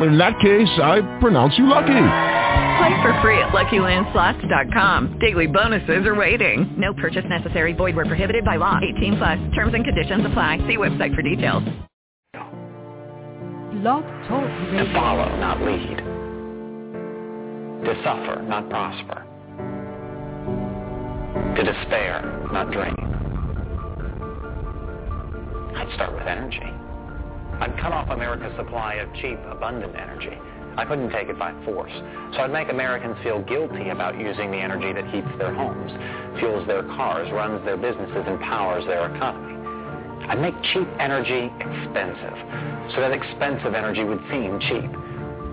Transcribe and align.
In 0.00 0.18
that 0.18 0.38
case, 0.40 0.68
I 0.82 1.00
pronounce 1.20 1.56
you 1.56 1.66
lucky. 1.66 1.92
Play 2.78 3.02
for 3.02 3.18
free 3.22 3.38
at 3.38 3.50
LuckyLandSlots.com. 3.50 5.18
Daily 5.20 5.46
bonuses 5.46 6.06
are 6.06 6.14
waiting. 6.14 6.74
No 6.76 6.92
purchase 6.94 7.24
necessary. 7.28 7.72
Void 7.72 7.94
where 7.94 8.04
prohibited 8.04 8.44
by 8.44 8.56
law. 8.56 8.80
18 8.96 9.16
plus. 9.16 9.38
Terms 9.54 9.74
and 9.74 9.84
conditions 9.84 10.26
apply. 10.26 10.58
See 10.66 10.76
website 10.76 11.14
for 11.14 11.22
details. 11.22 11.62
Blog 13.84 14.02
Talk 14.26 14.44
Radio. 14.44 14.84
To 14.84 14.92
follow, 14.92 15.28
not 15.38 15.60
lead. 15.62 15.98
To 17.84 17.94
suffer, 18.02 18.42
not 18.42 18.68
prosper. 18.70 19.24
To 21.56 21.62
despair, 21.62 22.48
not 22.52 22.72
dream. 22.72 22.96
I'd 25.76 25.92
start 25.94 26.14
with 26.14 26.26
energy. 26.26 26.83
I'd 27.60 27.78
cut 27.80 27.92
off 27.92 28.10
America's 28.10 28.54
supply 28.56 28.94
of 28.94 29.12
cheap, 29.14 29.38
abundant 29.46 29.94
energy. 29.96 30.36
I 30.76 30.84
couldn't 30.84 31.10
take 31.10 31.28
it 31.28 31.38
by 31.38 31.54
force. 31.64 31.92
So 32.34 32.42
I'd 32.42 32.50
make 32.52 32.68
Americans 32.68 33.16
feel 33.22 33.42
guilty 33.42 33.90
about 33.90 34.18
using 34.18 34.50
the 34.50 34.58
energy 34.58 34.92
that 34.92 35.06
heats 35.14 35.30
their 35.38 35.54
homes, 35.54 35.92
fuels 36.38 36.66
their 36.66 36.82
cars, 36.82 37.30
runs 37.30 37.64
their 37.64 37.76
businesses, 37.76 38.24
and 38.26 38.40
powers 38.40 38.84
their 38.86 39.14
economy. 39.14 39.54
I'd 40.26 40.40
make 40.40 40.54
cheap 40.72 40.88
energy 40.98 41.52
expensive, 41.60 42.36
so 42.94 43.00
that 43.00 43.12
expensive 43.12 43.74
energy 43.74 44.02
would 44.02 44.20
seem 44.30 44.58
cheap. 44.66 44.90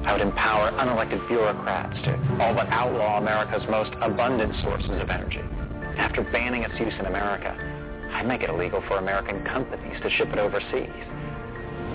I 0.07 0.13
would 0.13 0.21
empower 0.25 0.71
unelected 0.71 1.21
bureaucrats 1.27 1.93
to 2.05 2.17
all 2.41 2.55
but 2.55 2.67
outlaw 2.69 3.19
America's 3.19 3.61
most 3.69 3.91
abundant 4.01 4.55
sources 4.63 4.97
of 4.97 5.11
energy. 5.11 5.43
After 6.01 6.23
banning 6.23 6.63
its 6.63 6.73
use 6.79 6.93
in 6.97 7.05
America, 7.05 7.53
I'd 8.13 8.25
make 8.25 8.41
it 8.41 8.49
illegal 8.49 8.81
for 8.87 8.97
American 8.97 9.43
companies 9.45 10.01
to 10.01 10.09
ship 10.09 10.29
it 10.33 10.39
overseas. 10.39 10.89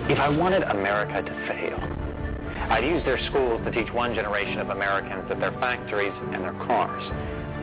If 0.07 0.21
I 0.21 0.29
wanted 0.29 0.63
America 0.63 1.19
to 1.19 1.35
fail, 1.51 1.83
I'd 2.71 2.87
use 2.87 3.03
their 3.03 3.19
schools 3.27 3.59
to 3.67 3.73
teach 3.75 3.93
one 3.93 4.15
generation 4.15 4.61
of 4.63 4.71
Americans 4.71 5.27
that 5.29 5.41
their 5.41 5.51
factories 5.59 6.15
and 6.31 6.47
their 6.47 6.55
cars 6.63 7.03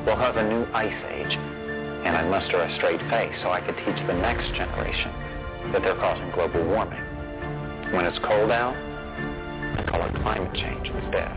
will 0.04 0.20
have 0.20 0.36
a 0.36 0.44
new 0.44 0.68
ice 0.76 0.92
age, 1.08 1.32
and 1.32 2.12
I'd 2.12 2.28
muster 2.28 2.60
a 2.60 2.68
straight 2.76 3.00
face 3.08 3.32
so 3.40 3.48
I 3.48 3.64
could 3.64 3.80
teach 3.88 3.96
the 3.96 4.20
next 4.20 4.52
generation 4.60 5.72
that 5.72 5.88
they're 5.88 5.96
causing 5.96 6.28
global 6.36 6.68
warming. 6.68 7.00
When 7.96 8.04
it's 8.04 8.20
cold 8.20 8.52
out, 8.52 8.76
I 8.76 9.88
call 9.88 10.04
it 10.04 10.12
climate 10.20 10.52
change 10.52 10.92
instead. 10.92 11.32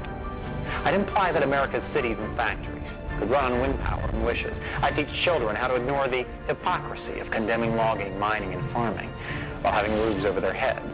I'd 0.82 0.98
imply 0.98 1.30
that 1.30 1.44
America's 1.44 1.86
cities 1.94 2.18
and 2.18 2.34
factories 2.36 2.82
could 3.22 3.30
run 3.30 3.54
on 3.54 3.60
wind 3.62 3.78
power 3.86 4.10
and 4.10 4.26
wishes. 4.26 4.52
I'd 4.82 4.98
teach 4.98 5.06
children 5.22 5.54
how 5.54 5.68
to 5.68 5.76
ignore 5.76 6.10
the 6.10 6.26
hypocrisy 6.50 7.22
of 7.22 7.30
condemning 7.30 7.76
logging, 7.76 8.18
mining, 8.18 8.52
and 8.54 8.72
farming 8.72 9.14
while 9.62 9.72
having 9.72 9.92
roofs 9.92 10.24
over 10.24 10.40
their 10.40 10.54
heads, 10.54 10.84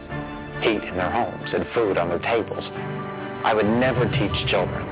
heat 0.63 0.83
in 0.83 0.95
their 0.95 1.11
homes, 1.11 1.49
and 1.53 1.67
food 1.73 1.97
on 1.97 2.09
their 2.09 2.23
tables. 2.23 2.63
I 3.43 3.53
would 3.53 3.67
never 3.67 4.07
teach 4.07 4.35
children 4.47 4.85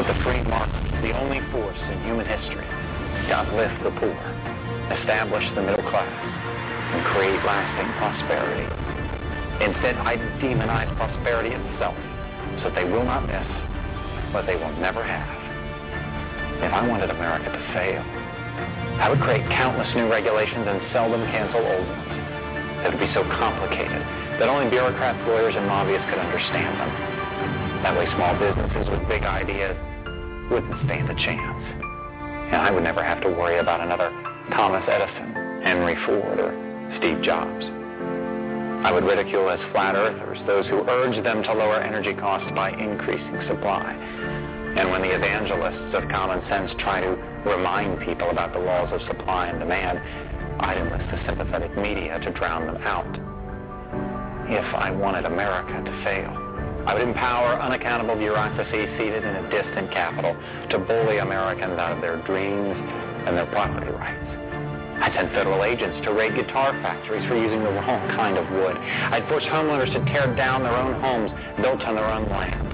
that 0.00 0.08
the 0.08 0.16
free 0.24 0.40
market 0.48 0.80
is 0.94 1.00
the 1.04 1.12
only 1.12 1.44
force 1.52 1.76
in 1.92 1.96
human 2.08 2.24
history 2.24 2.64
to 2.64 3.32
uplift 3.36 3.76
the 3.84 3.92
poor, 4.00 4.20
establish 4.96 5.44
the 5.52 5.62
middle 5.62 5.84
class, 5.92 6.08
and 6.08 7.04
create 7.12 7.40
lasting 7.44 7.90
prosperity. 8.00 8.64
Instead, 9.60 10.00
I 10.00 10.16
demonize 10.40 10.88
prosperity 10.96 11.52
itself 11.52 11.98
so 12.62 12.72
that 12.72 12.74
they 12.74 12.88
will 12.88 13.04
not 13.04 13.28
miss 13.28 13.48
what 14.32 14.46
they 14.46 14.56
will 14.56 14.72
never 14.80 15.04
have. 15.04 15.28
If 16.64 16.72
I 16.72 16.86
wanted 16.88 17.10
America 17.10 17.52
to 17.52 17.62
fail, 17.76 18.00
I 19.02 19.10
would 19.10 19.20
create 19.20 19.44
countless 19.50 19.88
new 19.94 20.08
regulations 20.08 20.64
and 20.66 20.80
seldom 20.92 21.22
cancel 21.28 21.60
old 21.60 21.86
ones 21.86 22.27
that 22.88 22.96
would 22.96 23.04
be 23.04 23.12
so 23.12 23.20
complicated 23.36 24.00
that 24.40 24.48
only 24.48 24.64
bureaucrats, 24.72 25.20
lawyers, 25.28 25.52
and 25.52 25.68
lobbyists 25.68 26.08
could 26.08 26.16
understand 26.16 26.72
them. 26.80 26.88
That 27.84 27.92
way 27.92 28.08
small 28.16 28.32
businesses 28.40 28.88
with 28.88 29.04
big 29.12 29.28
ideas 29.28 29.76
wouldn't 30.48 30.72
stand 30.88 31.04
a 31.04 31.16
chance. 31.20 31.64
And 32.48 32.56
I 32.56 32.72
would 32.72 32.82
never 32.82 33.04
have 33.04 33.20
to 33.20 33.28
worry 33.28 33.60
about 33.60 33.84
another 33.84 34.08
Thomas 34.56 34.88
Edison, 34.88 35.36
Henry 35.60 36.00
Ford, 36.08 36.40
or 36.40 36.56
Steve 36.96 37.20
Jobs. 37.20 37.60
I 38.80 38.88
would 38.88 39.04
ridicule 39.04 39.52
as 39.52 39.60
flat 39.76 39.92
earthers 39.92 40.40
those 40.48 40.64
who 40.72 40.80
urge 40.88 41.22
them 41.22 41.44
to 41.44 41.52
lower 41.52 41.84
energy 41.84 42.16
costs 42.16 42.48
by 42.56 42.72
increasing 42.72 43.36
supply. 43.52 43.92
And 44.80 44.88
when 44.88 45.04
the 45.04 45.12
evangelists 45.12 45.92
of 45.92 46.08
common 46.08 46.40
sense 46.48 46.72
try 46.80 47.04
to 47.04 47.12
remind 47.44 48.00
people 48.00 48.30
about 48.30 48.56
the 48.56 48.64
laws 48.64 48.88
of 48.96 49.04
supply 49.04 49.48
and 49.48 49.58
demand, 49.60 50.00
I'd 50.60 50.78
enlist 50.78 51.10
the 51.10 51.24
sympathetic 51.26 51.76
media 51.76 52.18
to 52.18 52.30
drown 52.32 52.66
them 52.66 52.82
out. 52.82 53.06
If 54.50 54.74
I 54.74 54.90
wanted 54.90 55.24
America 55.24 55.76
to 55.84 56.04
fail, 56.04 56.32
I 56.86 56.94
would 56.94 57.02
empower 57.02 57.60
unaccountable 57.60 58.16
bureaucracy 58.16 58.88
seated 58.96 59.22
in 59.22 59.34
a 59.36 59.44
distant 59.50 59.92
capital 59.92 60.34
to 60.70 60.78
bully 60.78 61.18
Americans 61.18 61.78
out 61.78 61.92
of 61.92 62.00
their 62.00 62.16
dreams 62.24 62.74
and 63.28 63.36
their 63.36 63.46
property 63.46 63.92
rights. 63.92 64.24
I'd 64.98 65.12
send 65.14 65.30
federal 65.30 65.62
agents 65.62 66.04
to 66.06 66.12
raid 66.12 66.34
guitar 66.34 66.72
factories 66.82 67.28
for 67.28 67.36
using 67.36 67.62
the 67.62 67.70
wrong 67.70 68.08
kind 68.16 68.36
of 68.36 68.48
wood. 68.50 68.74
I'd 68.74 69.28
force 69.28 69.44
homeowners 69.44 69.92
to 69.92 70.00
tear 70.10 70.34
down 70.34 70.64
their 70.64 70.74
own 70.74 70.98
homes 71.00 71.30
built 71.60 71.82
on 71.82 71.94
their 71.94 72.08
own 72.08 72.28
land. 72.28 72.66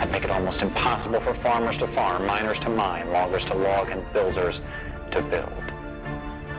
I'd 0.00 0.10
make 0.10 0.24
it 0.24 0.30
almost 0.30 0.62
impossible 0.62 1.20
for 1.20 1.34
farmers 1.42 1.76
to 1.80 1.92
farm, 1.94 2.26
miners 2.26 2.58
to 2.62 2.70
mine, 2.70 3.12
loggers 3.12 3.42
to 3.50 3.54
log, 3.54 3.90
and 3.90 4.00
builders 4.14 4.54
to 5.12 5.22
build. 5.28 5.71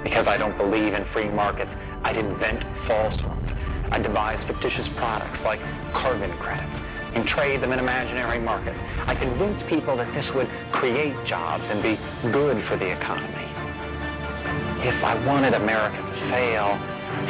Because 0.04 0.28
I 0.28 0.38
don't 0.38 0.58
believe 0.58 0.94
in 0.94 1.06
free 1.14 1.30
markets, 1.30 1.72
I'd 2.04 2.18
invent 2.18 2.64
false 2.88 3.16
ones. 3.24 3.50
I'd 3.92 4.04
devise 4.04 4.40
fictitious 4.48 4.88
products 4.98 5.40
like 5.44 5.60
carbon 5.94 6.36
credits 6.40 6.84
and 7.16 7.28
trade 7.28 7.62
them 7.62 7.72
in 7.72 7.80
imaginary 7.80 8.40
markets. 8.40 8.78
I 9.06 9.16
convince 9.16 9.62
people 9.70 9.96
that 9.98 10.10
this 10.14 10.26
would 10.34 10.50
create 10.74 11.14
jobs 11.28 11.64
and 11.68 11.82
be 11.82 11.96
good 12.34 12.58
for 12.68 12.76
the 12.76 12.90
economy. 12.90 13.48
If 14.84 14.98
I 15.04 15.16
wanted 15.26 15.54
America 15.54 15.96
to 15.96 16.14
fail, 16.34 16.76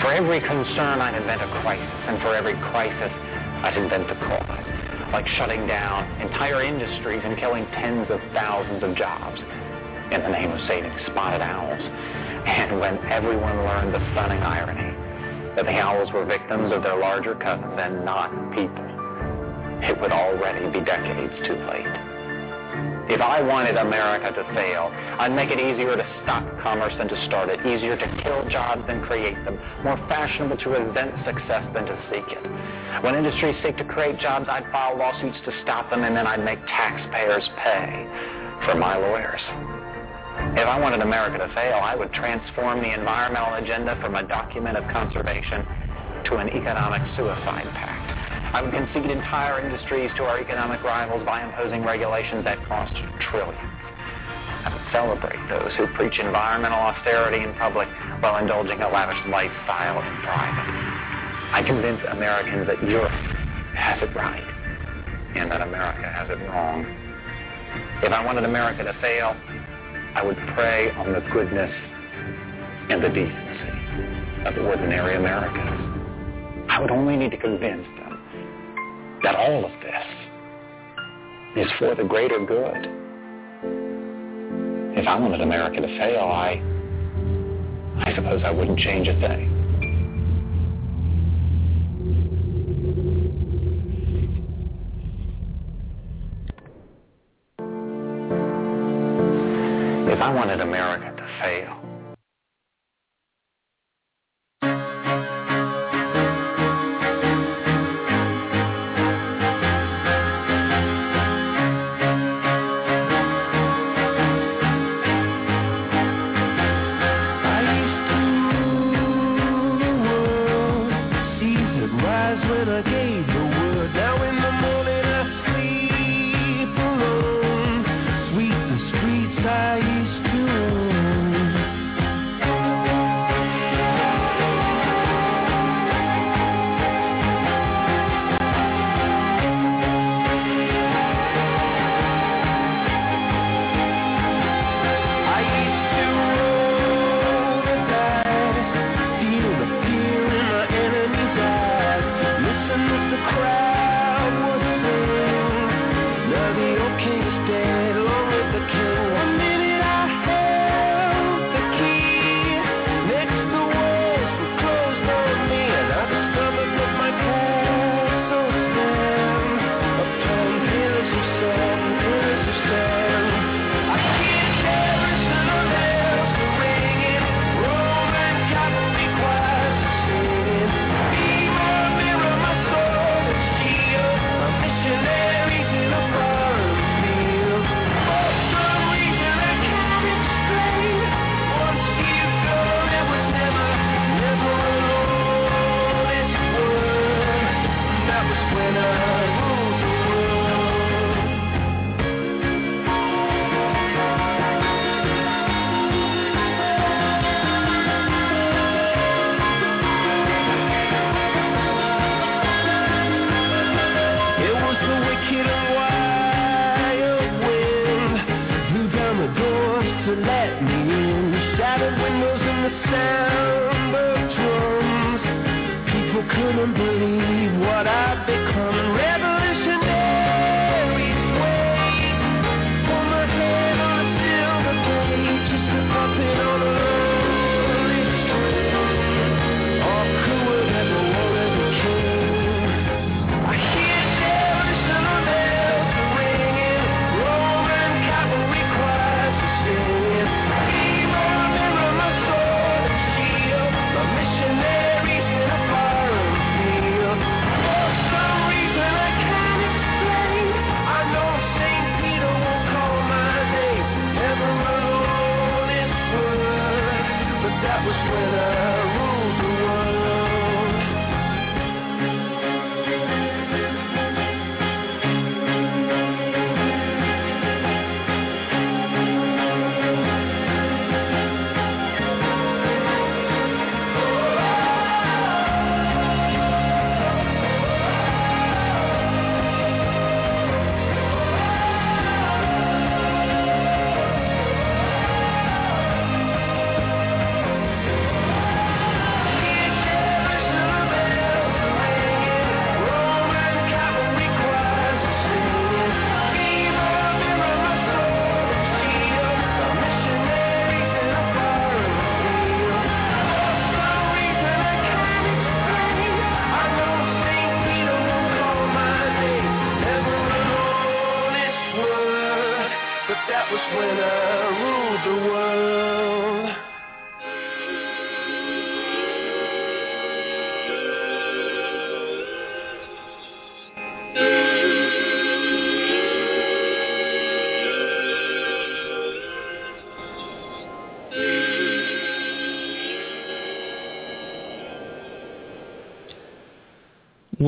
for 0.02 0.12
every 0.12 0.40
concern 0.40 1.04
I'd 1.04 1.16
invent 1.16 1.42
a 1.44 1.50
crisis, 1.62 2.00
and 2.08 2.18
for 2.22 2.34
every 2.34 2.56
crisis 2.72 3.12
I'd 3.62 3.78
invent 3.78 4.08
the 4.08 4.16
cause, 4.16 4.66
like 5.12 5.28
shutting 5.36 5.68
down 5.68 6.10
entire 6.22 6.64
industries 6.64 7.22
and 7.24 7.38
killing 7.38 7.68
tens 7.76 8.10
of 8.10 8.20
thousands 8.34 8.84
of 8.84 8.96
jobs 8.96 9.40
in 10.14 10.22
the 10.22 10.30
name 10.30 10.52
of 10.52 10.62
saving 10.68 10.94
spotted 11.10 11.42
owls. 11.42 11.82
And 12.46 12.80
when 12.80 12.98
everyone 13.10 13.58
learned 13.66 13.94
the 13.94 14.04
stunning 14.14 14.42
irony 14.42 14.94
that 15.56 15.66
the 15.66 15.78
owls 15.80 16.12
were 16.14 16.26
victims 16.26 16.72
of 16.72 16.84
their 16.84 16.98
larger 16.98 17.36
cousins 17.36 17.78
and 17.78 18.06
not 18.06 18.30
people, 18.54 18.86
it 19.82 20.00
would 20.00 20.12
already 20.12 20.70
be 20.72 20.86
decades 20.86 21.34
too 21.46 21.58
late. 21.66 22.14
If 23.10 23.20
I 23.20 23.42
wanted 23.42 23.76
America 23.76 24.32
to 24.32 24.44
fail, 24.56 24.90
I'd 25.20 25.36
make 25.36 25.52
it 25.52 25.60
easier 25.60 25.98
to 25.98 26.06
stop 26.24 26.46
commerce 26.64 26.94
than 26.98 27.10
to 27.10 27.26
start 27.28 27.50
it, 27.50 27.60
easier 27.66 27.98
to 27.98 28.08
kill 28.24 28.48
jobs 28.50 28.88
than 28.88 29.04
create 29.04 29.36
them, 29.44 29.60
more 29.84 29.98
fashionable 30.08 30.58
to 30.58 30.70
resent 30.70 31.12
success 31.26 31.68
than 31.74 31.86
to 31.86 31.96
seek 32.10 32.26
it. 32.32 32.44
When 33.04 33.16
industries 33.16 33.56
seek 33.62 33.76
to 33.78 33.86
create 33.86 34.20
jobs, 34.20 34.48
I'd 34.48 34.72
file 34.72 34.98
lawsuits 34.98 35.38
to 35.46 35.52
stop 35.64 35.90
them, 35.90 36.04
and 36.04 36.16
then 36.16 36.26
I'd 36.26 36.44
make 36.46 36.60
taxpayers 36.66 37.44
pay 37.60 38.08
for 38.66 38.76
my 38.76 38.96
lawyers. 38.96 39.73
If 40.64 40.70
I 40.72 40.80
wanted 40.80 41.04
America 41.04 41.44
to 41.44 41.52
fail, 41.52 41.76
I 41.84 41.92
would 41.92 42.14
transform 42.16 42.80
the 42.80 42.96
environmental 42.96 43.60
agenda 43.60 44.00
from 44.00 44.16
a 44.16 44.24
document 44.24 44.80
of 44.80 44.88
conservation 44.96 45.60
to 46.32 46.40
an 46.40 46.48
economic 46.56 47.04
suicide 47.20 47.68
pact. 47.76 48.56
I 48.56 48.64
would 48.64 48.72
concede 48.72 49.12
entire 49.12 49.60
industries 49.60 50.08
to 50.16 50.24
our 50.24 50.40
economic 50.40 50.80
rivals 50.80 51.28
by 51.28 51.44
imposing 51.44 51.84
regulations 51.84 52.48
that 52.48 52.64
cost 52.64 52.96
trillions. 53.28 53.60
I 53.60 54.72
would 54.72 54.88
celebrate 54.96 55.44
those 55.52 55.76
who 55.76 55.84
preach 56.00 56.16
environmental 56.24 56.80
austerity 56.80 57.44
in 57.44 57.52
public 57.60 57.92
while 58.24 58.40
indulging 58.40 58.80
a 58.80 58.88
lavish 58.88 59.20
lifestyle 59.28 60.00
in 60.00 60.16
private. 60.24 60.70
I 61.52 61.60
convince 61.68 62.00
Americans 62.08 62.72
that 62.72 62.80
Europe 62.88 63.12
has 63.76 64.00
it 64.00 64.16
right 64.16 64.48
and 65.36 65.52
that 65.52 65.60
America 65.60 66.08
has 66.08 66.32
it 66.32 66.40
wrong. 66.48 66.88
If 68.00 68.16
I 68.16 68.24
wanted 68.24 68.48
America 68.48 68.88
to 68.88 68.96
fail, 69.04 69.36
I 70.16 70.24
would 70.24 70.38
prey 70.56 70.92
on 70.92 71.12
the 71.14 71.22
goodness 71.32 71.72
and 72.90 73.04
the 73.04 73.10
decency 73.10 74.46
of 74.46 74.58
ordinary 74.66 75.16
Americans. 75.16 76.68
I 76.70 76.80
would 76.80 76.92
only 76.92 77.16
need 77.16 77.32
to 77.32 77.38
convince 77.38 77.86
them 77.98 79.20
that 79.24 79.36
all 79.36 79.66
of 79.66 79.72
this 79.82 81.66
is 81.66 81.72
for 81.80 81.96
the 81.96 82.04
greater 82.04 82.46
good. 82.46 82.90
If 84.98 85.08
I 85.08 85.20
wanted 85.20 85.42
America 85.42 85.82
to 85.82 85.88
fail, 85.88 86.22
I, 86.22 86.62
I 88.06 88.14
suppose 88.16 88.42
I 88.44 88.52
wouldn't 88.52 88.80
change 88.80 89.08
a 89.08 89.20
thing. 89.20 89.53
I 100.24 100.34
wanted 100.34 100.62
America 100.62 101.14
to 101.18 101.28
fail. 101.42 101.83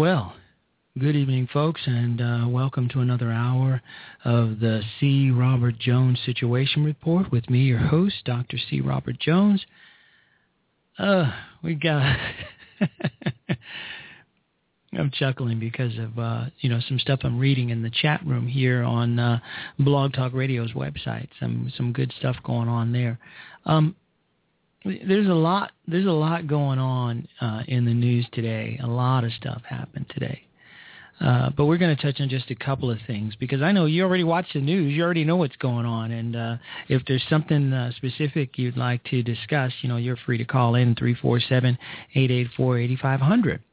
Well, 0.06 0.36
good 1.00 1.16
evening, 1.16 1.50
folks, 1.52 1.82
and 1.88 2.22
uh, 2.22 2.46
welcome 2.48 2.88
to 2.90 3.00
another 3.00 3.32
hour 3.32 3.82
of 4.24 4.60
the 4.60 4.84
C. 5.00 5.32
Robert 5.32 5.80
Jones 5.80 6.20
Situation 6.24 6.84
Report 6.84 7.32
with 7.32 7.50
me, 7.50 7.62
your 7.62 7.80
host, 7.80 8.18
Dr. 8.24 8.58
C. 8.70 8.82
Robert 8.82 9.18
Jones. 9.20 9.66
Uh, 11.00 11.32
we 11.64 11.74
got. 11.74 12.20
I'm 14.94 15.10
chuckling 15.10 15.60
because 15.60 15.98
of 15.98 16.20
uh, 16.20 16.46
you 16.60 16.70
know 16.70 16.82
some 16.88 17.00
stuff 17.00 17.22
I'm 17.24 17.40
reading 17.40 17.72
in 17.72 17.82
the 17.82 17.90
chat 17.90 18.22
room 18.28 18.46
here 18.46 18.84
on 18.84 19.18
uh, 19.18 19.40
Blog 19.80 20.14
Talk 20.14 20.34
Radio's 20.34 20.74
website. 20.74 21.30
Some 21.40 21.74
some 21.76 21.94
good 21.94 22.14
stuff 22.20 22.36
going 22.44 22.68
on 22.70 22.92
there. 22.92 23.18
Um, 23.66 23.96
there's 24.86 25.27
a 25.27 25.34
lot 25.34 25.72
there's 25.88 26.06
a 26.06 26.12
lot 26.12 26.48
going 26.48 26.80
on 26.80 27.27
uh, 27.42 27.63
in 27.68 27.86
the 27.86 27.94
news 27.94 28.27
today. 28.32 28.80
A 28.84 28.88
lot 28.88 29.24
of 29.24 29.32
stuff 29.34 29.62
happened 29.68 30.06
today. 30.10 30.42
Uh, 31.22 31.50
but 31.56 31.65
we're 31.65 31.77
going 31.77 31.96
to 31.96 32.01
touch 32.01 32.20
on 32.20 32.27
just 32.27 32.51
a 32.51 32.56
couple 32.56 32.92
of 32.92 32.98
things 33.08 33.34
because 33.39 33.62
I 33.62 33.72
know 33.72 33.86
you 33.86 34.04
already 34.04 34.25
watch 34.25 34.48
the 34.54 34.60
news. 34.60 34.94
You 34.94 35.01
already 35.01 35.24
know 35.24 35.38
what's 35.38 35.56
going 35.56 35.86
on. 35.86 36.12
And 36.12 36.36
uh, 36.36 36.58
if 36.89 37.04
there's 37.08 37.24
something 37.30 37.72
uh, 37.72 37.92
specific 37.96 38.58
you'd 38.58 38.75
like 38.75 39.01
to 39.06 39.24
discuss, 39.24 39.72
you 39.82 39.88
know, 39.88 39.96
you're 39.96 40.18
free 40.18 40.38
to 40.38 40.46
call 40.46 40.75
in 40.75 40.94
three 40.94 41.15
four 41.15 41.39
seven 41.39 41.77
eight 42.15 42.32
eight 42.32 42.48
four 42.58 42.77
eighty 42.77 42.98
five 42.98 43.22
hundred. 43.22 43.63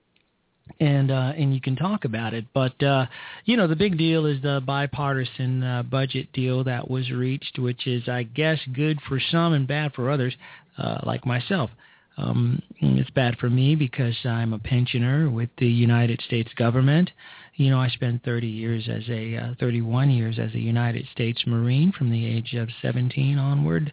And 0.81 1.11
uh, 1.11 1.33
and 1.37 1.55
you 1.55 1.61
can 1.61 1.77
talk 1.77 2.05
about 2.05 2.35
it. 2.35 2.45
But 2.53 2.83
uh, 2.83 3.07
you 3.45 3.57
know, 3.57 3.67
the 3.67 3.77
big 3.77 3.99
deal 3.99 4.27
is 4.27 4.41
the 4.43 4.63
bipartisan 4.65 5.63
uh, 5.63 5.83
budget 5.83 6.33
deal 6.33 6.65
that 6.65 6.91
was 6.91 7.11
reached, 7.11 7.59
which 7.59 7.87
is, 7.87 8.09
I 8.09 8.25
guess, 8.25 8.59
good 8.73 8.99
for 9.09 9.21
some 9.21 9.53
and 9.53 9.67
bad 9.67 9.95
for 9.95 10.11
others, 10.11 10.35
uh, 10.79 10.99
like 11.05 11.27
myself. 11.27 11.71
Um, 12.17 12.63
it's 12.81 13.11
bad 13.11 13.39
for 13.39 13.49
me 13.49 13.75
because 13.75 14.17
I'm 14.25 14.53
a 14.53 14.59
pensioner 14.59 15.31
with 15.31 15.49
the 15.59 15.67
United 15.67 16.21
States 16.27 16.53
government. 16.55 17.11
You 17.57 17.71
know, 17.71 17.81
I 17.81 17.89
spent 17.89 18.25
30 18.25 18.47
years 18.47 18.89
as 18.89 19.03
a 19.09 19.37
uh, 19.37 19.55
31 19.61 20.11
years 20.11 20.39
as 20.39 20.55
a 20.55 20.59
United 20.59 21.07
States 21.13 21.43
Marine 21.47 21.93
from 21.93 22.11
the 22.11 22.27
age 22.27 22.55
of 22.55 22.69
17 22.83 23.39
onward, 23.39 23.93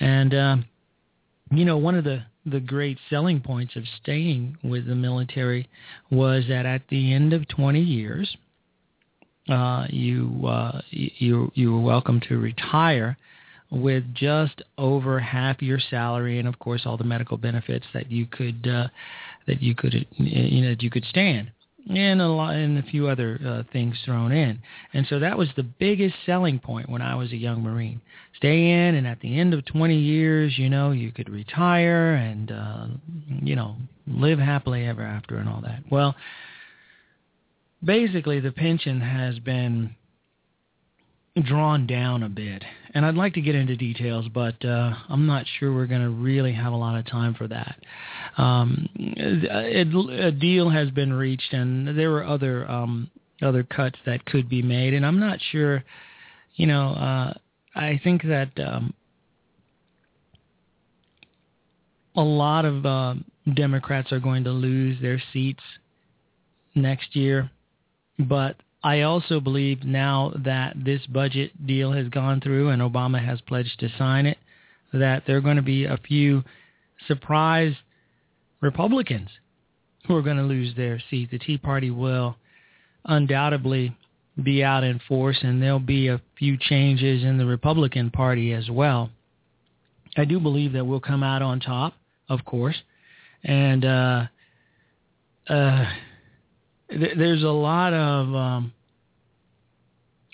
and 0.00 0.34
uh, 0.34 0.56
you 1.50 1.64
know, 1.64 1.76
one 1.76 1.94
of 1.94 2.04
the 2.04 2.22
the 2.46 2.60
great 2.60 2.98
selling 3.10 3.40
points 3.40 3.76
of 3.76 3.82
staying 4.02 4.56
with 4.62 4.86
the 4.86 4.94
military 4.94 5.68
was 6.10 6.44
that 6.48 6.64
at 6.64 6.80
the 6.88 7.12
end 7.12 7.34
of 7.34 7.46
20 7.48 7.78
years, 7.80 8.34
uh, 9.48 9.86
you 9.90 10.46
uh, 10.46 10.80
you 10.90 11.50
you 11.54 11.72
were 11.72 11.80
welcome 11.80 12.20
to 12.28 12.38
retire 12.38 13.16
with 13.70 14.04
just 14.14 14.62
over 14.78 15.20
half 15.20 15.60
your 15.60 15.78
salary, 15.90 16.38
and 16.38 16.48
of 16.48 16.58
course 16.58 16.82
all 16.86 16.96
the 16.96 17.04
medical 17.04 17.36
benefits 17.36 17.86
that 17.94 18.10
you 18.10 18.26
could 18.26 18.66
uh, 18.66 18.88
that 19.46 19.60
you 19.60 19.74
could 19.74 20.06
you 20.16 20.62
know 20.62 20.70
that 20.70 20.82
you 20.82 20.90
could 20.90 21.04
stand 21.04 21.50
and 21.88 22.20
a 22.20 22.28
lot 22.28 22.54
and 22.54 22.78
a 22.78 22.82
few 22.82 23.08
other 23.08 23.40
uh, 23.44 23.62
things 23.72 23.96
thrown 24.04 24.32
in. 24.32 24.60
And 24.92 25.06
so 25.08 25.18
that 25.18 25.38
was 25.38 25.48
the 25.56 25.62
biggest 25.62 26.14
selling 26.26 26.58
point 26.58 26.88
when 26.88 27.02
I 27.02 27.14
was 27.14 27.32
a 27.32 27.36
young 27.36 27.62
Marine. 27.62 28.00
Stay 28.36 28.70
in, 28.70 28.94
and 28.94 29.06
at 29.06 29.20
the 29.20 29.38
end 29.38 29.54
of 29.54 29.64
20 29.66 29.96
years, 29.96 30.56
you 30.56 30.68
know, 30.68 30.92
you 30.92 31.12
could 31.12 31.28
retire 31.28 32.14
and 32.14 32.52
uh, 32.52 32.86
you 33.42 33.56
know 33.56 33.76
live 34.06 34.38
happily 34.38 34.86
ever 34.86 35.02
after 35.02 35.36
and 35.36 35.48
all 35.48 35.60
that. 35.62 35.82
Well, 35.90 36.14
basically, 37.82 38.40
the 38.40 38.52
pension 38.52 39.00
has 39.00 39.38
been 39.38 39.94
drawn 41.42 41.86
down 41.86 42.22
a 42.22 42.28
bit. 42.28 42.64
And 42.92 43.06
I'd 43.06 43.14
like 43.14 43.34
to 43.34 43.40
get 43.40 43.54
into 43.54 43.76
details, 43.76 44.26
but 44.34 44.64
uh, 44.64 44.92
I'm 45.08 45.26
not 45.26 45.46
sure 45.58 45.72
we're 45.72 45.86
going 45.86 46.02
to 46.02 46.10
really 46.10 46.52
have 46.52 46.72
a 46.72 46.76
lot 46.76 46.98
of 46.98 47.06
time 47.06 47.34
for 47.34 47.46
that. 47.46 47.76
Um, 48.36 48.88
a, 49.16 50.32
deal 50.32 50.68
has 50.68 50.90
been 50.90 51.12
reached, 51.12 51.52
and 51.52 51.96
there 51.96 52.10
were 52.10 52.24
other 52.24 52.68
um, 52.68 53.10
other 53.42 53.62
cuts 53.62 53.98
that 54.06 54.24
could 54.26 54.48
be 54.48 54.62
made, 54.62 54.94
and 54.94 55.06
I'm 55.06 55.20
not 55.20 55.38
sure. 55.52 55.84
You 56.54 56.66
know, 56.66 56.88
uh, 56.90 57.34
I 57.76 58.00
think 58.02 58.22
that 58.24 58.50
um, 58.58 58.92
a 62.16 62.22
lot 62.22 62.64
of 62.64 62.84
uh, 62.84 63.14
Democrats 63.54 64.12
are 64.12 64.20
going 64.20 64.44
to 64.44 64.50
lose 64.50 65.00
their 65.00 65.22
seats 65.32 65.62
next 66.74 67.14
year, 67.14 67.50
but 68.18 68.56
I 68.82 69.02
also 69.02 69.40
believe 69.40 69.84
now 69.84 70.32
that 70.44 70.74
this 70.76 71.04
budget 71.06 71.66
deal 71.66 71.92
has 71.92 72.08
gone 72.08 72.40
through 72.40 72.70
and 72.70 72.80
Obama 72.80 73.24
has 73.24 73.40
pledged 73.42 73.78
to 73.80 73.88
sign 73.98 74.26
it, 74.26 74.38
that 74.92 75.24
there 75.26 75.36
are 75.36 75.42
going 75.42 75.56
to 75.56 75.62
be 75.62 75.84
a 75.84 75.98
few 75.98 76.42
surprise 77.06 77.74
Republicans 78.60 79.28
who 80.06 80.16
are 80.16 80.22
going 80.22 80.38
to 80.38 80.42
lose 80.42 80.74
their 80.76 81.00
seat. 81.10 81.30
The 81.30 81.38
Tea 81.38 81.58
Party 81.58 81.90
will 81.90 82.36
undoubtedly 83.04 83.96
be 84.42 84.64
out 84.64 84.84
in 84.84 85.00
force, 85.06 85.38
and 85.42 85.62
there'll 85.62 85.78
be 85.78 86.08
a 86.08 86.20
few 86.38 86.56
changes 86.56 87.22
in 87.22 87.36
the 87.36 87.46
Republican 87.46 88.10
Party 88.10 88.52
as 88.52 88.70
well. 88.70 89.10
I 90.16 90.24
do 90.24 90.40
believe 90.40 90.72
that 90.72 90.84
we'll 90.84 91.00
come 91.00 91.22
out 91.22 91.42
on 91.42 91.60
top, 91.60 91.94
of 92.28 92.44
course, 92.44 92.76
and 93.44 93.84
uh, 93.84 94.26
uh, 95.48 95.84
th- 96.90 97.16
there's 97.16 97.42
a 97.42 97.48
lot 97.48 97.92
of 97.92 98.34
um, 98.34 98.72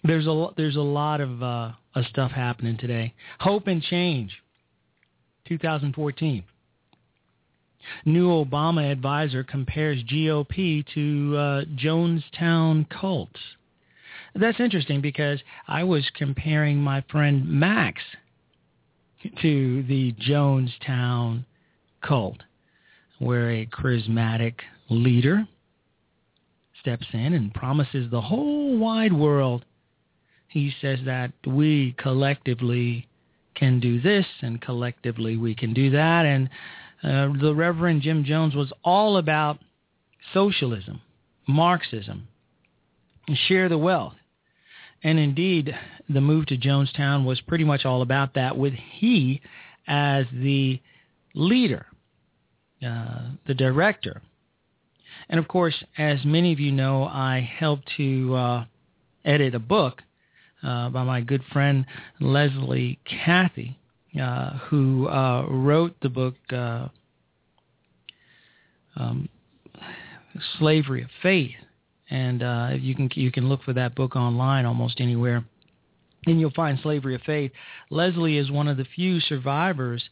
there's 0.04 0.26
a 0.26 0.48
there's 0.56 0.76
a 0.76 0.80
lot 0.80 1.20
of 1.20 1.42
uh, 1.42 1.72
stuff 2.08 2.30
happening 2.32 2.76
today. 2.76 3.14
Hope 3.40 3.66
and 3.66 3.82
change. 3.82 4.32
2014. 5.46 6.44
New 8.04 8.28
Obama 8.28 8.90
advisor 8.90 9.44
compares 9.44 10.02
GOP 10.04 10.84
to 10.94 11.36
uh, 11.36 11.64
Jonestown 11.76 12.88
cults. 12.90 13.38
That's 14.34 14.60
interesting 14.60 15.00
because 15.00 15.40
I 15.68 15.84
was 15.84 16.10
comparing 16.16 16.78
my 16.78 17.04
friend 17.10 17.48
Max 17.48 18.02
to 19.40 19.82
the 19.84 20.12
Jonestown 20.14 21.44
cult, 22.02 22.42
where 23.18 23.50
a 23.50 23.66
charismatic 23.66 24.54
leader 24.90 25.46
steps 26.86 27.06
in 27.12 27.34
and 27.34 27.52
promises 27.52 28.08
the 28.12 28.20
whole 28.20 28.78
wide 28.78 29.12
world. 29.12 29.64
He 30.46 30.72
says 30.80 31.00
that 31.04 31.32
we 31.44 31.96
collectively 31.98 33.08
can 33.56 33.80
do 33.80 34.00
this 34.00 34.24
and 34.40 34.60
collectively 34.60 35.36
we 35.36 35.56
can 35.56 35.74
do 35.74 35.90
that. 35.90 36.24
And 36.24 36.48
uh, 37.02 37.40
the 37.40 37.52
Reverend 37.52 38.02
Jim 38.02 38.22
Jones 38.22 38.54
was 38.54 38.72
all 38.84 39.16
about 39.16 39.58
socialism, 40.32 41.00
Marxism, 41.48 42.28
share 43.48 43.68
the 43.68 43.78
wealth. 43.78 44.14
And 45.02 45.18
indeed, 45.18 45.76
the 46.08 46.20
move 46.20 46.46
to 46.46 46.56
Jonestown 46.56 47.24
was 47.24 47.40
pretty 47.40 47.64
much 47.64 47.84
all 47.84 48.00
about 48.02 48.34
that, 48.34 48.56
with 48.56 48.74
he 48.74 49.40
as 49.88 50.26
the 50.32 50.80
leader, 51.34 51.86
uh, 52.86 53.30
the 53.46 53.54
director 53.54 54.22
and 55.28 55.40
of 55.40 55.48
course, 55.48 55.82
as 55.98 56.24
many 56.24 56.52
of 56.52 56.60
you 56.60 56.72
know, 56.72 57.04
I 57.04 57.40
helped 57.40 57.90
to 57.96 58.34
uh, 58.34 58.64
edit 59.24 59.54
a 59.54 59.58
book 59.58 60.02
uh, 60.62 60.88
by 60.90 61.02
my 61.02 61.20
good 61.20 61.42
friend 61.52 61.84
Leslie 62.20 62.98
Cathy, 63.04 63.78
uh, 64.20 64.58
who 64.68 65.08
uh, 65.08 65.46
wrote 65.48 65.96
the 66.00 66.08
book 66.08 66.34
uh, 66.52 66.88
um, 68.96 69.28
"Slavery 70.58 71.02
of 71.02 71.10
Faith," 71.22 71.56
and 72.08 72.42
uh, 72.42 72.70
you 72.78 72.94
can 72.94 73.10
you 73.14 73.32
can 73.32 73.48
look 73.48 73.62
for 73.64 73.72
that 73.72 73.94
book 73.94 74.16
online 74.16 74.64
almost 74.64 75.00
anywhere, 75.00 75.44
and 76.26 76.40
you'll 76.40 76.50
find 76.52 76.78
"Slavery 76.82 77.16
of 77.16 77.22
Faith." 77.22 77.50
Leslie 77.90 78.38
is 78.38 78.50
one 78.50 78.68
of 78.68 78.76
the 78.76 78.86
few 78.94 79.20
survivors 79.20 80.02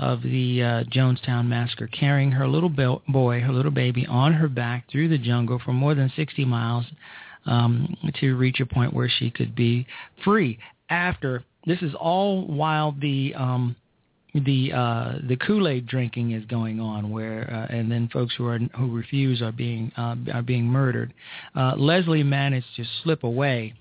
of 0.00 0.22
the 0.22 0.62
uh, 0.62 0.84
Jonestown 0.84 1.46
massacre, 1.46 1.86
carrying 1.86 2.32
her 2.32 2.48
little 2.48 2.70
boy, 2.70 3.40
her 3.40 3.52
little 3.52 3.70
baby, 3.70 4.06
on 4.06 4.32
her 4.32 4.48
back 4.48 4.90
through 4.90 5.08
the 5.08 5.18
jungle 5.18 5.60
for 5.62 5.74
more 5.74 5.94
than 5.94 6.10
60 6.16 6.44
miles 6.46 6.86
um, 7.44 7.94
to 8.18 8.34
reach 8.36 8.60
a 8.60 8.66
point 8.66 8.94
where 8.94 9.10
she 9.10 9.30
could 9.30 9.54
be 9.54 9.86
free. 10.24 10.58
After 10.88 11.44
this 11.66 11.82
is 11.82 11.94
all 11.94 12.46
while 12.46 12.96
the 12.98 13.34
um, 13.34 13.76
the 14.34 14.72
uh, 14.72 15.18
the 15.28 15.36
Kool-Aid 15.36 15.86
drinking 15.86 16.32
is 16.32 16.44
going 16.46 16.80
on, 16.80 17.10
where 17.10 17.48
uh, 17.52 17.74
and 17.74 17.92
then 17.92 18.08
folks 18.12 18.34
who 18.36 18.46
are 18.46 18.58
who 18.58 18.96
refuse 18.96 19.42
are 19.42 19.52
being 19.52 19.92
uh, 19.96 20.16
are 20.32 20.42
being 20.42 20.64
murdered. 20.64 21.12
Uh, 21.54 21.74
Leslie 21.76 22.22
managed 22.22 22.66
to 22.76 22.84
slip 23.02 23.22
away 23.22 23.74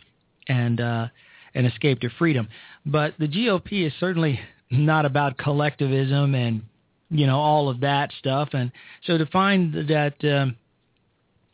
and 0.47 0.81
uh, 0.81 1.07
and 1.55 1.65
escape 1.65 2.01
to 2.01 2.09
freedom, 2.17 2.49
but 2.85 3.13
the 3.19 3.27
GOP 3.27 3.87
is 3.87 3.93
certainly 3.99 4.39
not 4.71 5.05
about 5.05 5.37
collectivism 5.37 6.35
and 6.35 6.61
you 7.09 7.25
know 7.25 7.39
all 7.39 7.69
of 7.69 7.79
that 7.81 8.11
stuff. 8.19 8.49
And 8.53 8.71
so 9.03 9.17
to 9.17 9.25
find 9.27 9.73
that 9.89 10.13
um, 10.23 10.55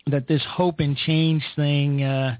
that 0.06 0.28
this 0.28 0.42
hope 0.48 0.80
and 0.80 0.96
change 0.96 1.42
thing 1.54 2.02
uh, 2.02 2.36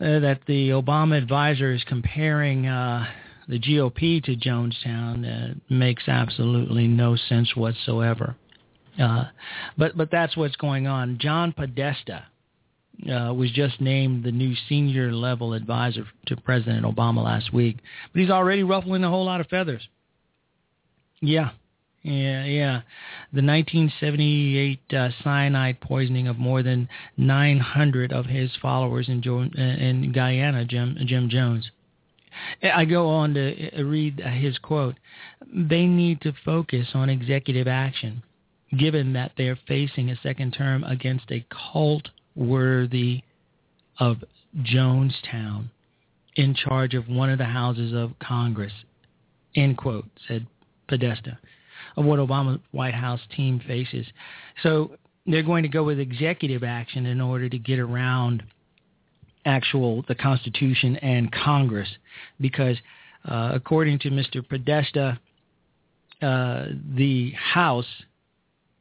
uh, 0.00 0.18
that 0.20 0.40
the 0.46 0.70
Obama 0.70 1.18
advisor 1.18 1.72
is 1.72 1.84
comparing 1.84 2.66
uh, 2.66 3.06
the 3.48 3.58
GOP 3.58 4.22
to 4.24 4.36
Jonestown 4.36 5.26
uh, 5.26 5.54
makes 5.68 6.08
absolutely 6.08 6.88
no 6.88 7.16
sense 7.16 7.54
whatsoever. 7.54 8.36
Uh, 9.00 9.24
but 9.76 9.96
but 9.96 10.10
that's 10.10 10.36
what's 10.36 10.56
going 10.56 10.86
on. 10.86 11.18
John 11.18 11.52
Podesta 11.52 12.26
uh, 13.10 13.32
was 13.32 13.50
just 13.52 13.80
named 13.80 14.24
the 14.24 14.32
new 14.32 14.54
senior 14.68 15.12
level 15.12 15.52
advisor 15.54 16.04
to 16.26 16.36
President 16.36 16.84
Obama 16.84 17.24
last 17.24 17.52
week. 17.52 17.78
But 18.12 18.20
he's 18.20 18.30
already 18.30 18.62
ruffling 18.62 19.04
a 19.04 19.08
whole 19.08 19.24
lot 19.24 19.40
of 19.40 19.48
feathers. 19.48 19.86
Yeah, 21.20 21.50
yeah, 22.02 22.44
yeah. 22.44 22.80
The 23.32 23.42
1978 23.42 24.80
uh, 24.92 25.08
cyanide 25.22 25.80
poisoning 25.80 26.26
of 26.26 26.38
more 26.38 26.62
than 26.62 26.88
900 27.16 28.12
of 28.12 28.26
his 28.26 28.50
followers 28.60 29.08
in, 29.08 29.22
jo- 29.22 29.48
uh, 29.56 29.60
in 29.60 30.12
Guyana, 30.12 30.64
Jim, 30.64 30.96
Jim 31.06 31.28
Jones. 31.28 31.70
I 32.62 32.84
go 32.86 33.08
on 33.08 33.34
to 33.34 33.78
uh, 33.78 33.84
read 33.84 34.20
his 34.20 34.58
quote. 34.58 34.96
They 35.52 35.86
need 35.86 36.20
to 36.22 36.32
focus 36.44 36.88
on 36.94 37.08
executive 37.08 37.68
action, 37.68 38.22
given 38.76 39.12
that 39.12 39.32
they're 39.36 39.58
facing 39.68 40.10
a 40.10 40.18
second 40.22 40.52
term 40.52 40.82
against 40.84 41.30
a 41.30 41.44
cult 41.72 42.08
worthy 42.34 43.22
of 43.98 44.18
Jonestown 44.62 45.70
in 46.36 46.54
charge 46.54 46.94
of 46.94 47.08
one 47.08 47.30
of 47.30 47.38
the 47.38 47.44
houses 47.44 47.92
of 47.92 48.18
Congress, 48.18 48.72
end 49.54 49.76
quote, 49.76 50.06
said 50.26 50.46
Podesta, 50.88 51.38
of 51.96 52.04
what 52.04 52.18
Obama's 52.18 52.60
White 52.70 52.94
House 52.94 53.20
team 53.34 53.60
faces. 53.66 54.06
So 54.62 54.92
they're 55.26 55.42
going 55.42 55.62
to 55.62 55.68
go 55.68 55.84
with 55.84 55.98
executive 55.98 56.64
action 56.64 57.06
in 57.06 57.20
order 57.20 57.48
to 57.48 57.58
get 57.58 57.78
around 57.78 58.42
actual 59.44 60.04
the 60.08 60.14
Constitution 60.14 60.96
and 60.96 61.30
Congress, 61.32 61.88
because 62.40 62.76
uh, 63.28 63.50
according 63.54 63.98
to 64.00 64.10
Mr. 64.10 64.46
Podesta, 64.46 65.18
uh, 66.22 66.66
the 66.96 67.32
House, 67.32 67.86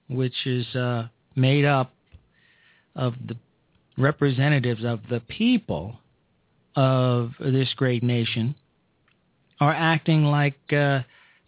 which 0.09 0.45
is 0.45 0.75
uh, 0.75 1.07
made 1.35 1.65
up 1.65 1.93
of 2.95 3.13
the 3.25 3.35
representatives 3.97 4.83
of 4.83 5.01
the 5.09 5.19
people 5.21 5.99
of 6.75 7.31
this 7.39 7.73
great 7.75 8.03
nation, 8.03 8.55
are 9.59 9.73
acting 9.73 10.25
like 10.25 10.57
uh, 10.71 11.01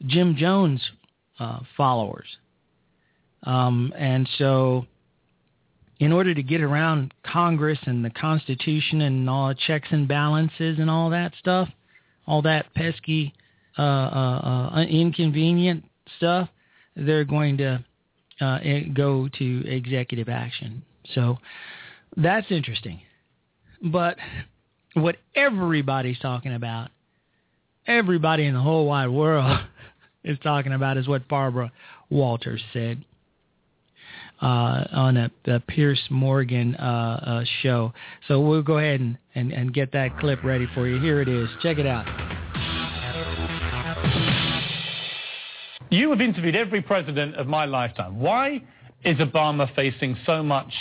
Jim 0.06 0.36
Jones 0.36 0.82
uh, 1.40 1.60
followers. 1.76 2.28
Um, 3.44 3.94
and 3.98 4.30
so 4.38 4.86
in 6.00 6.12
order 6.12 6.34
to 6.34 6.44
get 6.44 6.62
around 6.62 7.14
Congress 7.24 7.80
and 7.86 8.04
the 8.04 8.10
Constitution 8.10 9.02
and 9.02 9.30
all 9.30 9.50
the 9.50 9.56
checks 9.56 9.88
and 9.92 10.08
balances 10.08 10.80
and 10.80 10.90
all 10.90 11.10
that 11.10 11.34
stuff, 11.40 11.70
all 12.28 12.42
that 12.42 12.74
pesky, 12.74 13.34
uh, 13.78 13.82
uh, 13.82 14.72
uh, 14.76 14.82
inconvenient 14.84 15.84
stuff, 16.18 16.50
they're 16.96 17.26
going 17.26 17.58
to 17.58 17.84
uh, 18.42 18.60
go 18.94 19.30
to 19.40 19.64
executive 19.68 20.30
action. 20.30 20.84
So 21.14 21.38
that's 22.18 22.48
interesting. 22.50 23.02
But 23.82 24.18
what 24.94 25.18
everybody's 25.36 26.20
talking 26.20 26.54
about, 26.54 26.90
everybody 27.88 28.46
in 28.46 28.54
the 28.54 28.62
whole 28.62 28.88
wide 28.88 29.08
world 29.08 29.60
is 30.24 30.38
talking 30.40 30.74
about 30.74 30.98
is 30.98 31.08
what 31.08 31.28
Barbara 31.28 31.72
Walters 32.10 32.62
said 32.72 33.04
uh, 34.42 34.86
on 34.92 35.18
a, 35.18 35.32
a 35.48 35.60
Piers 35.62 36.02
Morgan 36.10 36.76
uh, 36.76 37.42
uh, 37.42 37.46
show. 37.62 37.94
So 38.28 38.42
we'll 38.42 38.62
go 38.62 38.78
ahead 38.78 39.00
and, 39.00 39.18
and, 39.36 39.52
and 39.52 39.74
get 39.74 39.92
that 39.94 40.18
clip 40.20 40.44
ready 40.44 40.68
for 40.74 40.88
you. 40.88 41.00
Here 41.00 41.22
it 41.22 41.28
is. 41.28 41.50
Check 41.62 41.78
it 41.78 41.88
out. 41.88 42.06
You 45.90 46.10
have 46.10 46.22
interviewed 46.22 46.56
every 46.56 46.82
president 46.82 47.36
of 47.36 47.48
my 47.48 47.66
lifetime. 47.66 48.20
Why 48.20 48.64
is 49.06 49.18
Obama 49.18 49.74
facing 49.76 50.18
so 50.26 50.44
much 50.44 50.74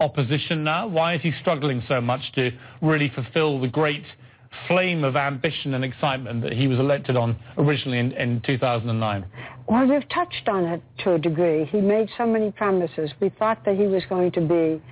opposition 0.00 0.64
now? 0.64 0.86
Why 0.86 1.14
is 1.14 1.22
he 1.22 1.32
struggling 1.40 1.82
so 1.88 2.00
much 2.00 2.20
to 2.34 2.50
really 2.80 3.10
fulfill 3.14 3.60
the 3.60 3.68
great 3.68 4.04
flame 4.66 5.04
of 5.04 5.16
ambition 5.16 5.74
and 5.74 5.84
excitement 5.84 6.42
that 6.42 6.52
he 6.52 6.66
was 6.66 6.78
elected 6.78 7.16
on 7.16 7.36
originally 7.56 7.98
in, 7.98 8.12
in 8.12 8.40
2009? 8.40 9.24
Well, 9.68 9.86
we've 9.86 10.08
touched 10.08 10.48
on 10.48 10.64
it 10.64 10.82
to 11.04 11.14
a 11.14 11.18
degree. 11.18 11.64
He 11.66 11.80
made 11.80 12.08
so 12.18 12.26
many 12.26 12.50
promises. 12.50 13.10
We 13.20 13.28
thought 13.28 13.64
that 13.64 13.76
he 13.76 13.86
was 13.86 14.02
going 14.08 14.32
to 14.32 14.40
be 14.40 14.82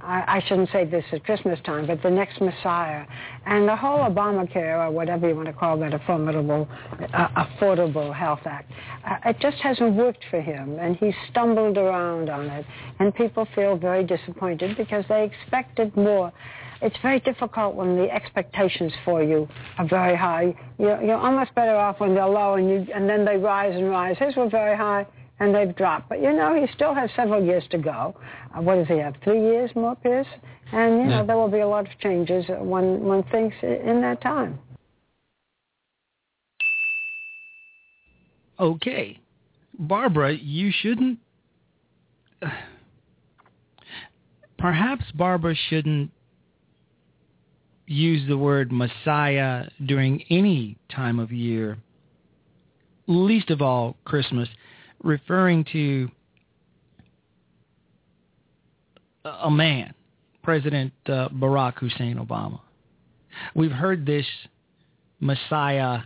I, 0.00 0.42
shouldn't 0.46 0.70
say 0.72 0.84
this 0.84 1.04
at 1.12 1.24
Christmas 1.24 1.58
time, 1.64 1.86
but 1.86 2.02
the 2.02 2.10
next 2.10 2.40
Messiah. 2.40 3.06
And 3.46 3.68
the 3.68 3.76
whole 3.76 3.98
Obamacare, 3.98 4.86
or 4.86 4.90
whatever 4.90 5.28
you 5.28 5.34
want 5.34 5.46
to 5.48 5.52
call 5.52 5.78
that, 5.78 5.94
a 5.94 5.98
formidable, 6.00 6.68
uh, 7.12 7.28
affordable 7.44 8.14
health 8.14 8.40
act, 8.44 8.70
uh, 9.04 9.16
it 9.30 9.38
just 9.40 9.58
hasn't 9.58 9.94
worked 9.94 10.24
for 10.30 10.40
him. 10.40 10.78
And 10.78 10.96
he's 10.96 11.14
stumbled 11.30 11.78
around 11.78 12.30
on 12.30 12.46
it. 12.46 12.66
And 12.98 13.14
people 13.14 13.48
feel 13.54 13.76
very 13.76 14.04
disappointed 14.04 14.76
because 14.76 15.04
they 15.08 15.24
expected 15.24 15.96
more 15.96 16.32
it's 16.82 16.96
very 17.00 17.20
difficult 17.20 17.74
when 17.74 17.96
the 17.96 18.10
expectations 18.12 18.92
for 19.02 19.22
you 19.22 19.48
are 19.78 19.88
very 19.88 20.14
high. 20.14 20.54
You're, 20.78 21.02
you're 21.02 21.16
almost 21.16 21.54
better 21.54 21.74
off 21.74 22.00
when 22.00 22.14
they're 22.14 22.26
low 22.26 22.54
and, 22.54 22.68
you, 22.68 22.86
and 22.94 23.08
then 23.08 23.24
they 23.24 23.38
rise 23.38 23.74
and 23.74 23.88
rise. 23.88 24.16
His 24.18 24.36
were 24.36 24.50
very 24.50 24.76
high 24.76 25.06
and 25.38 25.54
they've 25.54 25.74
dropped. 25.76 26.08
But, 26.08 26.22
you 26.22 26.32
know, 26.32 26.54
he 26.58 26.66
still 26.74 26.94
has 26.94 27.10
several 27.14 27.44
years 27.44 27.64
to 27.70 27.78
go. 27.78 28.16
Uh, 28.56 28.62
what 28.62 28.76
does 28.76 28.86
he 28.88 28.98
have, 28.98 29.14
three 29.22 29.40
years 29.40 29.70
more, 29.74 29.96
Piers? 29.96 30.26
And, 30.72 30.98
you 30.98 31.06
know, 31.06 31.24
there 31.26 31.36
will 31.36 31.48
be 31.48 31.60
a 31.60 31.68
lot 31.68 31.86
of 31.86 31.98
changes 32.00 32.44
when, 32.48 33.04
when 33.04 33.22
things 33.24 33.52
in 33.62 34.00
that 34.00 34.20
time. 34.20 34.58
Okay. 38.58 39.20
Barbara, 39.78 40.32
you 40.34 40.72
shouldn't... 40.72 41.18
Perhaps 44.58 45.04
Barbara 45.14 45.54
shouldn't 45.68 46.10
use 47.86 48.26
the 48.26 48.38
word 48.38 48.72
Messiah 48.72 49.68
during 49.84 50.22
any 50.30 50.76
time 50.88 51.18
of 51.18 51.30
year, 51.30 51.78
least 53.06 53.50
of 53.50 53.62
all 53.62 53.96
Christmas, 54.04 54.48
referring 55.02 55.64
to 55.72 56.10
a 59.24 59.50
man, 59.50 59.94
President 60.42 60.92
uh, 61.06 61.28
Barack 61.28 61.78
Hussein 61.78 62.16
Obama. 62.16 62.60
We've 63.54 63.72
heard 63.72 64.06
this 64.06 64.26
Messiah 65.20 66.00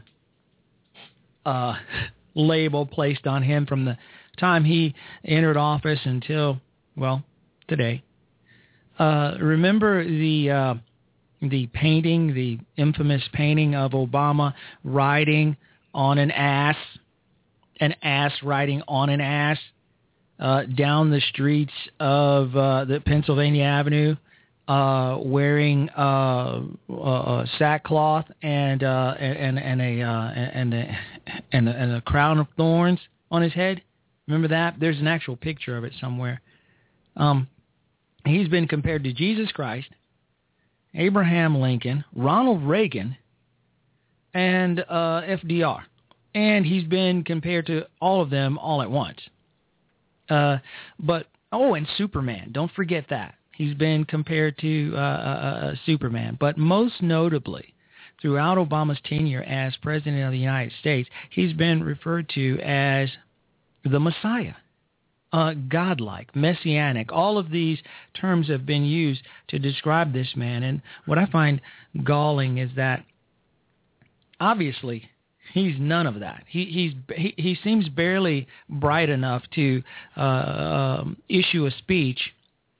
uh, 1.44 1.74
label 2.34 2.86
placed 2.86 3.26
on 3.26 3.42
him 3.42 3.66
from 3.66 3.84
the 3.84 3.96
time 4.38 4.64
he 4.64 4.94
entered 5.24 5.56
office 5.56 6.00
until, 6.04 6.60
well, 6.96 7.22
today. 7.68 8.02
Uh, 8.98 9.36
remember 9.40 10.04
the 10.04 10.50
uh, 10.50 10.74
the 11.42 11.66
painting, 11.68 12.34
the 12.34 12.58
infamous 12.76 13.22
painting 13.32 13.74
of 13.74 13.92
Obama 13.92 14.52
riding 14.84 15.56
on 15.94 16.18
an 16.18 16.30
ass, 16.30 16.76
an 17.80 17.94
ass 18.02 18.32
riding 18.42 18.82
on 18.86 19.08
an 19.10 19.20
ass 19.20 19.58
uh, 20.38 20.62
down 20.64 21.10
the 21.10 21.20
streets 21.20 21.72
of 21.98 22.54
uh, 22.56 22.84
the 22.84 23.00
Pennsylvania 23.00 23.64
Avenue, 23.64 24.16
uh, 24.68 25.18
wearing 25.20 25.88
uh, 25.90 26.62
uh, 26.92 27.44
sackcloth 27.58 28.26
and 28.42 28.82
uh, 28.82 29.14
and 29.18 29.58
and 29.58 29.80
a 29.80 30.02
uh, 30.02 30.30
and 30.30 30.74
a, 30.74 30.98
and 31.52 31.68
a 31.68 31.72
and 31.72 31.92
a 31.92 32.00
crown 32.02 32.38
of 32.38 32.46
thorns 32.56 33.00
on 33.30 33.42
his 33.42 33.52
head. 33.52 33.82
Remember 34.26 34.48
that? 34.48 34.76
There's 34.78 34.98
an 35.00 35.08
actual 35.08 35.36
picture 35.36 35.76
of 35.76 35.84
it 35.84 35.92
somewhere. 36.00 36.40
Um, 37.16 37.48
he's 38.24 38.48
been 38.48 38.68
compared 38.68 39.04
to 39.04 39.12
Jesus 39.12 39.50
Christ 39.52 39.88
Abraham 40.94 41.58
Lincoln, 41.58 42.04
Ronald 42.14 42.62
Reagan, 42.62 43.16
and 44.34 44.80
uh, 44.80 45.22
FDR. 45.22 45.82
And 46.34 46.64
he's 46.64 46.84
been 46.84 47.24
compared 47.24 47.66
to 47.66 47.86
all 48.00 48.22
of 48.22 48.30
them 48.30 48.58
all 48.58 48.82
at 48.82 48.90
once. 48.90 49.18
Uh, 50.28 50.58
but, 50.98 51.26
oh, 51.52 51.74
and 51.74 51.86
Superman. 51.96 52.50
Don't 52.52 52.70
forget 52.72 53.06
that. 53.10 53.34
He's 53.56 53.74
been 53.74 54.04
compared 54.04 54.56
to 54.58 54.92
uh, 54.94 54.98
uh, 54.98 55.02
uh, 55.02 55.74
Superman. 55.84 56.36
But 56.40 56.56
most 56.56 57.02
notably, 57.02 57.74
throughout 58.22 58.58
Obama's 58.58 59.00
tenure 59.04 59.42
as 59.42 59.76
President 59.82 60.22
of 60.22 60.32
the 60.32 60.38
United 60.38 60.72
States, 60.80 61.08
he's 61.30 61.52
been 61.52 61.82
referred 61.82 62.28
to 62.30 62.58
as 62.60 63.10
the 63.84 63.98
Messiah 63.98 64.54
uh, 65.32 65.54
godlike, 65.68 66.34
messianic. 66.34 67.12
All 67.12 67.38
of 67.38 67.50
these 67.50 67.78
terms 68.14 68.48
have 68.48 68.66
been 68.66 68.84
used 68.84 69.22
to 69.48 69.58
describe 69.58 70.12
this 70.12 70.28
man. 70.34 70.62
And 70.62 70.82
what 71.06 71.18
I 71.18 71.26
find 71.26 71.60
galling 72.04 72.58
is 72.58 72.70
that 72.76 73.04
obviously 74.40 75.08
he's 75.52 75.74
none 75.78 76.06
of 76.06 76.20
that. 76.20 76.44
He 76.48 76.64
he's 76.64 77.16
he, 77.16 77.34
he 77.36 77.58
seems 77.62 77.88
barely 77.88 78.46
bright 78.68 79.08
enough 79.08 79.42
to 79.54 79.82
uh, 80.16 80.20
um, 80.20 81.16
issue 81.28 81.66
a 81.66 81.70
speech, 81.70 82.20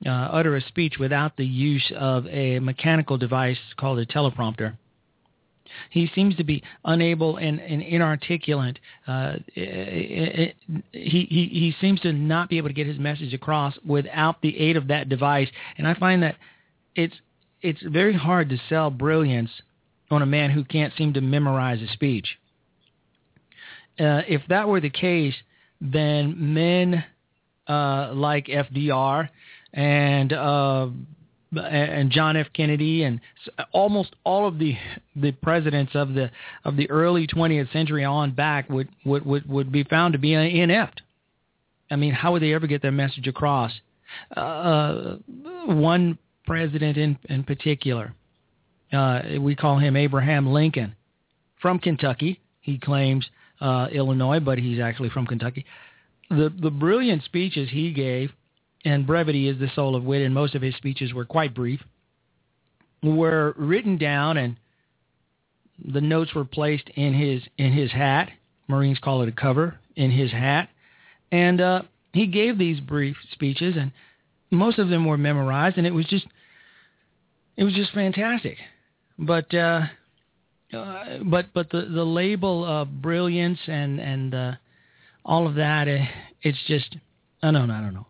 uh, 0.05 0.09
utter 0.09 0.55
a 0.55 0.61
speech 0.61 0.95
without 0.99 1.37
the 1.37 1.45
use 1.45 1.91
of 1.97 2.27
a 2.27 2.59
mechanical 2.59 3.17
device 3.17 3.59
called 3.77 3.99
a 3.99 4.05
teleprompter. 4.05 4.77
He 5.89 6.09
seems 6.13 6.35
to 6.35 6.43
be 6.43 6.63
unable 6.83 7.37
and, 7.37 7.59
and 7.59 7.81
inarticulate. 7.81 8.77
Uh, 9.07 9.35
he, 9.53 10.53
he, 10.91 11.25
he 11.29 11.75
seems 11.79 12.01
to 12.01 12.11
not 12.11 12.49
be 12.49 12.57
able 12.57 12.67
to 12.67 12.73
get 12.73 12.87
his 12.87 12.99
message 12.99 13.33
across 13.33 13.77
without 13.85 14.41
the 14.41 14.57
aid 14.57 14.75
of 14.75 14.87
that 14.87 15.07
device. 15.07 15.47
And 15.77 15.87
I 15.87 15.93
find 15.93 16.23
that 16.23 16.35
it's, 16.95 17.15
it's 17.61 17.81
very 17.83 18.13
hard 18.13 18.49
to 18.49 18.57
sell 18.67 18.89
brilliance 18.89 19.49
on 20.09 20.21
a 20.21 20.25
man 20.25 20.51
who 20.51 20.63
can't 20.65 20.93
seem 20.97 21.13
to 21.13 21.21
memorize 21.21 21.81
a 21.81 21.87
speech. 21.87 22.37
Uh, 23.99 24.21
if 24.27 24.41
that 24.49 24.67
were 24.67 24.81
the 24.81 24.89
case, 24.89 25.35
then 25.79 26.53
men 26.53 27.03
uh, 27.67 28.11
like 28.13 28.47
FDR 28.47 29.29
and 29.73 30.33
uh, 30.33 30.87
and 31.53 32.11
John 32.11 32.37
F. 32.37 32.47
Kennedy 32.53 33.03
and 33.03 33.19
almost 33.71 34.15
all 34.23 34.47
of 34.47 34.57
the 34.57 34.75
the 35.15 35.31
presidents 35.31 35.91
of 35.95 36.13
the 36.13 36.31
of 36.63 36.77
the 36.77 36.89
early 36.89 37.27
20th 37.27 37.71
century 37.73 38.05
on 38.05 38.31
back 38.31 38.69
would 38.69 38.89
would 39.05 39.25
would, 39.25 39.49
would 39.49 39.71
be 39.71 39.83
found 39.83 40.13
to 40.13 40.19
be 40.19 40.33
inept. 40.33 41.01
I 41.89 41.97
mean, 41.97 42.13
how 42.13 42.31
would 42.31 42.41
they 42.41 42.53
ever 42.53 42.67
get 42.67 42.81
their 42.81 42.91
message 42.91 43.27
across? 43.27 43.71
Uh, 44.35 45.17
one 45.65 46.17
president 46.45 46.97
in 46.97 47.17
in 47.29 47.43
particular, 47.43 48.13
uh, 48.93 49.21
we 49.39 49.55
call 49.55 49.77
him 49.77 49.95
Abraham 49.95 50.47
Lincoln, 50.47 50.95
from 51.61 51.79
Kentucky. 51.79 52.39
He 52.61 52.77
claims 52.77 53.25
uh, 53.61 53.87
Illinois, 53.91 54.39
but 54.39 54.57
he's 54.57 54.79
actually 54.79 55.09
from 55.09 55.25
Kentucky. 55.25 55.65
The 56.29 56.53
the 56.61 56.71
brilliant 56.71 57.23
speeches 57.23 57.69
he 57.69 57.93
gave 57.93 58.31
and 58.83 59.05
brevity 59.05 59.47
is 59.47 59.59
the 59.59 59.69
soul 59.75 59.95
of 59.95 60.03
wit, 60.03 60.23
and 60.23 60.33
most 60.33 60.55
of 60.55 60.61
his 60.61 60.75
speeches 60.75 61.13
were 61.13 61.25
quite 61.25 61.53
brief, 61.53 61.81
were 63.03 63.53
written 63.57 63.97
down 63.97 64.37
and 64.37 64.57
the 65.83 66.01
notes 66.01 66.33
were 66.35 66.45
placed 66.45 66.89
in 66.95 67.13
his 67.13 67.41
in 67.57 67.71
his 67.71 67.91
hat. 67.91 68.29
Marines 68.67 68.99
call 68.99 69.21
it 69.21 69.29
a 69.29 69.33
cover 69.33 69.79
in 69.95 70.11
his 70.11 70.31
hat, 70.31 70.69
and 71.31 71.59
uh, 71.59 71.81
he 72.13 72.27
gave 72.27 72.57
these 72.57 72.79
brief 72.79 73.17
speeches, 73.31 73.75
and 73.77 73.91
most 74.51 74.79
of 74.79 74.89
them 74.89 75.05
were 75.05 75.17
memorized, 75.17 75.77
and 75.77 75.87
it 75.87 75.93
was 75.93 76.05
just 76.05 76.25
it 77.57 77.63
was 77.63 77.73
just 77.73 77.93
fantastic. 77.93 78.57
But 79.17 79.53
uh, 79.53 79.81
uh, 80.73 81.17
but 81.23 81.47
but 81.53 81.69
the 81.69 81.81
the 81.81 82.03
label 82.03 82.65
of 82.65 83.01
brilliance 83.01 83.59
and 83.67 83.99
and 83.99 84.33
uh, 84.33 84.51
all 85.25 85.47
of 85.47 85.55
that, 85.55 85.87
uh, 85.87 86.05
it's 86.41 86.57
just 86.67 86.95
I 87.43 87.51
don't 87.51 87.67
know, 87.67 87.73
I 87.73 87.81
don't 87.81 87.93
know. 87.93 88.05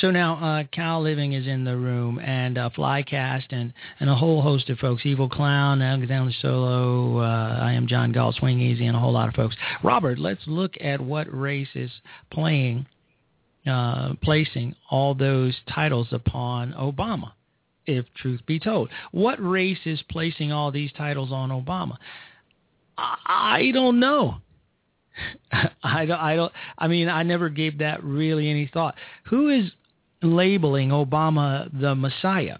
So 0.00 0.10
now 0.10 0.36
uh, 0.36 0.64
Cal 0.72 1.02
Living 1.02 1.34
is 1.34 1.46
in 1.46 1.64
the 1.64 1.76
room, 1.76 2.18
and 2.18 2.56
uh, 2.56 2.70
Flycast, 2.76 3.46
and 3.50 3.72
and 4.00 4.08
a 4.08 4.14
whole 4.14 4.40
host 4.40 4.70
of 4.70 4.78
folks. 4.78 5.04
Evil 5.04 5.28
Clown, 5.28 5.82
Alexander 5.82 6.32
Solo, 6.40 7.18
uh, 7.18 7.58
I 7.60 7.72
am 7.72 7.86
John 7.86 8.12
Galt, 8.12 8.36
Swing 8.36 8.60
Easy, 8.60 8.86
and 8.86 8.96
a 8.96 9.00
whole 9.00 9.12
lot 9.12 9.28
of 9.28 9.34
folks. 9.34 9.56
Robert, 9.82 10.18
let's 10.18 10.40
look 10.46 10.74
at 10.80 11.00
what 11.00 11.26
race 11.30 11.68
is 11.74 11.90
playing, 12.32 12.86
uh, 13.66 14.14
placing 14.22 14.74
all 14.90 15.14
those 15.14 15.54
titles 15.68 16.08
upon 16.10 16.72
Obama 16.72 17.32
if 17.86 18.06
truth 18.14 18.40
be 18.46 18.58
told. 18.58 18.90
What 19.12 19.36
race 19.44 19.78
is 19.84 20.02
placing 20.10 20.52
all 20.52 20.70
these 20.70 20.92
titles 20.92 21.32
on 21.32 21.50
Obama? 21.50 21.96
I 22.98 23.70
don't 23.74 24.00
know. 24.00 24.36
I 25.82 26.06
don't. 26.06 26.20
I 26.20 26.36
don't. 26.36 26.52
I 26.78 26.88
mean, 26.88 27.08
I 27.08 27.22
never 27.22 27.48
gave 27.48 27.78
that 27.78 28.02
really 28.02 28.50
any 28.50 28.70
thought. 28.72 28.94
Who 29.24 29.48
is 29.48 29.70
labeling 30.22 30.90
Obama 30.90 31.68
the 31.78 31.94
Messiah 31.94 32.58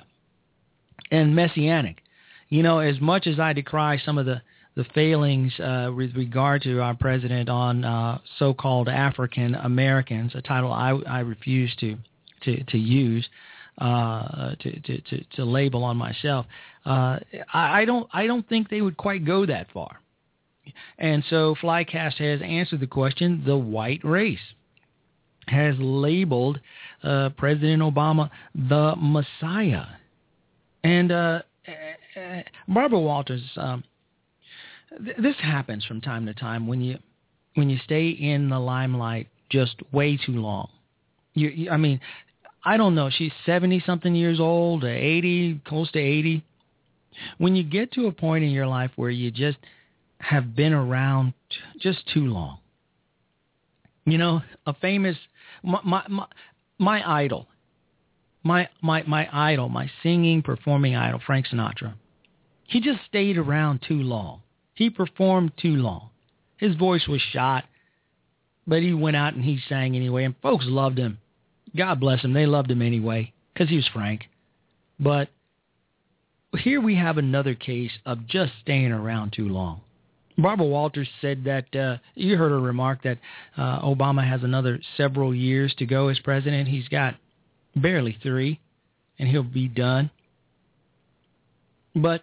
and 1.10 1.34
messianic? 1.34 2.02
You 2.48 2.62
know, 2.62 2.78
as 2.78 3.00
much 3.00 3.26
as 3.26 3.40
I 3.40 3.52
decry 3.52 4.00
some 4.04 4.18
of 4.18 4.26
the 4.26 4.42
the 4.76 4.84
failings 4.94 5.58
uh, 5.58 5.90
with 5.94 6.14
regard 6.14 6.62
to 6.62 6.80
our 6.80 6.94
president 6.94 7.48
on 7.48 7.82
uh, 7.82 8.18
so-called 8.38 8.90
African 8.90 9.54
Americans, 9.54 10.32
a 10.34 10.42
title 10.42 10.70
I, 10.70 10.90
I 11.08 11.20
refuse 11.20 11.74
to 11.80 11.96
to, 12.42 12.62
to 12.64 12.78
use 12.78 13.26
uh, 13.78 14.54
to, 14.60 14.80
to, 14.80 15.24
to, 15.36 15.44
label 15.44 15.84
on 15.84 15.96
myself. 15.96 16.46
Uh, 16.84 17.18
I, 17.52 17.82
I 17.82 17.84
don't 17.84 18.08
I 18.12 18.26
don't 18.26 18.48
think 18.48 18.70
they 18.70 18.80
would 18.80 18.96
quite 18.96 19.24
go 19.24 19.44
that 19.46 19.66
far. 19.72 20.00
And 20.98 21.22
so 21.28 21.54
Flycast 21.60 22.14
has 22.14 22.40
answered 22.42 22.80
the 22.80 22.86
question: 22.86 23.42
the 23.46 23.56
white 23.56 24.02
race 24.02 24.38
has 25.48 25.74
labeled 25.78 26.58
uh, 27.02 27.30
President 27.36 27.82
Obama 27.82 28.30
the 28.54 28.94
Messiah, 28.96 29.84
and 30.82 31.12
uh, 31.12 31.42
Barbara 32.66 33.00
Walters. 33.00 33.42
Um, 33.56 33.84
th- 35.04 35.16
this 35.18 35.36
happens 35.42 35.84
from 35.84 36.00
time 36.00 36.26
to 36.26 36.34
time 36.34 36.66
when 36.66 36.80
you 36.80 36.98
when 37.54 37.70
you 37.70 37.78
stay 37.84 38.08
in 38.08 38.48
the 38.48 38.58
limelight 38.58 39.28
just 39.50 39.76
way 39.92 40.18
too 40.24 40.40
long. 40.40 40.68
You, 41.34 41.48
you, 41.48 41.70
I 41.70 41.76
mean, 41.76 42.00
I 42.66 42.76
don't 42.76 42.96
know, 42.96 43.11
she's 43.11 43.33
70 43.46 43.85
something 43.87 44.12
years 44.12 44.40
old, 44.40 44.85
80, 44.85 45.61
close 45.64 45.88
to 45.92 46.00
80. 46.00 46.42
When 47.38 47.55
you 47.55 47.62
get 47.62 47.92
to 47.92 48.09
a 48.09 48.12
point 48.12 48.42
in 48.42 48.50
your 48.50 48.66
life 48.66 48.90
where 48.96 49.09
you 49.09 49.31
just 49.31 49.57
have 50.18 50.57
been 50.57 50.72
around 50.72 51.33
just 51.81 52.00
too 52.12 52.26
long. 52.26 52.59
You 54.05 54.18
know, 54.18 54.42
a 54.66 54.74
famous 54.74 55.16
my 55.62 55.81
my 55.85 56.26
my, 56.79 57.22
idol. 57.22 57.46
My 58.42 58.68
my 58.83 59.02
my 59.05 59.29
idol, 59.33 59.68
my 59.68 59.88
singing 60.02 60.42
performing 60.42 60.96
idol 60.96 61.20
Frank 61.24 61.46
Sinatra. 61.46 61.94
He 62.64 62.81
just 62.81 63.00
stayed 63.09 63.38
around 63.38 63.85
too 63.87 64.02
long. 64.02 64.42
He 64.74 64.90
performed 64.90 65.52
too 65.57 65.76
long. 65.76 66.11
His 66.57 66.74
voice 66.74 67.07
was 67.09 67.20
shot, 67.33 67.64
but 68.66 68.83
he 68.83 68.92
went 68.92 69.16
out 69.16 69.35
and 69.35 69.44
he 69.44 69.61
sang 69.68 69.94
anyway 69.94 70.24
and 70.24 70.35
folks 70.42 70.64
loved 70.66 70.98
him. 70.98 71.18
God 71.76 72.00
bless 72.00 72.22
him. 72.22 72.32
They 72.32 72.46
loved 72.46 72.70
him 72.70 72.82
anyway 72.82 73.32
because 73.52 73.68
he 73.68 73.76
was 73.76 73.88
frank. 73.92 74.28
But 74.98 75.28
here 76.58 76.80
we 76.80 76.94
have 76.96 77.18
another 77.18 77.54
case 77.54 77.90
of 78.04 78.26
just 78.26 78.52
staying 78.62 78.92
around 78.92 79.32
too 79.32 79.48
long. 79.48 79.80
Barbara 80.38 80.66
Walters 80.66 81.08
said 81.20 81.44
that 81.44 81.74
uh, 81.74 81.96
you 82.14 82.36
heard 82.36 82.50
her 82.50 82.60
remark 82.60 83.02
that 83.04 83.18
uh, 83.56 83.80
Obama 83.80 84.26
has 84.28 84.42
another 84.42 84.80
several 84.96 85.34
years 85.34 85.74
to 85.78 85.86
go 85.86 86.08
as 86.08 86.18
president. 86.18 86.68
He's 86.68 86.88
got 86.88 87.14
barely 87.74 88.18
three, 88.22 88.60
and 89.18 89.28
he'll 89.28 89.42
be 89.42 89.68
done. 89.68 90.10
But 91.94 92.22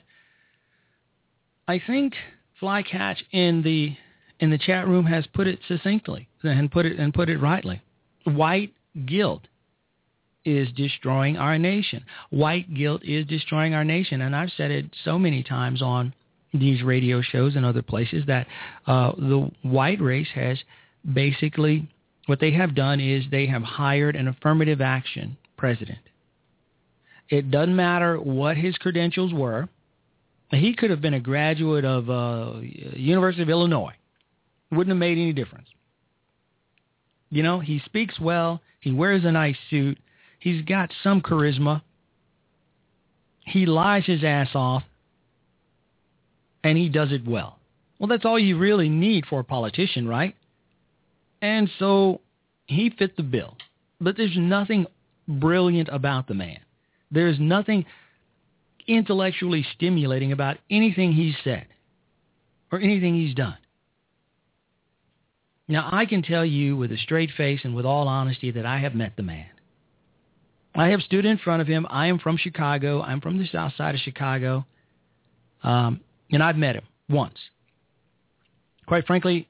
I 1.68 1.82
think 1.86 2.14
Flycast 2.62 3.18
in 3.32 3.64
the 3.64 3.96
in 4.40 4.52
the 4.52 4.58
chat 4.60 4.88
room 4.88 5.06
has 5.06 5.26
put 5.34 5.48
it 5.48 5.60
succinctly 5.68 6.28
and 6.44 6.72
put 6.72 6.86
it 6.86 7.00
and 7.00 7.14
put 7.14 7.30
it 7.30 7.38
rightly. 7.38 7.82
White 8.26 8.74
guilt 9.06 9.44
is 10.46 10.72
destroying 10.74 11.38
our 11.38 11.58
nation. 11.58 12.04
White 12.30 12.74
guilt 12.74 13.02
is 13.04 13.26
destroying 13.26 13.74
our 13.74 13.84
nation. 13.84 14.22
And 14.22 14.36
I've 14.36 14.52
said 14.56 14.72
it 14.72 14.86
so 15.06 15.18
many 15.18 15.44
times 15.44 15.82
on 15.82 16.14
these 16.54 16.84
radio 16.84 17.22
shows 17.22 17.56
and 17.56 17.66
other 17.66 17.82
places 17.82 18.26
that 18.28 18.48
uh, 18.86 19.14
the 19.18 19.50
white 19.64 20.02
race 20.02 20.28
has 20.36 20.60
basically, 21.12 21.88
what 22.28 22.40
they 22.40 22.52
have 22.52 22.76
done 22.76 23.00
is 23.00 23.24
they 23.32 23.48
have 23.48 23.64
hired 23.64 24.16
an 24.16 24.28
affirmative 24.28 24.82
action 24.82 25.38
president. 25.58 26.00
It 27.30 27.50
doesn't 27.50 27.76
matter 27.76 28.20
what 28.20 28.58
his 28.58 28.78
credentials 28.78 29.34
were. 29.34 29.68
He 30.52 30.76
could 30.76 30.92
have 30.92 31.02
been 31.02 31.16
a 31.16 31.20
graduate 31.20 31.86
of 31.86 32.10
uh, 32.10 32.60
University 32.60 33.42
of 33.42 33.50
Illinois. 33.50 33.94
Wouldn't 34.72 34.90
have 34.90 35.00
made 35.00 35.18
any 35.18 35.34
difference. 35.34 35.68
You 37.34 37.42
know, 37.42 37.60
he 37.60 37.82
speaks 37.84 38.20
well. 38.20 38.62
He 38.80 38.92
wears 38.92 39.26
a 39.26 39.32
nice 39.32 39.58
suit. 39.72 39.98
He's 40.38 40.62
got 40.62 40.92
some 41.02 41.20
charisma. 41.20 41.82
He 43.40 43.66
lies 43.66 44.06
his 44.06 44.24
ass 44.24 44.50
off. 44.54 44.84
And 46.64 46.78
he 46.78 46.90
does 46.90 47.12
it 47.12 47.28
well. 47.28 47.58
Well, 47.98 48.08
that's 48.08 48.24
all 48.24 48.38
you 48.38 48.60
really 48.60 48.88
need 48.88 49.26
for 49.26 49.40
a 49.40 49.44
politician, 49.44 50.08
right? 50.08 50.36
And 51.42 51.72
so 51.80 52.22
he 52.68 52.92
fit 52.92 53.18
the 53.18 53.24
bill. 53.24 53.58
But 54.00 54.16
there's 54.16 54.38
nothing 54.38 54.86
brilliant 55.28 55.90
about 55.92 56.28
the 56.28 56.36
man. 56.36 56.60
There's 57.10 57.40
nothing 57.40 57.86
intellectually 58.88 59.66
stimulating 59.74 60.34
about 60.34 60.58
anything 60.70 61.14
he's 61.14 61.36
said 61.44 61.66
or 62.72 62.80
anything 62.80 63.16
he's 63.16 63.34
done. 63.34 63.58
Now, 65.68 65.90
I 65.92 66.06
can 66.06 66.24
tell 66.24 66.46
you 66.46 66.76
with 66.76 66.92
a 66.92 66.98
straight 66.98 67.32
face 67.38 67.62
and 67.64 67.76
with 67.76 67.86
all 67.86 68.08
honesty 68.08 68.52
that 68.52 68.66
I 68.66 68.80
have 68.80 68.96
met 68.96 69.14
the 69.16 69.24
man. 69.24 69.46
I 70.76 70.88
have 70.90 71.02
stood 71.02 71.26
in 71.26 71.38
front 71.38 71.62
of 71.62 71.68
him. 71.68 71.88
I 71.90 72.08
am 72.08 72.20
from 72.20 72.38
Chicago. 72.38 73.02
I'm 73.02 73.22
from 73.22 73.38
the 73.38 73.48
south 73.48 73.74
side 73.78 73.96
of 73.96 74.02
Chicago. 74.02 74.66
Um, 75.64 76.02
and 76.32 76.44
I've 76.44 76.58
met 76.58 76.76
him 76.76 76.84
once. 77.10 77.38
Quite 78.88 79.08
frankly, 79.08 79.48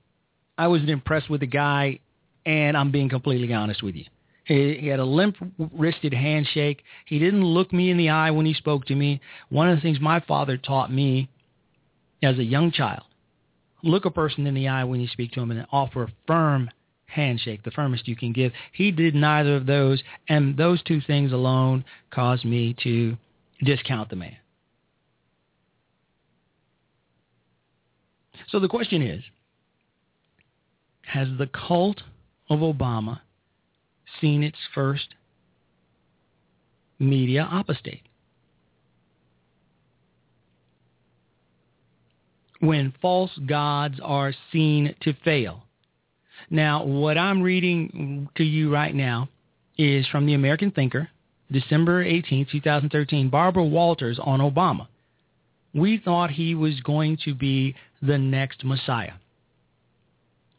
I 0.57 0.67
wasn't 0.67 0.91
impressed 0.91 1.29
with 1.29 1.39
the 1.39 1.47
guy, 1.47 1.99
and 2.45 2.77
I'm 2.77 2.91
being 2.91 3.09
completely 3.09 3.51
honest 3.51 3.81
with 3.81 3.95
you. 3.95 4.05
He, 4.45 4.77
he 4.81 4.87
had 4.87 4.99
a 4.99 5.05
limp-wristed 5.05 6.13
handshake. 6.13 6.83
He 7.05 7.17
didn't 7.17 7.43
look 7.43 7.73
me 7.73 7.89
in 7.89 7.97
the 7.97 8.09
eye 8.09 8.29
when 8.29 8.45
he 8.45 8.53
spoke 8.53 8.85
to 8.85 8.95
me. 8.95 9.21
One 9.49 9.69
of 9.69 9.77
the 9.77 9.81
things 9.81 9.99
my 9.99 10.19
father 10.19 10.57
taught 10.57 10.91
me 10.91 11.29
as 12.21 12.37
a 12.37 12.43
young 12.43 12.71
child 12.71 13.03
look 13.83 14.05
a 14.05 14.11
person 14.11 14.47
in 14.47 14.53
the 14.55 14.67
eye 14.67 14.83
when 14.83 14.99
you 14.99 15.07
speak 15.07 15.31
to 15.33 15.41
him 15.41 15.51
and 15.51 15.67
offer 15.71 16.03
a 16.03 16.13
firm 16.25 16.69
handshake, 17.05 17.63
the 17.63 17.71
firmest 17.71 18.07
you 18.07 18.15
can 18.15 18.33
give. 18.33 18.51
He 18.71 18.91
did 18.91 19.13
neither 19.13 19.55
of 19.55 19.65
those, 19.65 20.01
and 20.27 20.57
those 20.57 20.81
two 20.83 21.01
things 21.01 21.31
alone 21.31 21.85
caused 22.09 22.45
me 22.45 22.75
to 22.83 23.15
discount 23.63 24.09
the 24.09 24.15
man. 24.15 24.35
So 28.49 28.59
the 28.59 28.67
question 28.67 29.01
is, 29.01 29.23
has 31.03 31.27
the 31.37 31.47
cult 31.47 32.01
of 32.49 32.59
Obama 32.59 33.19
seen 34.19 34.43
its 34.43 34.57
first 34.73 35.15
media 36.99 37.47
apostate? 37.51 38.03
When 42.63 42.93
false 43.01 43.31
gods 43.45 43.99
are 44.01 44.33
seen 44.51 44.95
to 45.01 45.13
fail. 45.25 45.63
Now, 46.49 46.85
what 46.85 47.17
I'm 47.17 47.41
reading 47.41 48.29
to 48.37 48.43
you 48.43 48.71
right 48.71 48.95
now 48.95 49.27
is 49.77 50.07
from 50.07 50.25
the 50.25 50.33
American 50.33 50.71
Thinker, 50.71 51.09
December 51.51 52.03
18, 52.03 52.47
2013, 52.49 53.29
Barbara 53.29 53.65
Walters 53.65 54.17
on 54.21 54.39
Obama. 54.39 54.87
We 55.73 56.01
thought 56.03 56.29
he 56.29 56.55
was 56.55 56.79
going 56.81 57.17
to 57.25 57.33
be 57.33 57.75
the 58.01 58.17
next 58.17 58.63
Messiah. 58.63 59.13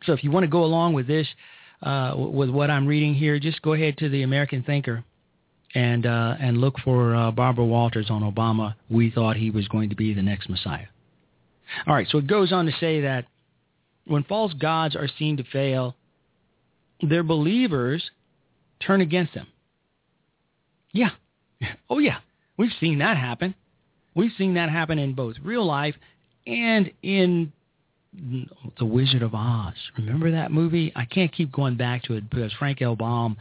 So 0.04 0.12
if 0.12 0.22
you 0.22 0.30
want 0.30 0.44
to 0.44 0.50
go 0.50 0.64
along 0.64 0.92
with 0.92 1.06
this, 1.06 1.26
uh, 1.82 2.14
with 2.16 2.50
what 2.50 2.70
I'm 2.70 2.86
reading 2.86 3.14
here, 3.14 3.38
just 3.38 3.62
go 3.62 3.72
ahead 3.72 3.96
to 3.98 4.10
the 4.10 4.24
American 4.24 4.62
Thinker 4.62 5.04
and 5.74 6.04
uh, 6.04 6.34
and 6.38 6.58
look 6.58 6.78
for 6.84 7.14
uh, 7.14 7.30
Barbara 7.30 7.64
Walters 7.64 8.10
on 8.10 8.20
Obama. 8.22 8.74
We 8.90 9.10
thought 9.10 9.36
he 9.36 9.50
was 9.50 9.66
going 9.68 9.88
to 9.88 9.96
be 9.96 10.12
the 10.12 10.22
next 10.22 10.50
Messiah. 10.50 10.86
All 11.86 11.94
right, 11.94 12.06
so 12.08 12.18
it 12.18 12.26
goes 12.26 12.52
on 12.52 12.66
to 12.66 12.72
say 12.80 13.02
that 13.02 13.26
when 14.06 14.24
false 14.24 14.52
gods 14.54 14.96
are 14.96 15.08
seen 15.18 15.36
to 15.38 15.44
fail, 15.44 15.96
their 17.00 17.22
believers 17.22 18.10
turn 18.80 19.00
against 19.00 19.34
them. 19.34 19.46
Yeah. 20.92 21.10
Oh, 21.88 21.98
yeah. 21.98 22.18
We've 22.58 22.72
seen 22.80 22.98
that 22.98 23.16
happen. 23.16 23.54
We've 24.14 24.32
seen 24.36 24.54
that 24.54 24.68
happen 24.68 24.98
in 24.98 25.14
both 25.14 25.36
real 25.42 25.64
life 25.64 25.94
and 26.46 26.90
in 27.02 27.52
The 28.78 28.84
Wizard 28.84 29.22
of 29.22 29.34
Oz. 29.34 29.74
Remember 29.96 30.30
that 30.32 30.52
movie? 30.52 30.92
I 30.94 31.04
can't 31.04 31.32
keep 31.32 31.50
going 31.50 31.76
back 31.76 32.02
to 32.04 32.14
it 32.14 32.28
because 32.28 32.52
Frank 32.58 32.82
L. 32.82 32.96
Baum, 32.96 33.36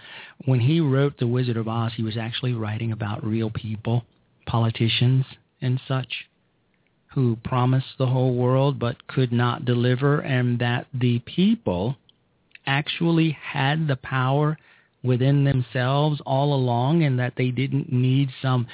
when 0.45 0.59
he 0.59 0.79
wrote 0.79 1.17
The 1.17 1.27
Wizard 1.27 1.57
of 1.57 1.67
Oz, 1.67 1.91
he 1.95 2.03
was 2.03 2.17
actually 2.17 2.53
writing 2.53 2.91
about 2.91 3.25
real 3.25 3.49
people, 3.49 4.03
politicians 4.45 5.25
and 5.61 5.79
such 5.87 6.25
who 7.13 7.37
promised 7.43 7.97
the 7.97 8.07
whole 8.07 8.35
world 8.35 8.79
but 8.79 9.07
could 9.07 9.31
not 9.31 9.65
deliver, 9.65 10.19
and 10.19 10.59
that 10.59 10.87
the 10.93 11.19
people 11.19 11.95
actually 12.65 13.37
had 13.41 13.87
the 13.87 13.95
power 13.97 14.57
within 15.03 15.43
themselves 15.43 16.21
all 16.25 16.53
along 16.53 17.03
and 17.03 17.19
that 17.19 17.33
they 17.35 17.49
didn't 17.49 17.91
need 17.91 18.29
some 18.41 18.65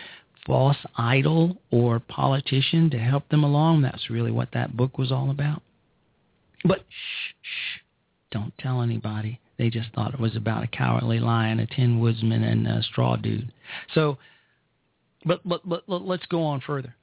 false 0.46 0.78
idol 0.96 1.58
or 1.72 2.00
politician 2.00 2.90
to 2.90 2.98
help 2.98 3.28
them 3.30 3.44
along. 3.44 3.82
That's 3.82 4.10
really 4.10 4.32
what 4.32 4.50
that 4.54 4.78
book 4.78 4.98
was 4.98 5.12
all 5.12 5.32
about. 5.32 5.62
But 6.64 6.86
shh, 6.90 7.34
shh, 7.42 7.80
don't 8.32 8.54
tell 8.58 8.82
anybody. 8.82 9.40
They 9.58 9.70
just 9.70 9.92
thought 9.94 10.14
it 10.14 10.20
was 10.20 10.36
about 10.36 10.64
a 10.64 10.68
cowardly 10.68 11.20
lion, 11.20 11.60
a 11.60 11.68
tin 11.68 12.00
woodsman, 12.00 12.44
and 12.44 12.66
a 12.68 12.82
straw 12.84 13.16
dude. 13.16 13.52
So, 13.94 14.18
but, 15.26 15.42
but, 15.44 15.68
but 15.68 15.84
let's 15.90 16.26
go 16.28 16.44
on 16.44 16.62
further. 16.62 16.96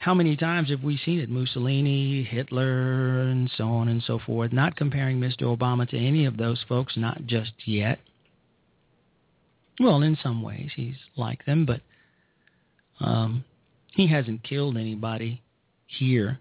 How 0.00 0.14
many 0.14 0.36
times 0.36 0.70
have 0.70 0.82
we 0.82 0.96
seen 0.96 1.18
it? 1.18 1.28
Mussolini, 1.28 2.22
Hitler, 2.22 3.20
and 3.22 3.50
so 3.56 3.64
on 3.64 3.88
and 3.88 4.02
so 4.02 4.18
forth. 4.18 4.52
Not 4.52 4.76
comparing 4.76 5.18
Mr. 5.18 5.42
Obama 5.42 5.88
to 5.88 5.98
any 5.98 6.24
of 6.24 6.36
those 6.36 6.64
folks, 6.68 6.96
not 6.96 7.26
just 7.26 7.52
yet. 7.64 7.98
Well, 9.80 10.02
in 10.02 10.16
some 10.22 10.42
ways 10.42 10.70
he's 10.74 10.96
like 11.16 11.44
them, 11.44 11.64
but 11.64 11.80
um, 13.00 13.44
he 13.92 14.06
hasn't 14.06 14.42
killed 14.42 14.76
anybody 14.76 15.42
here 15.86 16.38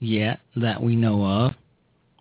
yet 0.00 0.40
that 0.56 0.82
we 0.82 0.96
know 0.96 1.24
of. 1.24 1.52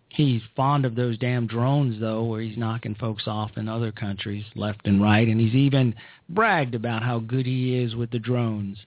He's 0.10 0.42
fond 0.58 0.86
of 0.86 0.96
those 0.96 1.18
damn 1.18 1.48
drones, 1.48 2.00
though, 2.00 2.26
where 2.26 2.42
he's 2.42 2.58
knocking 2.58 2.96
folks 2.96 3.24
off 3.28 3.52
in 3.56 3.70
other 3.70 3.94
countries 3.94 4.44
left 4.56 4.86
and 4.86 5.02
right, 5.02 5.28
and 5.28 5.40
he's 5.40 5.56
even 5.56 5.96
bragged 6.28 6.76
about 6.76 7.02
how 7.02 7.20
good 7.20 7.46
he 7.46 7.78
is 7.78 7.96
with 7.96 8.12
the 8.12 8.20
drones 8.20 8.78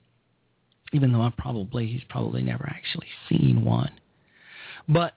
even 0.94 1.12
though 1.12 1.20
I 1.20 1.30
probably 1.36 1.88
he's 1.88 2.04
probably 2.08 2.40
never 2.40 2.66
actually 2.66 3.08
seen 3.28 3.64
one. 3.64 3.90
But 4.88 5.14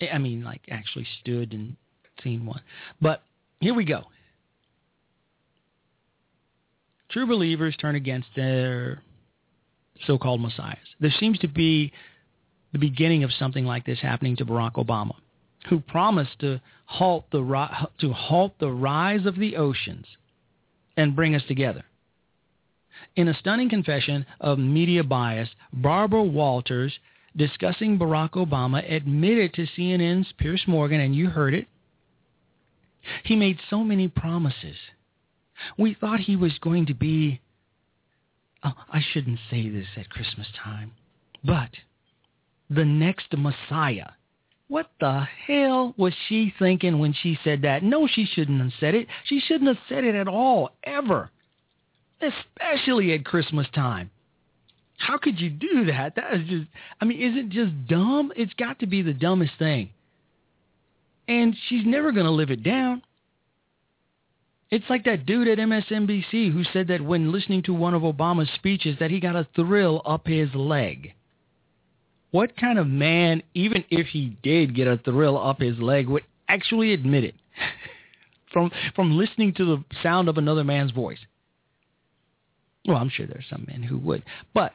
I 0.00 0.18
mean, 0.18 0.42
like 0.42 0.62
actually 0.70 1.06
stood 1.20 1.52
and 1.52 1.76
seen 2.22 2.46
one. 2.46 2.62
But 3.00 3.22
here 3.60 3.74
we 3.74 3.84
go. 3.84 4.04
True 7.10 7.26
believers 7.26 7.76
turn 7.76 7.94
against 7.94 8.28
their 8.34 9.02
so-called 10.06 10.40
messiahs. 10.40 10.78
There 10.98 11.14
seems 11.20 11.38
to 11.40 11.48
be 11.48 11.92
the 12.72 12.78
beginning 12.78 13.22
of 13.22 13.30
something 13.38 13.64
like 13.64 13.84
this 13.86 14.00
happening 14.00 14.36
to 14.36 14.46
Barack 14.46 14.74
Obama, 14.74 15.14
who 15.68 15.80
promised 15.80 16.38
to 16.40 16.60
halt 16.86 17.26
the 17.30 17.40
to 18.00 18.12
halt 18.12 18.54
the 18.58 18.70
rise 18.70 19.26
of 19.26 19.36
the 19.36 19.56
oceans 19.56 20.06
and 20.96 21.14
bring 21.14 21.34
us 21.34 21.42
together. 21.46 21.84
In 23.16 23.28
a 23.28 23.34
stunning 23.34 23.68
confession 23.68 24.26
of 24.40 24.58
media 24.58 25.04
bias, 25.04 25.48
Barbara 25.72 26.22
Walters, 26.22 26.92
discussing 27.36 27.98
Barack 27.98 28.32
Obama, 28.32 28.82
admitted 28.90 29.54
to 29.54 29.66
CNN's 29.66 30.32
Piers 30.38 30.64
Morgan, 30.66 31.00
and 31.00 31.14
you 31.14 31.28
heard 31.28 31.54
it, 31.54 31.66
he 33.24 33.36
made 33.36 33.58
so 33.68 33.84
many 33.84 34.08
promises. 34.08 34.76
We 35.76 35.94
thought 35.94 36.20
he 36.20 36.36
was 36.36 36.58
going 36.58 36.86
to 36.86 36.94
be, 36.94 37.40
oh, 38.62 38.74
I 38.92 39.00
shouldn't 39.12 39.38
say 39.50 39.68
this 39.68 39.86
at 39.96 40.10
Christmas 40.10 40.48
time, 40.62 40.92
but 41.44 41.70
the 42.70 42.84
next 42.84 43.26
Messiah. 43.36 44.10
What 44.68 44.90
the 44.98 45.26
hell 45.46 45.94
was 45.96 46.14
she 46.28 46.52
thinking 46.58 46.98
when 46.98 47.12
she 47.12 47.38
said 47.44 47.62
that? 47.62 47.82
No, 47.82 48.06
she 48.06 48.24
shouldn't 48.24 48.60
have 48.60 48.72
said 48.80 48.94
it. 48.94 49.06
She 49.24 49.38
shouldn't 49.38 49.68
have 49.68 49.84
said 49.88 50.04
it 50.04 50.14
at 50.14 50.26
all, 50.26 50.70
ever 50.82 51.30
especially 52.20 53.12
at 53.12 53.24
Christmas 53.24 53.66
time. 53.74 54.10
How 54.96 55.18
could 55.18 55.40
you 55.40 55.50
do 55.50 55.86
that? 55.86 56.14
That 56.16 56.34
is 56.34 56.48
just, 56.48 56.66
I 57.00 57.04
mean, 57.04 57.20
is 57.20 57.36
it 57.36 57.48
just 57.48 57.72
dumb? 57.88 58.32
It's 58.36 58.54
got 58.54 58.78
to 58.80 58.86
be 58.86 59.02
the 59.02 59.12
dumbest 59.12 59.52
thing. 59.58 59.90
And 61.26 61.56
she's 61.68 61.84
never 61.84 62.12
going 62.12 62.26
to 62.26 62.32
live 62.32 62.50
it 62.50 62.62
down. 62.62 63.02
It's 64.70 64.84
like 64.88 65.04
that 65.04 65.26
dude 65.26 65.48
at 65.48 65.58
MSNBC 65.58 66.52
who 66.52 66.64
said 66.72 66.88
that 66.88 67.00
when 67.00 67.32
listening 67.32 67.62
to 67.64 67.74
one 67.74 67.94
of 67.94 68.02
Obama's 68.02 68.50
speeches 68.54 68.96
that 68.98 69.10
he 69.10 69.20
got 69.20 69.36
a 69.36 69.46
thrill 69.54 70.02
up 70.04 70.26
his 70.26 70.52
leg. 70.54 71.14
What 72.30 72.56
kind 72.56 72.78
of 72.78 72.88
man, 72.88 73.42
even 73.54 73.84
if 73.90 74.08
he 74.08 74.36
did 74.42 74.74
get 74.74 74.88
a 74.88 74.98
thrill 74.98 75.38
up 75.38 75.60
his 75.60 75.78
leg, 75.78 76.08
would 76.08 76.24
actually 76.48 76.92
admit 76.92 77.22
it 77.24 77.34
from 78.52 78.72
from 78.96 79.16
listening 79.16 79.54
to 79.54 79.64
the 79.64 79.84
sound 80.02 80.28
of 80.28 80.38
another 80.38 80.64
man's 80.64 80.90
voice? 80.90 81.20
Well, 82.86 82.98
I'm 82.98 83.08
sure 83.08 83.26
there's 83.26 83.46
some 83.48 83.64
men 83.66 83.82
who 83.82 83.98
would, 83.98 84.22
but 84.52 84.74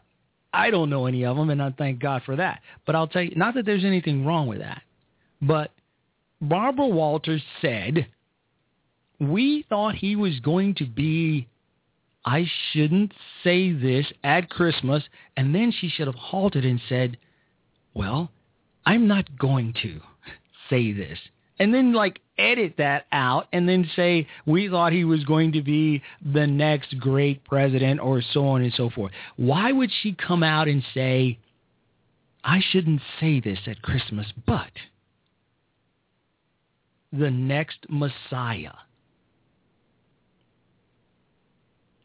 I 0.51 0.71
don't 0.71 0.89
know 0.89 1.05
any 1.05 1.25
of 1.25 1.37
them, 1.37 1.49
and 1.49 1.61
I 1.61 1.71
thank 1.77 1.99
God 1.99 2.23
for 2.25 2.35
that. 2.35 2.61
But 2.85 2.95
I'll 2.95 3.07
tell 3.07 3.21
you, 3.21 3.35
not 3.35 3.53
that 3.55 3.65
there's 3.65 3.85
anything 3.85 4.25
wrong 4.25 4.47
with 4.47 4.59
that, 4.59 4.81
but 5.41 5.71
Barbara 6.41 6.87
Walters 6.87 7.43
said, 7.61 8.07
we 9.19 9.65
thought 9.69 9.95
he 9.95 10.15
was 10.15 10.39
going 10.39 10.75
to 10.75 10.85
be, 10.85 11.47
I 12.25 12.49
shouldn't 12.71 13.13
say 13.43 13.71
this 13.71 14.05
at 14.23 14.49
Christmas, 14.49 15.03
and 15.37 15.53
then 15.53 15.71
she 15.71 15.89
should 15.89 16.07
have 16.07 16.15
halted 16.15 16.65
and 16.65 16.81
said, 16.89 17.17
well, 17.93 18.31
I'm 18.85 19.07
not 19.07 19.37
going 19.37 19.73
to 19.83 19.99
say 20.69 20.93
this 20.93 21.19
and 21.59 21.73
then 21.73 21.93
like 21.93 22.21
edit 22.37 22.75
that 22.77 23.05
out 23.11 23.47
and 23.51 23.67
then 23.67 23.87
say 23.95 24.27
we 24.45 24.69
thought 24.69 24.93
he 24.93 25.03
was 25.03 25.23
going 25.25 25.51
to 25.51 25.61
be 25.61 26.01
the 26.33 26.47
next 26.47 26.97
great 26.99 27.43
president 27.43 27.99
or 27.99 28.21
so 28.21 28.47
on 28.47 28.61
and 28.61 28.73
so 28.73 28.89
forth. 28.89 29.11
Why 29.35 29.71
would 29.71 29.91
she 30.01 30.13
come 30.13 30.41
out 30.41 30.67
and 30.69 30.81
say, 30.93 31.37
I 32.43 32.61
shouldn't 32.71 33.01
say 33.19 33.41
this 33.41 33.59
at 33.67 33.81
Christmas, 33.81 34.27
but 34.45 34.71
the 37.11 37.29
next 37.29 37.85
Messiah? 37.89 38.71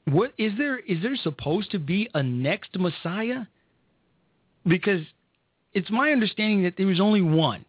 What 0.07 0.33
is 0.37 0.53
there 0.59 0.79
is 0.79 1.01
there 1.01 1.17
supposed 1.17 1.71
to 1.71 1.79
be 1.79 2.11
a 2.13 2.23
next 2.23 2.77
Messiah? 2.79 3.45
Because 4.67 5.01
it's 5.73 5.91
my 5.91 6.11
understanding 6.11 6.65
that 6.65 6.75
there 6.77 6.87
was 6.87 7.01
only 7.01 7.23
one 7.23 7.65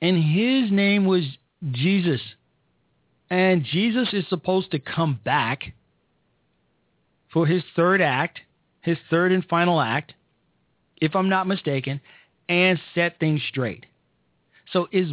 and 0.00 0.16
his 0.16 0.70
name 0.70 1.04
was 1.06 1.24
Jesus. 1.70 2.20
And 3.30 3.64
Jesus 3.64 4.08
is 4.12 4.24
supposed 4.28 4.70
to 4.70 4.78
come 4.78 5.20
back 5.24 5.72
for 7.32 7.46
his 7.46 7.62
third 7.76 8.00
act, 8.00 8.40
his 8.80 8.96
third 9.10 9.32
and 9.32 9.44
final 9.44 9.80
act, 9.80 10.14
if 11.00 11.14
I'm 11.14 11.28
not 11.28 11.46
mistaken, 11.46 12.00
and 12.48 12.80
set 12.94 13.18
things 13.20 13.42
straight. 13.48 13.84
So 14.72 14.88
is 14.92 15.12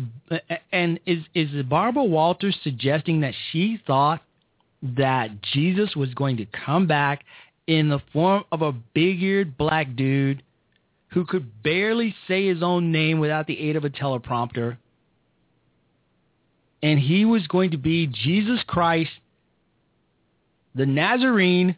and 0.72 1.00
is 1.06 1.24
is 1.34 1.50
Barbara 1.64 2.04
Walters 2.04 2.58
suggesting 2.64 3.22
that 3.22 3.34
she 3.52 3.82
thought 3.86 4.22
that 4.82 5.42
Jesus 5.42 5.96
was 5.96 6.14
going 6.14 6.38
to 6.38 6.46
come 6.46 6.88
back 6.88 7.24
in 7.68 7.90
the 7.90 8.00
form 8.14 8.44
of 8.52 8.62
a 8.62 8.72
big-eared 8.72 9.58
black 9.58 9.96
dude 9.96 10.44
who 11.16 11.26
could 11.26 11.64
barely 11.64 12.14
say 12.28 12.46
his 12.46 12.62
own 12.62 12.92
name 12.92 13.20
without 13.20 13.48
the 13.48 13.58
aid 13.58 13.78
of 13.78 13.86
a 13.86 13.90
teleprompter. 13.90 14.76
And 16.84 17.00
he 17.00 17.24
was 17.24 17.48
going 17.48 17.72
to 17.72 17.78
be 17.78 18.06
Jesus 18.06 18.60
Christ, 18.68 19.12
the 20.76 20.86
Nazarene, 20.86 21.78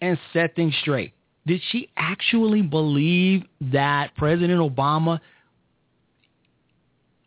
and 0.00 0.18
set 0.32 0.56
things 0.56 0.74
straight. 0.80 1.12
Did 1.46 1.60
she 1.70 1.90
actually 1.96 2.60
believe 2.60 3.44
that 3.60 4.16
President 4.16 4.58
Obama 4.58 5.20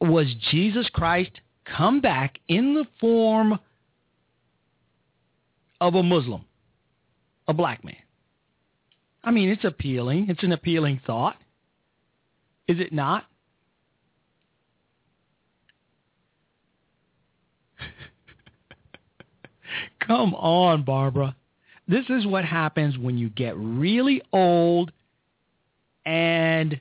was 0.02 0.28
Jesus 0.52 0.90
Christ 0.90 1.32
come 1.64 2.02
back 2.02 2.38
in 2.50 2.74
the 2.74 2.86
form 3.00 3.58
of 5.80 5.96
a 5.96 6.04
Muslim, 6.04 6.44
a 7.48 7.54
black 7.54 7.86
man? 7.86 7.96
I 9.28 9.32
mean, 9.32 9.50
it's 9.50 9.66
appealing. 9.66 10.28
It's 10.30 10.42
an 10.44 10.54
appealing 10.54 11.02
thought. 11.06 11.36
Is 12.66 12.80
it 12.80 12.94
not? 12.94 13.26
Come 20.08 20.34
on, 20.34 20.84
Barbara. 20.84 21.36
This 21.90 22.06
is 22.08 22.26
what 22.26 22.46
happens 22.46 22.98
when 22.98 23.18
you 23.18 23.30
get 23.30 23.58
really 23.58 24.22
old 24.32 24.94
and 26.06 26.80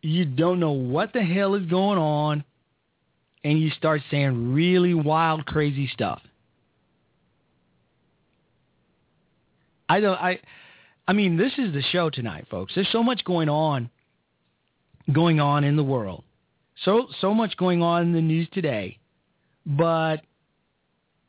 you 0.00 0.24
don't 0.24 0.58
know 0.58 0.72
what 0.72 1.12
the 1.12 1.22
hell 1.22 1.54
is 1.54 1.66
going 1.66 1.98
on 1.98 2.44
and 3.44 3.60
you 3.60 3.68
start 3.72 4.00
saying 4.10 4.54
really 4.54 4.94
wild, 4.94 5.44
crazy 5.44 5.86
stuff. 5.92 6.22
I 9.90 10.00
don't 10.00 10.18
I 10.18 10.40
I 11.08 11.14
mean, 11.14 11.36
this 11.38 11.52
is 11.58 11.72
the 11.72 11.82
show 11.82 12.10
tonight, 12.10 12.46
folks. 12.50 12.74
There's 12.74 12.92
so 12.92 13.02
much 13.02 13.24
going 13.24 13.48
on 13.48 13.90
going 15.12 15.40
on 15.40 15.64
in 15.64 15.76
the 15.76 15.82
world. 15.82 16.22
So 16.84 17.08
so 17.20 17.34
much 17.34 17.56
going 17.56 17.82
on 17.82 18.02
in 18.02 18.12
the 18.12 18.20
news 18.20 18.48
today. 18.52 18.98
But 19.66 20.18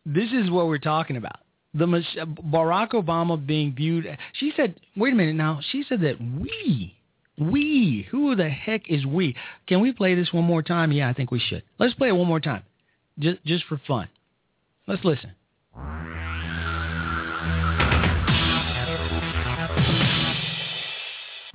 this 0.06 0.32
is 0.32 0.52
what 0.52 0.68
we're 0.68 0.78
talking 0.78 1.18
about. 1.18 1.40
The 1.74 1.86
Barack 1.86 2.92
Obama 2.92 3.44
being 3.44 3.74
viewed. 3.74 4.06
She 4.34 4.52
said, 4.56 4.76
"Wait 4.96 5.14
a 5.14 5.16
minute 5.16 5.36
now." 5.36 5.60
She 5.72 5.84
said 5.88 6.02
that 6.02 6.20
we, 6.20 6.96
we, 7.38 8.08
who 8.10 8.36
the 8.36 8.50
heck 8.50 8.90
is 8.90 9.06
we? 9.06 9.36
Can 9.68 9.80
we 9.80 9.92
play 9.92 10.16
this 10.16 10.34
one 10.34 10.46
more 10.46 10.64
time? 10.64 10.92
Yeah, 10.92 11.10
I 11.10 11.14
think 11.14 11.32
we 11.32 11.40
should. 11.40 11.64
Let's 11.78 11.94
play 11.94 12.10
it 12.10 12.14
one 12.16 12.28
more 12.28 12.40
time, 12.40 12.64
just 13.18 13.44
just 13.46 13.66
for 13.66 13.80
fun. 13.88 14.08
Let's 14.88 15.06
listen. 15.06 15.32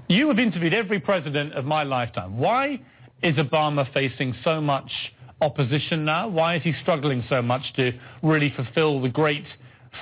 You 0.09 0.29
have 0.29 0.38
interviewed 0.38 0.75
every 0.75 1.01
president 1.01 1.55
of 1.55 1.64
my 1.64 1.83
lifetime. 1.83 2.38
Why 2.38 2.81
is 3.23 3.37
Obama 3.37 3.90
facing 3.93 4.35
so 4.45 4.61
much 4.61 4.90
opposition 5.40 6.05
now? 6.05 6.29
Why 6.29 6.57
is 6.57 6.62
he 6.62 6.75
struggling 6.83 7.25
so 7.29 7.40
much 7.40 7.62
to 7.77 7.93
really 8.23 8.53
fulfill 8.55 9.01
the 9.01 9.09
great 9.09 9.45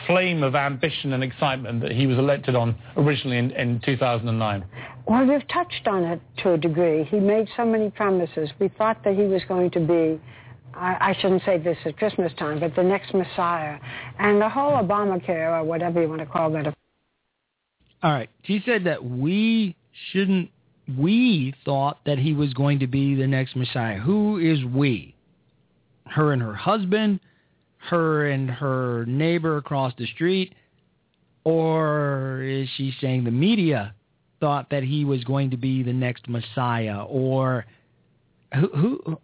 flame 0.06 0.42
of 0.42 0.54
ambition 0.54 1.12
and 1.12 1.22
excitement 1.22 1.80
that 1.82 1.92
he 1.92 2.06
was 2.06 2.18
elected 2.18 2.56
on 2.56 2.74
originally 2.96 3.38
in, 3.38 3.50
in 3.52 3.80
2009? 3.84 4.64
Well, 5.06 5.26
we've 5.26 5.46
touched 5.48 5.86
on 5.86 6.04
it 6.04 6.20
to 6.38 6.54
a 6.54 6.58
degree. 6.58 7.04
He 7.04 7.20
made 7.20 7.48
so 7.56 7.64
many 7.64 7.90
promises. 7.90 8.50
We 8.58 8.68
thought 8.68 9.04
that 9.04 9.14
he 9.14 9.22
was 9.22 9.42
going 9.46 9.70
to 9.72 9.80
be 9.80 10.20
I, 10.74 11.10
I 11.10 11.16
shouldn't 11.20 11.42
say 11.44 11.58
this 11.58 11.76
at 11.84 11.98
Christmas 11.98 12.32
time, 12.38 12.60
but 12.60 12.74
the 12.74 12.82
next 12.82 13.12
Messiah. 13.12 13.78
And 14.18 14.40
the 14.40 14.48
whole 14.48 14.72
Obamacare, 14.72 15.60
or 15.60 15.64
whatever 15.64 16.00
you 16.00 16.08
want 16.08 16.20
to 16.20 16.26
call 16.26 16.50
that. 16.52 16.66
All 18.02 18.12
right. 18.12 18.30
He 18.42 18.62
said 18.64 18.84
that 18.84 19.04
we 19.04 19.76
shouldn't, 20.12 20.50
we 20.98 21.54
thought 21.64 21.98
that 22.06 22.18
he 22.18 22.32
was 22.32 22.52
going 22.54 22.80
to 22.80 22.86
be 22.86 23.14
the 23.14 23.26
next 23.26 23.56
Messiah. 23.56 23.98
Who 23.98 24.38
is 24.38 24.64
we? 24.64 25.14
Her 26.06 26.32
and 26.32 26.42
her 26.42 26.54
husband? 26.54 27.20
her 27.90 28.28
and 28.28 28.50
her 28.50 29.04
neighbor 29.06 29.56
across 29.56 29.92
the 29.98 30.06
street? 30.06 30.54
Or 31.44 32.42
is 32.42 32.68
she 32.76 32.94
saying 33.00 33.24
the 33.24 33.30
media 33.30 33.94
thought 34.40 34.70
that 34.70 34.84
he 34.84 35.04
was 35.04 35.24
going 35.24 35.50
to 35.50 35.56
be 35.56 35.82
the 35.82 35.92
next 35.92 36.28
Messiah? 36.28 37.02
Or 37.02 37.66
who? 38.54 38.68
who 38.68 39.18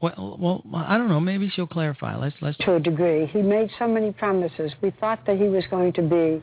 well, 0.00 0.36
well, 0.40 0.84
I 0.86 0.96
don't 0.96 1.08
know. 1.08 1.20
Maybe 1.20 1.50
she'll 1.50 1.66
clarify. 1.66 2.16
Let's 2.16 2.36
let's. 2.40 2.56
To 2.58 2.76
a 2.76 2.80
degree, 2.80 3.26
he 3.26 3.42
made 3.42 3.68
so 3.80 3.88
many 3.88 4.12
promises. 4.12 4.72
We 4.80 4.92
thought 5.00 5.26
that 5.26 5.38
he 5.38 5.48
was 5.48 5.64
going 5.70 5.92
to 5.94 6.02
be 6.02 6.42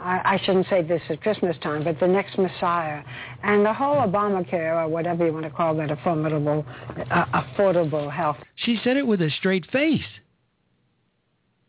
I, 0.00 0.34
I 0.34 0.40
shouldn't 0.44 0.66
say 0.68 0.82
this 0.82 1.02
at 1.08 1.20
Christmas 1.20 1.56
time, 1.62 1.84
but 1.84 2.00
the 2.00 2.08
next 2.08 2.38
Messiah. 2.38 3.02
And 3.42 3.64
the 3.64 3.72
whole 3.72 3.96
Obamacare, 3.96 4.82
or 4.82 4.88
whatever 4.88 5.26
you 5.26 5.32
want 5.32 5.44
to 5.44 5.50
call 5.50 5.74
that, 5.76 5.90
a 5.90 5.96
formidable, 5.96 6.64
uh, 7.10 7.24
affordable 7.34 8.10
health. 8.10 8.36
She 8.56 8.80
said 8.82 8.96
it 8.96 9.06
with 9.06 9.20
a 9.20 9.30
straight 9.30 9.70
face. 9.70 10.00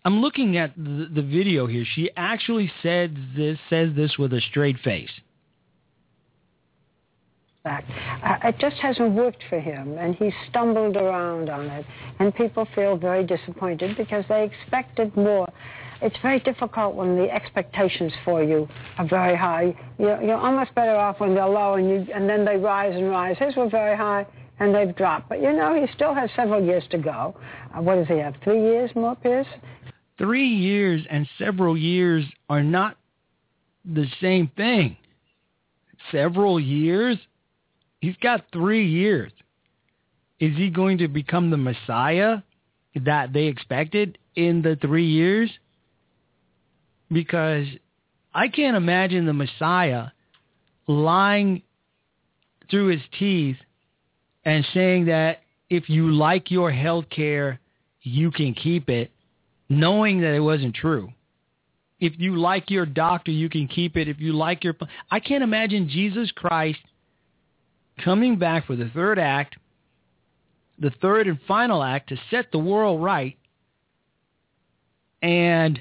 I'm 0.04 0.22
looking 0.22 0.58
at 0.58 0.76
the, 0.76 1.10
the 1.14 1.22
video 1.22 1.68
here. 1.68 1.86
She 1.94 2.10
actually 2.18 2.72
said 2.82 3.16
this, 3.36 3.60
says 3.70 3.90
this 3.96 4.18
with 4.18 4.34
a 4.34 4.42
straight 4.42 4.78
face. 4.80 5.12
Uh, 7.64 7.78
it 8.44 8.58
just 8.58 8.78
hasn't 8.78 9.14
worked 9.14 9.44
for 9.48 9.60
him, 9.60 9.96
and 10.00 10.16
he's 10.16 10.34
stumbled 10.50 10.98
around 10.98 11.48
on 11.50 11.68
it. 11.68 11.86
And 12.18 12.34
people 12.34 12.68
feel 12.74 12.98
very 12.98 13.24
disappointed 13.24 13.96
because 13.98 14.26
they 14.30 14.44
expected 14.46 15.16
more. 15.16 15.48
It's 16.02 16.16
very 16.22 16.40
difficult 16.40 16.96
when 16.96 17.16
the 17.16 17.30
expectations 17.30 18.12
for 18.26 18.44
you 18.44 18.68
are 18.98 19.08
very 19.08 19.38
high. 19.38 19.76
You're, 20.00 20.22
you're 20.22 20.38
almost 20.38 20.74
better 20.74 20.96
off 20.96 21.20
when 21.20 21.36
they're 21.36 21.48
low, 21.48 21.76
and, 21.76 21.88
you, 21.88 22.14
and 22.14 22.28
then 22.28 22.44
they 22.44 22.58
rise 22.58 22.96
and 22.96 23.10
rise. 23.10 23.38
His 23.38 23.56
were 23.56 23.70
very 23.70 23.96
high, 23.96 24.26
and 24.60 24.74
they've 24.74 24.96
dropped. 24.96 25.30
But 25.30 25.42
you 25.42 25.54
know, 25.54 25.80
he 25.80 25.92
still 25.94 26.14
has 26.14 26.30
several 26.36 26.64
years 26.64 26.84
to 26.92 26.98
go. 26.98 27.36
Uh, 27.76 27.82
what 27.82 27.96
does 27.96 28.08
he 28.08 28.18
have? 28.18 28.36
Three 28.44 28.62
years 28.62 28.90
more, 28.96 29.16
Piers? 29.16 29.46
three 30.22 30.48
years 30.48 31.02
and 31.10 31.28
several 31.40 31.76
years 31.76 32.24
are 32.48 32.62
not 32.62 32.96
the 33.84 34.06
same 34.22 34.52
thing. 34.56 34.96
Several 36.12 36.60
years? 36.60 37.18
He's 38.02 38.16
got 38.18 38.46
three 38.54 38.88
years. 38.88 39.32
Is 40.40 40.56
he 40.56 40.70
going 40.70 41.00
to 41.00 41.08
become 41.08 41.50
the 41.50 41.58
Messiah 41.58 42.38
that 43.04 43.34
they 43.34 43.46
expected 43.46 44.20
in 44.36 44.62
the 44.62 44.76
three 44.76 45.08
years? 45.08 45.50
Because 47.12 47.66
I 48.34 48.48
can't 48.48 48.78
imagine 48.78 49.26
the 49.26 49.34
Messiah 49.34 50.08
lying 50.88 51.62
through 52.70 52.88
his 52.88 53.02
teeth 53.20 53.58
and 54.46 54.66
saying 54.74 55.06
that 55.06 55.40
if 55.70 55.90
you 55.90 56.12
like 56.12 56.52
your 56.52 56.72
health 56.72 57.06
care, 57.10 57.60
you 58.02 58.32
can 58.32 58.54
keep 58.54 58.90
it 58.90 59.12
knowing 59.72 60.20
that 60.20 60.34
it 60.34 60.42
wasn't 60.42 60.76
true. 60.76 61.12
If 62.00 62.14
you 62.18 62.36
like 62.36 62.70
your 62.70 62.86
doctor, 62.86 63.32
you 63.32 63.48
can 63.48 63.68
keep 63.68 63.96
it. 63.96 64.10
If 64.10 64.20
you 64.20 64.34
like 64.34 64.64
your... 64.64 64.76
I 65.10 65.20
can't 65.20 65.44
imagine 65.44 65.88
Jesus 65.88 66.30
Christ 66.32 66.80
coming 68.04 68.38
back 68.38 68.68
for 68.68 68.76
the 68.76 68.90
third 68.94 69.18
act, 69.18 69.56
the 70.78 70.92
third 71.02 71.28
and 71.28 71.40
final 71.48 71.82
act 71.82 72.10
to 72.10 72.18
set 72.30 72.52
the 72.52 72.58
world 72.58 73.02
right, 73.02 73.38
and 75.22 75.80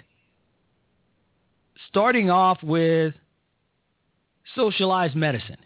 starting 1.91 2.31
off 2.31 2.63
with 2.63 3.15
socialized 4.55 5.15
medicine, 5.15 5.59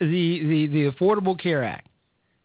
the, 0.00 0.06
the, 0.06 0.66
the 0.66 0.90
Affordable 0.90 1.38
Care 1.40 1.64
Act, 1.64 1.88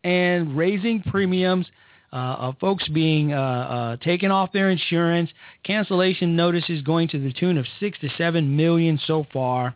and 0.04 0.56
raising 0.56 1.02
premiums– 1.02 1.66
uh, 2.12 2.16
of 2.16 2.58
folks 2.60 2.88
being 2.90 3.34
uh, 3.34 3.38
uh, 3.38 3.98
taken 3.98 4.32
off 4.32 4.52
their 4.52 4.70
insurance, 4.70 5.30
cancellation 5.64 6.36
notices 6.36 6.82
going 6.82 7.08
to 7.10 7.20
the 7.20 7.32
tune 7.32 7.58
of 7.58 7.66
six 7.80 8.00
to 8.00 8.10
seven 8.18 8.56
million 8.56 9.00
so 9.06 9.26
far. 9.32 9.76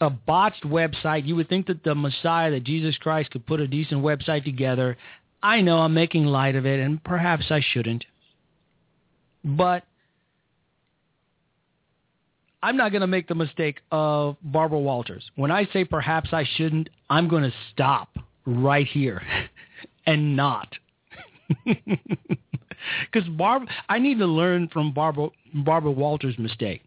A 0.00 0.10
botched 0.10 0.64
website. 0.64 1.26
You 1.26 1.36
would 1.36 1.48
think 1.48 1.66
that 1.68 1.84
the 1.84 1.94
Messiah, 1.94 2.50
that 2.50 2.64
Jesus 2.64 2.96
Christ, 2.98 3.30
could 3.30 3.46
put 3.46 3.60
a 3.60 3.68
decent 3.68 4.02
website 4.02 4.44
together. 4.44 4.96
I 5.42 5.60
know 5.60 5.78
I'm 5.78 5.94
making 5.94 6.26
light 6.26 6.56
of 6.56 6.66
it, 6.66 6.80
and 6.80 7.02
perhaps 7.04 7.46
I 7.50 7.60
shouldn't. 7.60 8.04
But 9.44 9.84
I'm 12.64 12.78
not 12.78 12.92
going 12.92 13.02
to 13.02 13.06
make 13.06 13.28
the 13.28 13.34
mistake 13.34 13.80
of 13.92 14.38
Barbara 14.42 14.78
Walters. 14.78 15.22
When 15.36 15.50
I 15.50 15.66
say 15.74 15.84
perhaps 15.84 16.30
I 16.32 16.46
shouldn't, 16.56 16.88
I'm 17.10 17.28
going 17.28 17.42
to 17.42 17.52
stop 17.70 18.16
right 18.46 18.86
here 18.86 19.20
and 20.06 20.34
not 20.34 20.68
because 21.66 23.28
Barbara, 23.36 23.68
I 23.90 23.98
need 23.98 24.18
to 24.18 24.24
learn 24.24 24.68
from 24.72 24.94
Barbara 24.94 25.28
Barbara 25.52 25.90
Walters' 25.90 26.38
mistake. 26.38 26.80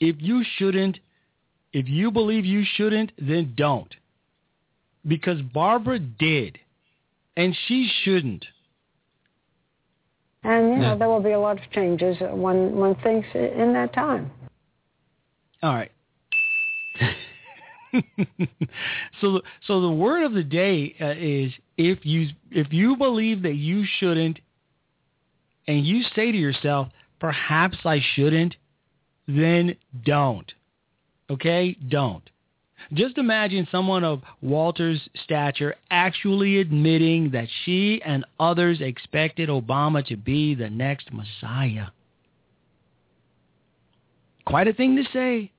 If 0.00 0.16
you 0.18 0.44
shouldn't, 0.56 0.98
if 1.72 1.88
you 1.88 2.10
believe 2.10 2.44
you 2.44 2.64
shouldn't, 2.74 3.12
then 3.18 3.54
don't. 3.56 3.94
Because 5.06 5.40
Barbara 5.42 6.00
did, 6.00 6.58
and 7.36 7.56
she 7.68 7.88
shouldn't. 8.02 8.44
And 10.42 10.70
you 10.70 10.78
know 10.78 10.98
there 10.98 11.08
will 11.08 11.22
be 11.22 11.30
a 11.30 11.40
lot 11.40 11.64
of 11.64 11.70
changes 11.70 12.16
uh, 12.20 12.34
when 12.34 12.74
when 12.74 12.96
things 12.96 13.24
in 13.32 13.72
that 13.74 13.92
time. 13.94 14.32
All 15.62 15.74
right. 15.74 15.92
so, 19.20 19.40
so 19.66 19.80
the 19.80 19.90
word 19.90 20.24
of 20.24 20.32
the 20.32 20.42
day 20.42 20.94
uh, 21.00 21.14
is 21.16 21.52
if 21.76 22.04
you 22.04 22.28
if 22.50 22.72
you 22.72 22.96
believe 22.96 23.42
that 23.42 23.54
you 23.54 23.84
shouldn't, 23.98 24.38
and 25.66 25.86
you 25.86 26.02
say 26.14 26.32
to 26.32 26.38
yourself, 26.38 26.88
perhaps 27.20 27.78
I 27.84 28.00
shouldn't, 28.14 28.56
then 29.28 29.76
don't. 30.04 30.52
Okay, 31.30 31.76
don't. 31.88 32.28
Just 32.92 33.16
imagine 33.16 33.68
someone 33.70 34.04
of 34.04 34.22
Walter's 34.40 35.00
stature 35.24 35.76
actually 35.90 36.58
admitting 36.58 37.30
that 37.30 37.46
she 37.64 38.02
and 38.04 38.24
others 38.40 38.80
expected 38.80 39.48
Obama 39.48 40.04
to 40.06 40.16
be 40.16 40.54
the 40.54 40.68
next 40.68 41.10
Messiah. 41.12 41.86
Quite 44.44 44.66
a 44.66 44.72
thing 44.72 44.96
to 44.96 45.04
say. 45.12 45.51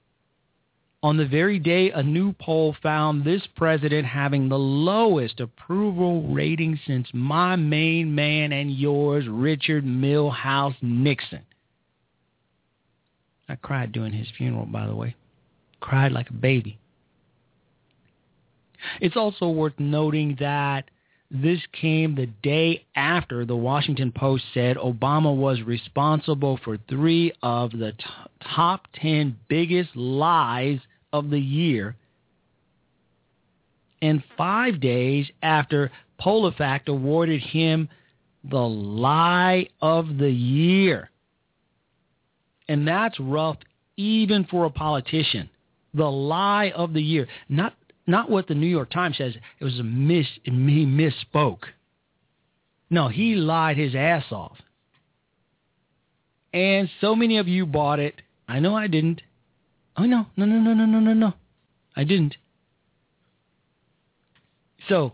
On 1.04 1.18
the 1.18 1.28
very 1.28 1.60
day 1.60 1.92
a 1.92 2.02
new 2.02 2.32
poll 2.32 2.74
found 2.82 3.26
this 3.26 3.42
president 3.58 4.08
having 4.08 4.48
the 4.48 4.58
lowest 4.58 5.42
approval 5.42 6.24
rating 6.30 6.80
since 6.88 7.10
my 7.14 7.58
main 7.58 8.16
man 8.16 8.54
and 8.54 8.72
yours, 8.72 9.28
Richard 9.28 9.84
Milhous 9.84 10.76
Nixon. 10.82 11.42
I 13.50 13.56
cried 13.56 13.92
during 13.92 14.14
his 14.14 14.30
funeral, 14.38 14.66
by 14.66 14.88
the 14.88 14.96
way. 14.96 15.14
Cried 15.82 16.14
like 16.14 16.30
a 16.30 16.34
baby. 16.34 16.80
It's 19.02 19.18
also 19.18 19.50
worth 19.50 19.78
noting 19.78 20.38
that 20.40 20.90
this 21.30 21.60
came 21.74 22.16
the 22.16 22.28
day 22.28 22.86
after 22.96 23.46
the 23.46 23.58
Washington 23.58 24.14
Post 24.14 24.46
said 24.54 24.78
Obama 24.78 25.36
was 25.36 25.62
responsible 25.64 26.60
for 26.64 26.78
three 26.90 27.34
of 27.42 27.72
the 27.72 27.92
t- 27.92 28.06
top 28.56 28.88
10 28.94 29.38
biggest 29.50 29.96
lies 29.98 30.80
of 31.14 31.30
the 31.30 31.40
year. 31.40 31.96
And 34.02 34.22
five 34.38 34.82
days 34.82 35.28
after 35.42 35.92
PolitiFact 36.20 36.88
awarded 36.88 37.42
him 37.42 37.88
the 38.44 38.58
lie 38.58 39.68
of 39.82 40.18
the 40.18 40.30
year. 40.30 41.10
And 42.68 42.86
that's 42.86 43.18
rough 43.20 43.58
even 43.96 44.46
for 44.46 44.66
a 44.66 44.70
politician. 44.70 45.50
The 45.94 46.10
lie 46.10 46.74
of 46.76 46.94
the 46.94 47.02
year. 47.02 47.28
Not 47.48 47.76
not 48.06 48.30
what 48.30 48.48
the 48.48 48.56
New 48.56 48.68
York 48.68 48.90
Times 48.90 49.18
says. 49.18 49.34
It 49.60 49.64
was 49.64 49.80
a 49.80 49.84
miss. 49.84 50.28
He 50.44 50.52
misspoke. 50.52 51.64
No, 52.90 53.08
he 53.08 53.36
lied 53.36 53.78
his 53.78 53.96
ass 53.96 54.26
off. 54.32 54.58
And 56.54 56.90
so 57.00 57.16
many 57.16 57.38
of 57.38 57.48
you 57.48 57.66
bought 57.66 58.00
it. 58.00 58.22
I 58.48 58.60
know 58.60 58.76
I 58.76 58.88
didn't. 58.88 59.22
Oh 59.98 60.04
no, 60.04 60.28
no, 60.36 60.46
no, 60.46 60.60
no, 60.60 60.74
no, 60.74 60.86
no, 60.86 61.00
no, 61.00 61.14
no. 61.14 61.34
I 61.96 62.04
didn't. 62.04 62.36
So 64.90 65.14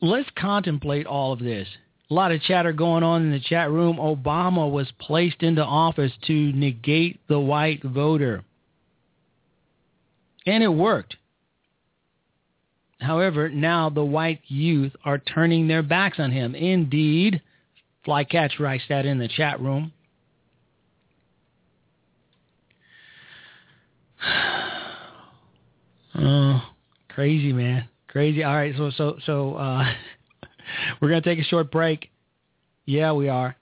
let's 0.00 0.28
contemplate 0.36 1.06
all 1.06 1.32
of 1.32 1.38
this. 1.38 1.68
A 2.10 2.14
lot 2.14 2.32
of 2.32 2.42
chatter 2.42 2.72
going 2.72 3.02
on 3.02 3.22
in 3.22 3.30
the 3.30 3.40
chat 3.40 3.70
room. 3.70 3.96
Obama 3.96 4.70
was 4.70 4.92
placed 4.98 5.42
into 5.42 5.64
office 5.64 6.12
to 6.26 6.52
negate 6.52 7.20
the 7.28 7.40
white 7.40 7.82
voter. 7.82 8.44
And 10.46 10.62
it 10.62 10.68
worked. 10.68 11.16
However, 13.00 13.48
now 13.48 13.90
the 13.90 14.04
white 14.04 14.40
youth 14.46 14.92
are 15.04 15.18
turning 15.18 15.66
their 15.66 15.82
backs 15.82 16.18
on 16.18 16.30
him. 16.30 16.54
Indeed, 16.54 17.40
Flycast 18.06 18.58
writes 18.58 18.84
that 18.88 19.06
in 19.06 19.18
the 19.18 19.28
chat 19.28 19.60
room. 19.60 19.92
Oh, 26.16 26.62
crazy 27.08 27.52
man, 27.52 27.88
crazy. 28.08 28.44
All 28.44 28.54
right, 28.54 28.74
so 28.76 28.90
so 28.96 29.16
so 29.26 29.54
uh, 29.54 29.84
we're 31.00 31.08
gonna 31.08 31.22
take 31.22 31.38
a 31.38 31.44
short 31.44 31.70
break. 31.70 32.10
Yeah, 32.86 33.12
we 33.12 33.28
are, 33.28 33.56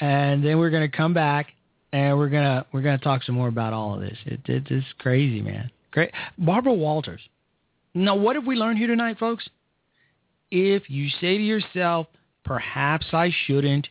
and 0.00 0.44
then 0.44 0.58
we're 0.58 0.70
gonna 0.70 0.88
come 0.88 1.14
back 1.14 1.48
and 1.92 2.18
we're 2.18 2.28
gonna 2.28 2.66
we're 2.72 2.82
gonna 2.82 2.98
talk 2.98 3.22
some 3.22 3.34
more 3.34 3.48
about 3.48 3.72
all 3.72 3.94
of 3.94 4.00
this. 4.00 4.16
It, 4.26 4.40
it 4.46 4.64
it's 4.70 4.86
crazy, 4.98 5.40
man. 5.40 5.70
Great, 5.90 6.12
Barbara 6.36 6.72
Walters. 6.72 7.20
Now, 7.94 8.16
what 8.16 8.36
have 8.36 8.46
we 8.46 8.56
learned 8.56 8.78
here 8.78 8.88
tonight, 8.88 9.18
folks? 9.18 9.48
If 10.50 10.88
you 10.88 11.08
say 11.20 11.38
to 11.38 11.42
yourself, 11.42 12.06
perhaps 12.44 13.06
I 13.12 13.32
shouldn't, 13.46 13.88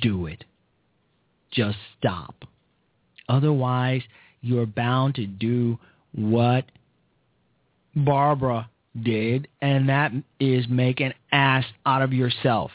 do 0.00 0.26
it. 0.26 0.44
Just 1.50 1.78
stop. 1.98 2.44
Otherwise, 3.28 4.02
you're 4.44 4.66
bound 4.66 5.14
to 5.16 5.26
do 5.26 5.78
what 6.14 6.64
Barbara 7.96 8.68
did, 9.02 9.48
and 9.60 9.88
that 9.88 10.12
is 10.38 10.66
make 10.68 11.00
an 11.00 11.14
ass 11.32 11.64
out 11.86 12.02
of 12.02 12.12
yourself. 12.12 12.70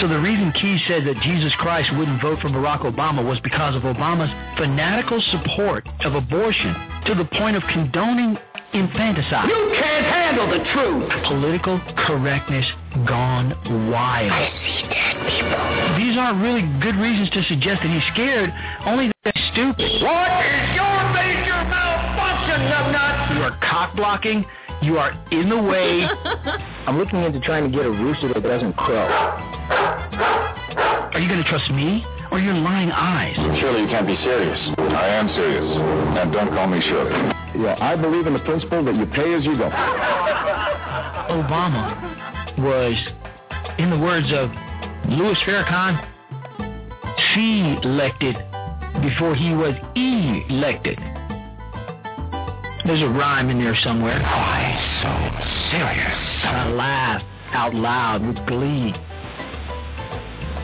So 0.00 0.08
the 0.08 0.18
reason 0.18 0.52
Keyes 0.60 0.80
said 0.88 1.06
that 1.06 1.16
Jesus 1.22 1.52
Christ 1.58 1.90
wouldn't 1.96 2.20
vote 2.20 2.40
for 2.40 2.48
Barack 2.48 2.82
Obama 2.82 3.24
was 3.24 3.38
because 3.40 3.76
of 3.76 3.82
Obama's 3.82 4.30
fanatical 4.58 5.22
support 5.30 5.88
of 6.04 6.14
abortion 6.14 6.74
to 7.06 7.14
the 7.14 7.24
point 7.38 7.56
of 7.56 7.62
condoning 7.72 8.36
infanticide. 8.74 9.48
You 9.48 9.72
can't 9.78 10.04
handle 10.04 10.50
the 10.50 10.62
truth. 10.74 11.06
Political 11.30 11.80
correctness 12.06 12.66
gone 13.06 13.54
wild. 13.90 14.32
I 14.32 14.50
see 14.66 14.82
dead 14.90 15.14
people. 15.30 15.62
These 15.98 16.18
aren't 16.18 16.42
really 16.42 16.66
good 16.82 16.96
reasons 16.96 17.30
to 17.30 17.42
suggest 17.44 17.82
that 17.82 17.90
he's 17.90 18.04
scared, 18.12 18.50
only 18.84 19.10
that 19.22 19.32
he's 19.34 19.46
stupid. 19.54 20.02
What 20.02 20.30
is 20.42 20.66
your 20.74 20.98
major 21.14 21.58
malfunction, 21.70 22.66
numbnut? 22.66 23.38
You 23.38 23.42
are 23.46 23.56
cock 23.62 23.94
blocking. 23.96 24.44
You 24.82 24.98
are 24.98 25.14
in 25.30 25.48
the 25.48 25.56
way. 25.56 26.02
I'm 26.86 26.98
looking 26.98 27.22
into 27.22 27.40
trying 27.40 27.70
to 27.70 27.74
get 27.74 27.86
a 27.86 27.90
rooster 27.90 28.28
that 28.34 28.42
doesn't 28.42 28.74
crow. 28.76 29.06
Are 31.14 31.20
you 31.20 31.28
going 31.28 31.42
to 31.42 31.48
trust 31.48 31.70
me 31.70 32.04
or 32.32 32.40
your 32.40 32.54
lying 32.54 32.90
eyes? 32.90 33.36
Surely 33.60 33.82
you 33.82 33.88
can't 33.88 34.06
be 34.06 34.16
serious. 34.16 34.58
I 34.78 35.08
am 35.08 35.28
serious. 35.28 35.64
And 36.18 36.32
don't 36.32 36.50
call 36.50 36.66
me 36.66 36.80
Shirley. 36.82 37.43
Yeah, 37.56 37.76
I 37.80 37.94
believe 37.96 38.26
in 38.26 38.32
the 38.32 38.40
principle 38.40 38.84
that 38.84 38.94
you 38.94 39.06
pay 39.06 39.32
as 39.34 39.44
you 39.44 39.56
go. 39.56 39.70
Obama 41.30 42.58
was, 42.58 42.96
in 43.78 43.90
the 43.90 43.98
words 43.98 44.26
of 44.32 44.50
Louis 45.08 45.36
Farrakhan, 45.46 46.10
she 47.32 47.78
elected 47.86 48.36
before 49.02 49.34
he 49.34 49.54
was 49.54 49.74
elected. 49.94 50.98
There's 52.86 53.02
a 53.02 53.08
rhyme 53.08 53.50
in 53.50 53.58
there 53.58 53.76
somewhere. 53.82 54.20
Why 54.20 54.76
so 55.00 55.08
serious? 55.70 56.18
I 56.44 56.68
laugh 56.70 57.22
out 57.52 57.74
loud 57.74 58.26
with 58.26 58.36
glee. 58.46 58.92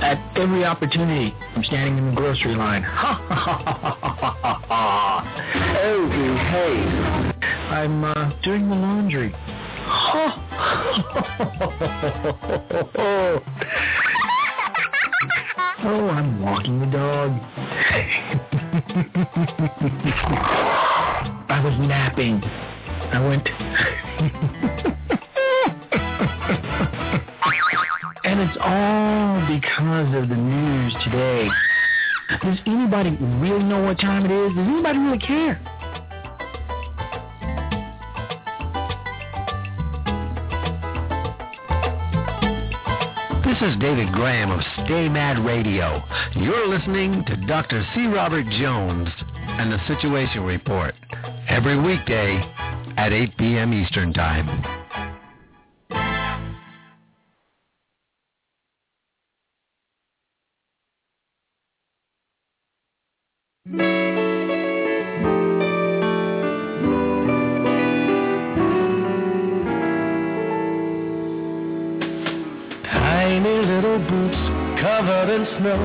At 0.01 0.19
every 0.35 0.65
opportunity, 0.65 1.35
I'm 1.55 1.63
standing 1.63 1.99
in 1.99 2.07
the 2.07 2.13
grocery 2.13 2.55
line. 2.55 2.83
Ha 2.83 3.23
ha 3.29 3.35
ha 3.35 3.61
ha 3.63 3.97
ha 4.01 4.33
ha 4.41 4.55
ha. 4.67 5.23
Oh, 5.83 6.09
behave. 6.09 6.89
I'm 7.71 8.05
uh, 8.05 8.33
doing 8.43 8.71
the 8.71 8.77
laundry. 8.77 9.31
Ha. 9.33 10.37
oh, 15.85 16.09
I'm 16.09 16.41
walking 16.43 16.81
the 16.81 16.87
dog. 16.87 17.33
I 21.51 21.61
was 21.63 21.79
napping. 21.79 22.43
I 23.13 23.21
went. 23.27 23.49
and 28.41 28.49
it's 28.49 28.59
all 28.63 29.47
because 29.49 30.23
of 30.23 30.29
the 30.29 30.37
news 30.37 30.95
today. 31.05 31.49
Does 32.43 32.59
anybody 32.67 33.11
really 33.11 33.63
know 33.63 33.83
what 33.83 33.99
time 33.99 34.25
it 34.25 34.31
is? 34.31 34.55
Does 34.55 34.67
anybody 34.67 34.99
really 34.99 35.19
care? 35.19 35.61
This 43.45 43.59
is 43.69 43.79
David 43.79 44.11
Graham 44.13 44.51
of 44.53 44.61
Stay 44.85 45.09
Mad 45.09 45.45
Radio. 45.45 46.03
You're 46.35 46.69
listening 46.69 47.25
to 47.27 47.37
Dr. 47.47 47.85
C. 47.95 48.07
Robert 48.07 48.47
Jones 48.59 49.09
and 49.37 49.71
the 49.71 49.79
Situation 49.87 50.45
Report 50.45 50.95
every 51.49 51.79
weekday 51.79 52.41
at 52.97 53.13
8 53.13 53.37
p.m. 53.37 53.75
Eastern 53.75 54.15
Time. 54.15 54.80
Snow. 75.59 75.83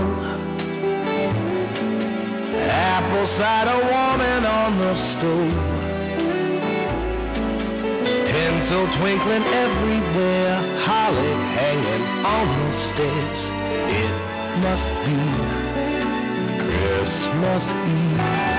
Apple 2.66 3.28
cider 3.38 3.80
warming 3.89 4.45
on 4.45 4.72
the 4.78 4.93
stove. 5.16 5.59
Tinsel 8.30 8.86
twinkling 8.99 9.43
everywhere. 9.43 10.55
Holly 10.86 11.34
hanging 11.55 12.05
on 12.26 12.45
the 12.59 12.70
stairs. 12.93 13.39
It 13.95 14.13
must 14.66 14.89
be 15.05 15.18
Christmas 16.66 17.63
Eve. 17.95 18.55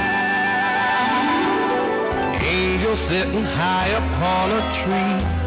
Angel 2.46 2.96
sitting 3.08 3.44
high 3.44 3.88
upon 3.88 4.46
a 4.52 4.62
tree 4.84 5.46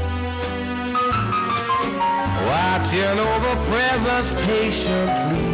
watching 2.50 3.20
over 3.20 3.54
presents 3.70 4.32
patiently. 4.46 5.49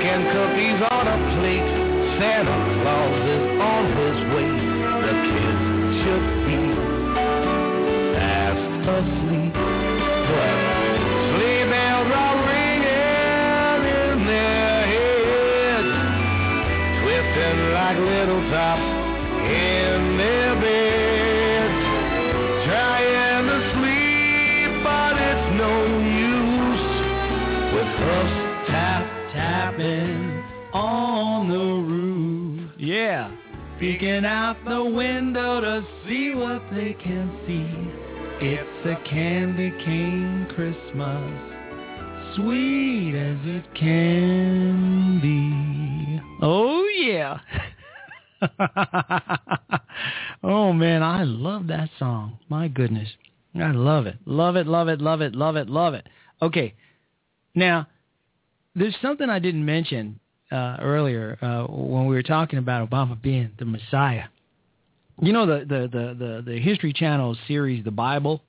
And 0.00 0.24
cookies 0.32 0.80
on 0.90 1.04
a 1.06 1.18
plate. 1.36 1.68
Santa 2.16 2.56
Claus 2.80 3.20
is 3.28 3.44
on 3.60 3.84
his 3.92 4.18
way. 4.32 4.52
The 5.04 5.14
kids 5.28 5.64
should 6.00 6.26
be 6.46 6.60
fast 8.16 8.84
asleep. 8.88 9.52
But 9.52 10.56
sleigh 11.34 11.66
bells 11.68 12.10
are 12.14 12.38
ringing 12.48 13.82
in 13.90 14.16
their 14.24 14.80
heads, 14.92 15.92
twisting 17.02 17.58
like 17.76 17.98
little 17.98 18.42
tops 18.50 18.91
Peeking 33.82 34.24
out 34.24 34.56
the 34.64 34.84
window 34.84 35.60
to 35.60 35.84
see 36.06 36.32
what 36.36 36.62
they 36.70 36.94
can 37.02 37.28
see. 37.44 37.66
It's 38.46 38.86
a 38.86 38.94
candy 39.10 39.72
cane 39.84 40.46
Christmas, 40.54 42.36
sweet 42.36 43.16
as 43.16 43.38
it 43.44 43.64
can 43.74 45.20
be. 45.20 46.20
Oh, 46.40 46.86
yeah. 46.94 47.40
oh, 50.44 50.72
man, 50.72 51.02
I 51.02 51.24
love 51.24 51.66
that 51.66 51.90
song. 51.98 52.38
My 52.48 52.68
goodness. 52.68 53.08
I 53.56 53.72
love 53.72 54.06
it. 54.06 54.18
Love 54.24 54.54
it, 54.54 54.68
love 54.68 54.86
it, 54.86 55.00
love 55.00 55.22
it, 55.22 55.34
love 55.34 55.56
it, 55.56 55.68
love 55.68 55.94
it. 55.94 56.08
Okay. 56.40 56.74
Now, 57.56 57.88
there's 58.76 58.94
something 59.02 59.28
I 59.28 59.40
didn't 59.40 59.66
mention 59.66 60.20
uh, 60.52 60.76
earlier 60.80 61.38
uh, 61.42 61.64
when 61.64 62.06
we 62.06 62.14
were 62.14 62.22
talking 62.22 62.58
about 62.58 62.88
Obama 62.88 63.20
being 63.20 63.50
the 63.58 63.64
Messiah. 63.64 64.24
You 65.20 65.32
know 65.32 65.46
the 65.46 65.64
the 65.64 65.80
the 65.88 66.14
the, 66.14 66.42
the 66.46 66.60
History 66.60 66.92
Channel 66.92 67.36
series, 67.48 67.84
The 67.84 67.90
Bible. 67.90 68.42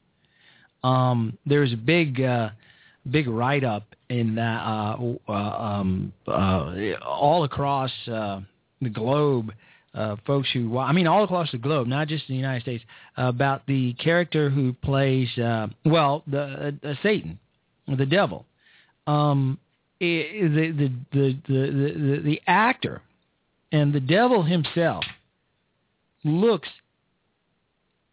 Um, 0.84 1.38
there's 1.45 1.72
a 1.72 1.78
big 1.78 2.22
uh, 2.22 2.49
big 3.10 3.28
write 3.28 3.64
up 3.64 3.84
in 4.10 4.36
that 4.36 4.62
uh, 4.62 4.97
uh, 5.28 5.32
um, 5.32 6.14
uh, 6.28 6.93
all 7.06 7.43
across 7.43 7.91
uh, 8.12 8.41
the 8.82 8.89
globe. 8.89 9.54
Uh, 9.95 10.16
folks 10.26 10.49
who, 10.51 10.76
I 10.80 10.91
mean, 10.91 11.06
all 11.06 11.24
across 11.24 11.51
the 11.51 11.60
globe, 11.60 11.86
not 11.86 12.08
just 12.08 12.28
in 12.28 12.34
the 12.34 12.39
United 12.39 12.64
States, 12.64 12.84
about 13.16 13.62
the 13.68 13.93
character 13.93 14.49
who 14.49 14.74
plays, 14.74 15.30
uh, 15.38 15.68
well, 15.86 16.24
the 16.26 16.76
uh, 16.84 16.93
Satan, 17.04 17.38
the 17.88 18.08
devil. 18.08 18.47
Um, 19.06 19.60
the, 20.04 20.72
the, 20.72 20.91
the, 21.12 21.38
the, 21.47 22.22
the, 22.24 22.41
actor 22.47 23.01
and 23.72 23.93
the 23.93 23.99
devil 23.99 24.43
himself 24.43 25.04
looks 26.24 26.70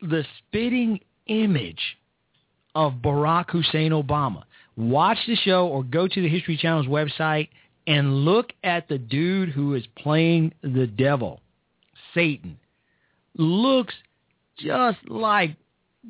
the 0.00 0.24
spitting 0.38 1.00
image 1.26 1.96
of 2.74 2.94
Barack 2.94 3.50
Hussein 3.50 3.92
Obama. 3.92 4.44
Watch 4.76 5.18
the 5.26 5.36
show 5.36 5.66
or 5.66 5.82
go 5.82 6.06
to 6.06 6.22
the 6.22 6.28
History 6.28 6.56
Channel's 6.56 6.86
website 6.86 7.48
and 7.86 8.24
look 8.24 8.52
at 8.62 8.88
the 8.88 8.98
dude 8.98 9.50
who 9.50 9.74
is 9.74 9.84
playing 9.96 10.54
the 10.62 10.86
devil, 10.86 11.40
Satan. 12.14 12.58
Looks 13.36 13.94
just 14.58 14.98
like 15.08 15.56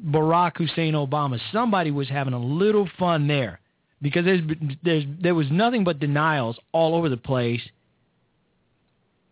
Barack 0.07 0.59
Hussein 0.59 0.95
Obama. 0.95 1.41
Somebody 1.53 1.91
was 1.91 2.09
having 2.09 2.35
a 2.35 2.39
little 2.39 2.89
fun 2.99 3.27
there 3.27 3.60
because 4.03 4.25
there's, 4.25 4.41
there's 4.83 5.05
there 5.21 5.35
was 5.35 5.51
nothing 5.51 5.85
but 5.85 6.01
denials 6.01 6.59
all 6.73 6.95
over 6.95 7.09
the 7.09 7.17
place 7.17 7.61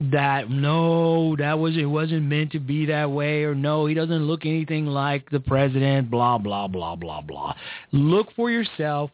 that 0.00 0.48
no 0.48 1.34
that 1.36 1.58
was 1.58 1.76
it 1.76 1.86
wasn't 1.86 2.22
meant 2.22 2.52
to 2.52 2.60
be 2.60 2.86
that 2.86 3.10
way 3.10 3.42
or 3.42 3.54
no 3.54 3.86
he 3.86 3.94
doesn't 3.94 4.26
look 4.26 4.46
anything 4.46 4.86
like 4.86 5.28
the 5.30 5.40
president 5.40 6.10
blah 6.10 6.38
blah 6.38 6.68
blah 6.68 6.94
blah 6.94 7.20
blah. 7.20 7.54
Look 7.92 8.28
for 8.36 8.50
yourself 8.50 9.10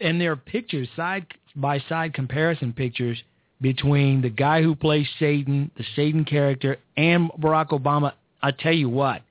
and 0.00 0.20
there 0.20 0.32
are 0.32 0.36
pictures 0.36 0.88
side 0.96 1.26
by 1.54 1.78
side 1.88 2.14
comparison 2.14 2.72
pictures 2.72 3.22
between 3.60 4.22
the 4.22 4.30
guy 4.30 4.62
who 4.62 4.74
plays 4.74 5.06
Satan 5.18 5.70
the 5.76 5.84
Satan 5.94 6.24
character 6.24 6.78
and 6.96 7.30
Barack 7.32 7.68
Obama. 7.68 8.12
I 8.40 8.52
tell 8.52 8.72
you 8.72 8.88
what 8.88 9.22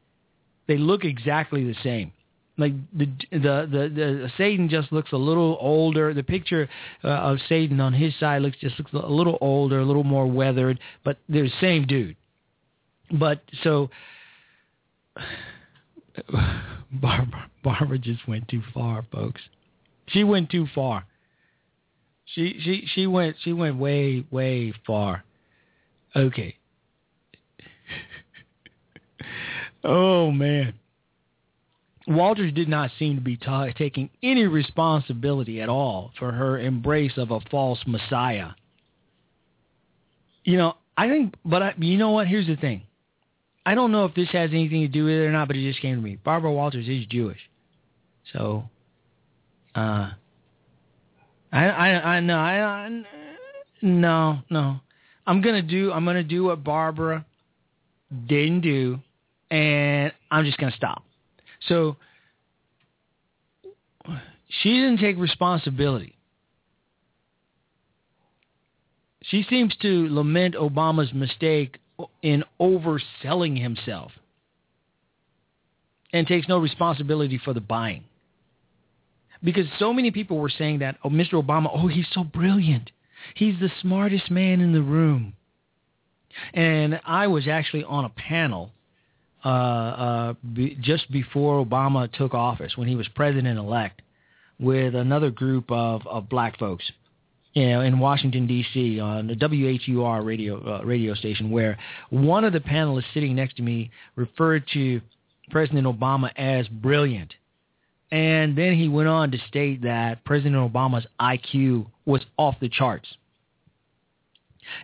they 0.67 0.77
look 0.77 1.05
exactly 1.05 1.63
the 1.63 1.75
same 1.81 2.11
like 2.57 2.73
the 2.93 3.05
the 3.31 3.37
the, 3.71 3.91
the 3.93 4.31
Satan 4.37 4.67
just 4.69 4.91
looks 4.91 5.11
a 5.11 5.17
little 5.17 5.57
older. 5.61 6.13
The 6.13 6.23
picture 6.23 6.67
uh, 7.03 7.09
of 7.09 7.37
Satan 7.47 7.79
on 7.79 7.93
his 7.93 8.13
side 8.19 8.41
looks 8.41 8.57
just 8.57 8.79
looks 8.79 8.91
a 8.93 8.97
little 8.97 9.37
older, 9.41 9.79
a 9.79 9.85
little 9.85 10.03
more 10.03 10.25
weathered, 10.27 10.79
but 11.03 11.17
they're 11.29 11.43
the 11.43 11.51
same 11.61 11.85
dude. 11.85 12.15
But 13.11 13.41
so 13.63 13.89
Barbara 16.91 17.49
Barbara 17.63 17.99
just 17.99 18.27
went 18.27 18.47
too 18.47 18.63
far, 18.73 19.05
folks. 19.11 19.41
She 20.07 20.23
went 20.23 20.49
too 20.49 20.67
far. 20.73 21.05
She 22.25 22.59
she 22.63 22.87
she 22.93 23.07
went 23.07 23.35
she 23.43 23.53
went 23.53 23.77
way 23.77 24.25
way 24.31 24.73
far. 24.85 25.23
Okay. 26.15 26.55
oh 29.83 30.31
man. 30.31 30.73
Walters 32.07 32.53
did 32.53 32.69
not 32.69 32.91
seem 32.97 33.15
to 33.15 33.21
be 33.21 33.35
ta- 33.35 33.67
taking 33.77 34.09
any 34.23 34.45
responsibility 34.45 35.61
at 35.61 35.67
all 35.67 36.11
for 36.17 36.31
her 36.31 36.57
embrace 36.57 37.17
of 37.17 37.31
a 37.31 37.41
false 37.51 37.79
messiah. 37.85 38.51
You 40.45 40.57
know, 40.57 40.75
I 40.95 41.09
think, 41.09 41.35
but 41.43 41.61
I, 41.61 41.73
you 41.77 41.97
know 41.97 42.11
what? 42.11 42.27
Here's 42.27 42.47
the 42.47 42.55
thing. 42.55 42.83
I 43.65 43.75
don't 43.75 43.91
know 43.91 44.05
if 44.05 44.15
this 44.15 44.29
has 44.29 44.51
anything 44.51 44.81
to 44.81 44.87
do 44.87 45.03
with 45.03 45.13
it 45.13 45.25
or 45.25 45.31
not, 45.33 45.47
but 45.47 45.57
it 45.57 45.69
just 45.69 45.81
came 45.81 45.97
to 45.97 46.01
me. 46.01 46.17
Barbara 46.23 46.53
Walters 46.53 46.87
is 46.87 47.05
Jewish, 47.07 47.39
so 48.31 48.63
uh, 49.75 50.11
I 51.51 51.65
I 51.65 52.15
I 52.15 52.19
know 52.21 52.37
I, 52.37 52.63
I 52.63 53.03
no 53.81 54.39
no. 54.49 54.79
I'm 55.25 55.41
gonna 55.41 55.61
do 55.61 55.91
I'm 55.91 56.05
gonna 56.05 56.23
do 56.23 56.45
what 56.45 56.63
Barbara 56.63 57.25
didn't 58.27 58.61
do, 58.61 58.99
and 59.51 60.13
I'm 60.31 60.45
just 60.45 60.57
gonna 60.57 60.71
stop. 60.71 61.03
So 61.67 61.97
she 64.47 64.69
didn't 64.73 64.99
take 64.99 65.17
responsibility. 65.17 66.17
She 69.23 69.45
seems 69.49 69.75
to 69.81 70.07
lament 70.09 70.55
Obama's 70.55 71.13
mistake 71.13 71.79
in 72.21 72.43
overselling 72.61 73.61
himself 73.61 74.11
and 76.13 76.25
takes 76.25 76.47
no 76.47 76.59
responsibility 76.59 77.37
for 77.43 77.53
the 77.53 77.59
buying. 77.59 78.05
Because 79.43 79.65
so 79.77 79.93
many 79.93 80.11
people 80.11 80.37
were 80.37 80.49
saying 80.49 80.79
that, 80.79 80.97
oh, 81.03 81.09
Mr. 81.09 81.33
Obama, 81.33 81.69
oh, 81.71 81.87
he's 81.87 82.07
so 82.11 82.23
brilliant. 82.23 82.91
He's 83.35 83.59
the 83.59 83.71
smartest 83.81 84.31
man 84.31 84.61
in 84.61 84.71
the 84.71 84.81
room. 84.81 85.33
And 86.53 87.01
I 87.05 87.27
was 87.27 87.47
actually 87.47 87.83
on 87.83 88.05
a 88.05 88.09
panel 88.09 88.71
uh, 89.45 89.47
uh, 89.47 90.33
be, 90.53 90.77
just 90.81 91.11
before 91.11 91.63
Obama 91.63 92.11
took 92.11 92.33
office, 92.33 92.75
when 92.75 92.87
he 92.87 92.95
was 92.95 93.07
president-elect, 93.09 94.01
with 94.59 94.95
another 94.95 95.29
group 95.29 95.71
of, 95.71 96.05
of 96.07 96.27
black 96.29 96.57
folks, 96.57 96.91
you 97.53 97.69
know, 97.69 97.81
in 97.81 97.99
Washington 97.99 98.47
D.C. 98.47 98.99
on 98.99 99.27
the 99.27 99.35
WHUR 99.35 100.23
radio 100.23 100.79
uh, 100.79 100.83
radio 100.83 101.13
station, 101.13 101.51
where 101.51 101.77
one 102.09 102.43
of 102.43 102.53
the 102.53 102.59
panelists 102.59 103.05
sitting 103.13 103.35
next 103.35 103.57
to 103.57 103.63
me 103.63 103.91
referred 104.15 104.63
to 104.73 105.01
President 105.51 105.85
Obama 105.87 106.31
as 106.35 106.67
brilliant, 106.67 107.33
and 108.11 108.57
then 108.57 108.73
he 108.73 108.87
went 108.87 109.07
on 109.07 109.31
to 109.31 109.37
state 109.47 109.81
that 109.83 110.23
President 110.25 110.55
Obama's 110.55 111.05
IQ 111.19 111.87
was 112.05 112.21
off 112.37 112.55
the 112.59 112.69
charts. 112.69 113.07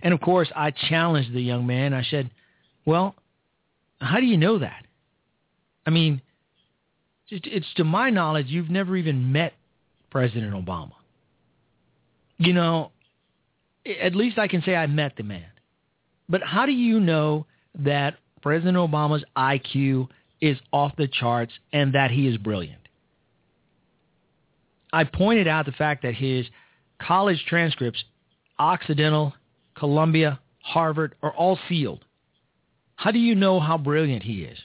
And 0.01 0.13
of 0.13 0.21
course, 0.21 0.49
I 0.55 0.71
challenged 0.71 1.33
the 1.33 1.41
young 1.41 1.67
man. 1.67 1.93
I 1.93 2.03
said, 2.03 2.29
"Well, 2.85 3.15
how 4.03 4.19
do 4.19 4.25
you 4.25 4.37
know 4.37 4.59
that? 4.59 4.85
I 5.85 5.89
mean, 5.89 6.21
it's 7.29 7.73
to 7.75 7.83
my 7.83 8.09
knowledge, 8.09 8.47
you've 8.47 8.69
never 8.69 8.95
even 8.95 9.31
met 9.31 9.53
President 10.09 10.53
Obama. 10.53 10.93
You 12.37 12.53
know, 12.53 12.91
at 14.01 14.15
least 14.15 14.37
I 14.37 14.47
can 14.47 14.61
say 14.63 14.75
I 14.75 14.87
met 14.87 15.15
the 15.17 15.23
man. 15.23 15.45
But 16.29 16.41
how 16.43 16.65
do 16.65 16.71
you 16.71 16.99
know 16.99 17.45
that 17.79 18.15
President 18.41 18.77
Obama's 18.77 19.23
IQ 19.35 20.07
is 20.41 20.57
off 20.71 20.95
the 20.97 21.07
charts 21.07 21.53
and 21.71 21.93
that 21.93 22.11
he 22.11 22.27
is 22.27 22.37
brilliant? 22.37 22.81
I 24.91 25.05
pointed 25.05 25.47
out 25.47 25.65
the 25.65 25.71
fact 25.71 26.03
that 26.03 26.13
his 26.13 26.45
college 27.01 27.43
transcripts, 27.47 28.03
Occidental, 28.59 29.33
Columbia, 29.75 30.39
Harvard, 30.61 31.15
are 31.23 31.31
all 31.31 31.57
sealed. 31.67 32.05
How 32.95 33.11
do 33.11 33.19
you 33.19 33.35
know 33.35 33.59
how 33.59 33.77
brilliant 33.77 34.23
he 34.23 34.43
is? 34.43 34.57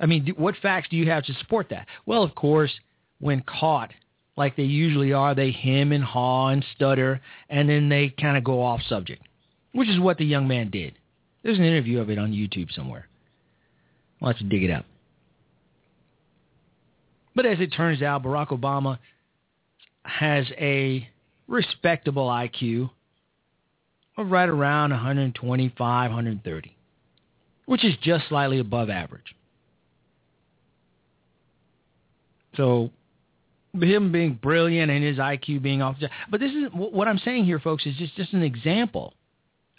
I 0.00 0.06
mean, 0.06 0.32
what 0.36 0.56
facts 0.62 0.88
do 0.90 0.96
you 0.96 1.10
have 1.10 1.24
to 1.24 1.34
support 1.34 1.68
that? 1.70 1.86
Well, 2.06 2.22
of 2.22 2.34
course, 2.34 2.72
when 3.18 3.42
caught 3.42 3.92
like 4.38 4.56
they 4.56 4.62
usually 4.62 5.12
are. 5.12 5.34
They 5.34 5.50
hem 5.50 5.92
and 5.92 6.02
haw 6.02 6.48
and 6.48 6.64
stutter, 6.76 7.20
and 7.50 7.68
then 7.68 7.90
they 7.90 8.08
kind 8.08 8.38
of 8.38 8.44
go 8.44 8.62
off 8.62 8.80
subject, 8.88 9.22
which 9.72 9.88
is 9.88 9.98
what 9.98 10.16
the 10.16 10.24
young 10.24 10.48
man 10.48 10.70
did. 10.70 10.94
There's 11.42 11.58
an 11.58 11.64
interview 11.64 12.00
of 12.00 12.08
it 12.08 12.18
on 12.18 12.32
YouTube 12.32 12.72
somewhere. 12.72 13.08
Let's 14.20 14.40
dig 14.40 14.62
it 14.62 14.70
up. 14.70 14.86
But 17.34 17.46
as 17.46 17.60
it 17.60 17.68
turns 17.68 18.00
out, 18.00 18.22
Barack 18.22 18.48
Obama 18.48 18.98
has 20.04 20.46
a 20.56 21.08
respectable 21.46 22.28
IQ 22.28 22.90
of 24.16 24.30
right 24.30 24.48
around 24.48 24.90
125, 24.90 26.10
130, 26.10 26.76
which 27.68 27.84
is 27.84 27.94
just 28.00 28.26
slightly 28.28 28.58
above 28.60 28.88
average. 28.88 29.34
So 32.56 32.90
him 33.78 34.10
being 34.10 34.38
brilliant 34.42 34.90
and 34.90 35.04
his 35.04 35.18
IQ 35.18 35.60
being 35.60 35.82
off. 35.82 35.96
But 36.30 36.40
this 36.40 36.50
is 36.50 36.64
what 36.72 37.06
I'm 37.06 37.18
saying 37.18 37.44
here, 37.44 37.58
folks, 37.58 37.84
is 37.84 37.94
just, 37.96 38.16
just 38.16 38.32
an 38.32 38.42
example 38.42 39.12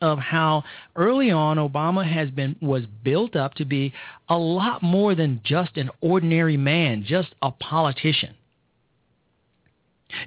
of 0.03 0.19
how 0.19 0.65
early 0.95 1.31
on 1.31 1.57
Obama 1.57 2.07
has 2.07 2.29
been 2.29 2.55
was 2.61 2.83
built 3.03 3.35
up 3.35 3.55
to 3.55 3.65
be 3.65 3.91
a 4.29 4.37
lot 4.37 4.83
more 4.83 5.15
than 5.15 5.41
just 5.43 5.75
an 5.75 5.89
ordinary 5.99 6.57
man, 6.57 7.03
just 7.03 7.29
a 7.41 7.49
politician. 7.49 8.35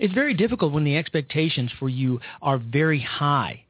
It's 0.00 0.12
very 0.12 0.34
difficult 0.34 0.72
when 0.72 0.82
the 0.82 0.96
expectations 0.96 1.70
for 1.78 1.88
you 1.88 2.18
are 2.42 2.58
very 2.58 3.00
high. 3.00 3.66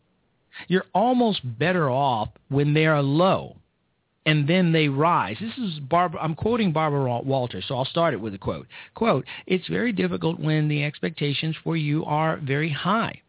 You're 0.67 0.87
almost 0.95 1.41
better 1.59 1.91
off 1.91 2.31
when 2.49 2.73
they 2.73 2.87
are 2.87 3.03
low 3.03 3.57
and 4.25 4.49
then 4.49 4.73
they 4.73 4.89
rise. 4.89 5.37
This 5.41 5.57
is 5.59 5.81
Barbara. 5.81 6.21
I'm 6.21 6.35
quoting 6.35 6.73
Barbara 6.73 7.21
Walters, 7.21 7.65
so 7.67 7.77
I'll 7.77 7.85
start 7.85 8.15
it 8.15 8.21
with 8.21 8.35
a 8.35 8.39
quote. 8.39 8.67
Quote: 8.95 9.25
It's 9.47 9.67
very 9.69 9.93
difficult 9.93 10.39
when 10.39 10.69
the 10.69 10.85
expectations 10.85 11.57
for 11.63 11.77
you 11.77 12.05
are 12.05 12.37
very 12.37 12.71
high. 12.71 13.23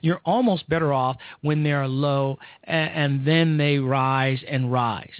You're 0.00 0.20
almost 0.24 0.68
better 0.68 0.92
off 0.92 1.16
when 1.42 1.62
they're 1.62 1.88
low 1.88 2.38
and 2.64 3.26
then 3.26 3.56
they 3.56 3.78
rise 3.78 4.42
and 4.48 4.72
rise. 4.72 5.10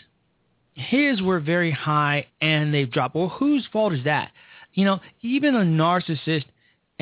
His 0.75 1.21
were 1.21 1.41
very 1.41 1.71
high 1.71 2.27
and 2.41 2.73
they've 2.73 2.91
dropped. 2.91 3.15
Well, 3.15 3.29
whose 3.29 3.67
fault 3.73 3.93
is 3.93 4.05
that? 4.05 4.31
You 4.75 4.85
know, 4.87 5.01
even 5.21 5.55
a 5.55 5.61
narcissist 5.61 6.45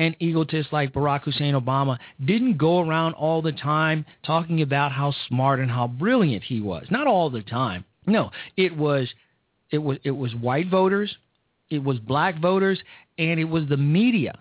and 0.01 0.15
egotist 0.19 0.73
like 0.73 0.93
Barack 0.93 1.21
Hussein 1.21 1.53
Obama 1.53 1.99
didn't 2.25 2.57
go 2.57 2.79
around 2.79 3.13
all 3.13 3.43
the 3.43 3.51
time 3.51 4.03
talking 4.25 4.63
about 4.63 4.91
how 4.91 5.13
smart 5.27 5.59
and 5.59 5.69
how 5.69 5.87
brilliant 5.87 6.43
he 6.43 6.59
was. 6.59 6.87
Not 6.89 7.05
all 7.05 7.29
the 7.29 7.43
time. 7.43 7.85
No, 8.07 8.31
it 8.57 8.75
was 8.75 9.07
it 9.69 9.77
was 9.77 9.99
it 10.03 10.11
was 10.11 10.33
white 10.33 10.69
voters, 10.71 11.15
it 11.69 11.83
was 11.83 11.99
black 11.99 12.41
voters, 12.41 12.81
and 13.19 13.39
it 13.39 13.45
was 13.45 13.69
the 13.69 13.77
media 13.77 14.39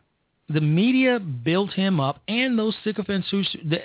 the 0.49 0.63
media 0.63 1.21
built 1.21 1.73
him 1.75 2.01
up, 2.01 2.23
and 2.27 2.59
those 2.59 2.75
sycophants 2.83 3.29
who 3.31 3.43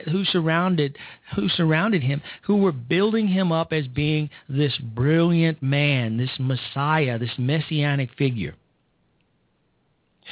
who 0.10 0.24
surrounded 0.24 0.98
who 1.36 1.50
surrounded 1.50 2.04
him, 2.04 2.22
who 2.44 2.56
were 2.56 2.72
building 2.72 3.28
him 3.28 3.52
up 3.52 3.74
as 3.74 3.86
being 3.88 4.30
this 4.48 4.76
brilliant 4.78 5.62
man, 5.62 6.16
this 6.16 6.32
messiah, 6.40 7.20
this 7.20 7.38
messianic 7.38 8.10
figure. 8.18 8.56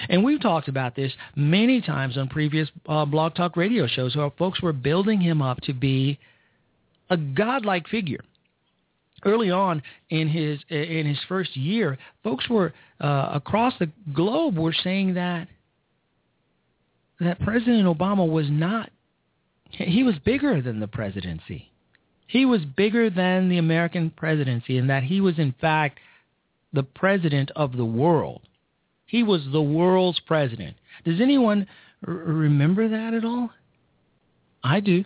And 0.10 0.24
we've 0.24 0.42
talked 0.42 0.68
about 0.68 0.96
this 0.96 1.12
many 1.36 1.82
times 1.82 2.18
on 2.18 2.28
previous 2.28 2.70
uh, 2.88 3.06
Blog 3.06 3.36
Talk 3.36 3.56
radio 3.56 3.88
shows, 3.88 4.16
where 4.16 4.32
folks 4.32 4.62
were 4.62 4.74
building 4.74 5.22
him 5.22 5.42
up 5.42 5.62
to 5.62 5.74
be 5.74 6.20
a 7.10 7.18
godlike 7.18 7.88
figure. 7.88 8.24
Early 9.26 9.52
on 9.52 9.82
in 10.10 10.28
his 10.28 10.60
in 10.70 11.06
his 11.06 11.20
first 11.30 11.56
year, 11.56 11.98
folks 12.24 12.50
were 12.50 12.74
uh, 13.00 13.30
across 13.34 13.74
the 13.80 13.90
globe 14.14 14.58
were 14.58 14.74
saying 14.74 15.14
that 15.14 15.48
that 17.20 17.40
President 17.40 17.86
Obama 17.86 18.30
was 18.30 18.48
not, 18.50 18.90
he 19.70 20.04
was 20.04 20.16
bigger 20.26 20.62
than 20.62 20.80
the 20.80 20.88
presidency. 20.88 21.72
He 22.28 22.46
was 22.46 22.62
bigger 22.66 23.10
than 23.10 23.50
the 23.50 23.58
American 23.58 24.10
presidency 24.10 24.78
and 24.78 24.90
that 24.90 25.04
he 25.04 25.22
was, 25.22 25.38
in 25.40 25.54
fact, 25.60 26.00
the 26.72 26.84
president 26.84 27.52
of 27.56 27.78
the 27.78 27.86
world. 27.86 28.42
He 29.14 29.22
was 29.22 29.42
the 29.52 29.62
world's 29.62 30.20
president. 30.22 30.76
Does 31.06 31.22
anyone 31.22 31.68
r- 32.08 32.14
remember 32.16 32.90
that 32.90 33.14
at 33.14 33.24
all? 33.24 33.52
I 34.64 34.80
do. 34.80 35.06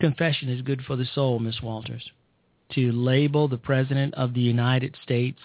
Confession 0.00 0.48
is 0.48 0.62
good 0.62 0.80
for 0.86 0.96
the 0.96 1.04
soul, 1.04 1.38
Miss 1.38 1.60
Walters 1.60 2.10
to 2.74 2.90
label 2.92 3.46
the 3.48 3.58
President 3.58 4.14
of 4.14 4.32
the 4.32 4.40
United 4.40 4.96
States 5.02 5.38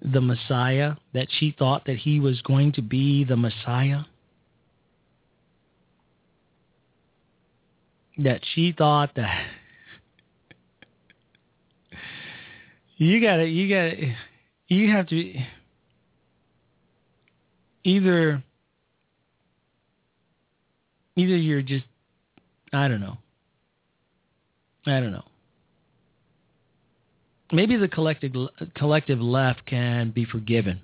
the 0.00 0.22
Messiah, 0.22 0.94
that 1.12 1.28
she 1.38 1.54
thought 1.58 1.84
that 1.84 1.96
he 1.96 2.20
was 2.20 2.40
going 2.40 2.72
to 2.72 2.80
be 2.80 3.24
the 3.24 3.36
Messiah? 3.36 4.02
That 8.16 8.40
she 8.54 8.72
thought 8.72 9.10
that 9.16 9.44
you 12.98 13.20
gotta 13.20 13.46
you 13.46 13.68
gotta 13.68 14.14
you 14.68 14.92
have 14.92 15.06
to 15.08 15.34
either 17.84 18.42
either 21.16 21.36
you're 21.36 21.62
just 21.62 21.86
I 22.72 22.88
don't 22.88 23.00
know 23.00 23.18
I 24.88 25.00
don't 25.00 25.12
know. 25.12 25.24
Maybe 27.52 27.76
the 27.76 27.88
collective 27.88 28.32
collective 28.74 29.20
left 29.20 29.64
can 29.66 30.10
be 30.10 30.24
forgiven. 30.24 30.80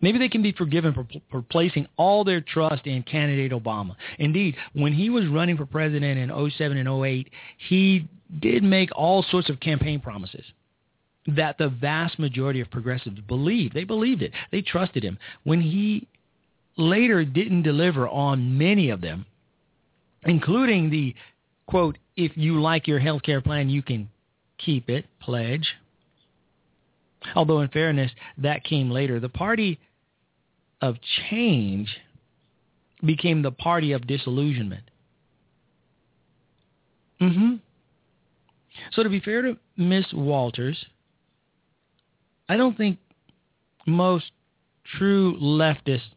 Maybe 0.00 0.18
they 0.18 0.28
can 0.28 0.42
be 0.42 0.52
forgiven 0.52 0.94
for, 0.94 1.06
for 1.28 1.42
placing 1.42 1.88
all 1.96 2.22
their 2.22 2.40
trust 2.40 2.86
in 2.86 3.02
candidate 3.02 3.50
Obama. 3.50 3.96
Indeed, 4.18 4.56
when 4.72 4.92
he 4.92 5.10
was 5.10 5.26
running 5.26 5.56
for 5.56 5.66
president 5.66 6.18
in 6.18 6.50
07 6.50 6.76
and 6.76 7.04
08, 7.04 7.28
he 7.68 8.08
did 8.40 8.62
make 8.62 8.90
all 8.94 9.22
sorts 9.22 9.48
of 9.48 9.60
campaign 9.60 10.00
promises 10.00 10.44
that 11.26 11.58
the 11.58 11.68
vast 11.68 12.18
majority 12.18 12.60
of 12.60 12.70
progressives 12.70 13.20
believed. 13.20 13.74
They 13.74 13.84
believed 13.84 14.22
it. 14.22 14.32
They 14.50 14.62
trusted 14.62 15.02
him. 15.02 15.18
When 15.44 15.60
he 15.60 16.06
later 16.76 17.24
didn't 17.24 17.62
deliver 17.62 18.08
on 18.08 18.56
many 18.56 18.90
of 18.90 19.00
them, 19.00 19.26
including 20.24 20.90
the 20.90 21.14
quote, 21.66 21.98
if 22.16 22.32
you 22.36 22.60
like 22.60 22.86
your 22.86 22.98
health 22.98 23.22
care 23.22 23.40
plan, 23.40 23.68
you 23.68 23.82
can 23.82 24.08
keep 24.58 24.88
it, 24.88 25.04
pledge. 25.20 25.68
Although 27.34 27.60
in 27.60 27.68
fairness, 27.68 28.10
that 28.38 28.64
came 28.64 28.90
later. 28.90 29.20
The 29.20 29.28
party 29.28 29.78
of 30.80 30.96
change 31.30 31.94
became 33.04 33.42
the 33.42 33.50
party 33.50 33.92
of 33.92 34.06
disillusionment. 34.06 34.84
Mm-hmm. 37.20 37.56
So 38.92 39.02
to 39.02 39.08
be 39.08 39.20
fair 39.20 39.42
to 39.42 39.56
Miss 39.76 40.06
Walters, 40.12 40.86
I 42.48 42.56
don't 42.56 42.76
think 42.76 42.98
most 43.86 44.30
true 44.98 45.38
leftists 45.40 46.10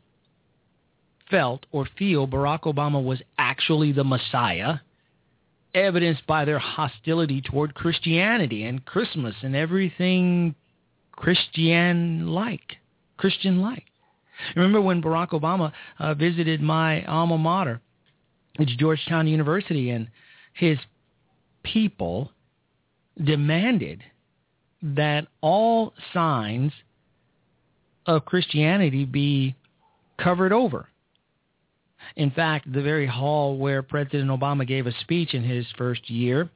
felt 1.30 1.66
or 1.72 1.88
feel 1.97 2.28
Barack 2.28 2.62
Obama 2.64 3.03
was 3.03 3.22
actually 3.38 3.91
the 3.91 4.03
Messiah 4.03 4.76
evidenced 5.74 6.28
by 6.28 6.43
their 6.45 6.59
hostility 6.59 7.41
toward 7.41 7.74
Christianity 7.74 8.64
and 8.64 8.86
Christmas 8.86 9.36
and 9.41 9.55
everything 9.55 10.55
Christian-like, 11.14 12.78
Christian-like. 13.18 13.86
Remember 14.55 14.82
when 14.82 15.01
Barack 15.01 15.30
Obama 15.30 15.72
uh, 15.99 16.14
visited 16.14 16.62
my 16.62 17.05
alma 17.05 17.38
mater, 17.38 17.80
it's 18.55 18.76
Georgetown 18.76 19.28
University, 19.28 19.91
and 19.91 20.09
his 20.53 20.78
people 21.64 22.32
demanded 23.24 24.03
that 24.82 25.28
all 25.41 25.93
signs 26.14 26.72
of 28.05 28.26
Christianity 28.26 29.05
be 29.05 29.55
covered 30.20 30.53
over. 30.53 30.88
In 32.16 32.32
fact, 32.32 32.72
the 32.72 32.82
very 32.82 33.07
hall 33.07 33.57
where 33.57 33.84
President 33.84 34.30
Obama 34.30 34.68
gave 34.68 34.88
a 34.88 34.91
speech 35.01 35.34
in 35.34 35.43
his 35.43 35.66
first 35.78 36.09
year, 36.09 36.49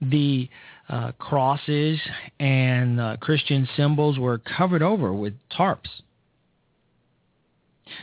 the 0.00 0.48
uh, 0.88 1.12
crosses 1.18 1.98
and 2.38 3.00
uh, 3.00 3.16
Christian 3.20 3.68
symbols 3.76 4.18
were 4.18 4.38
covered 4.38 4.82
over 4.82 5.12
with 5.12 5.34
tarps. 5.50 5.88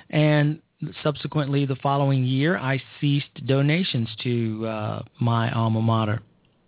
And 0.10 0.62
subsequently, 1.04 1.66
the 1.66 1.78
following 1.78 2.24
year, 2.26 2.58
I 2.58 2.82
ceased 3.00 3.46
donations 3.46 4.10
to 4.24 4.68
uh, 4.68 5.02
my 5.20 5.52
alma 5.52 5.82
mater, 5.82 6.22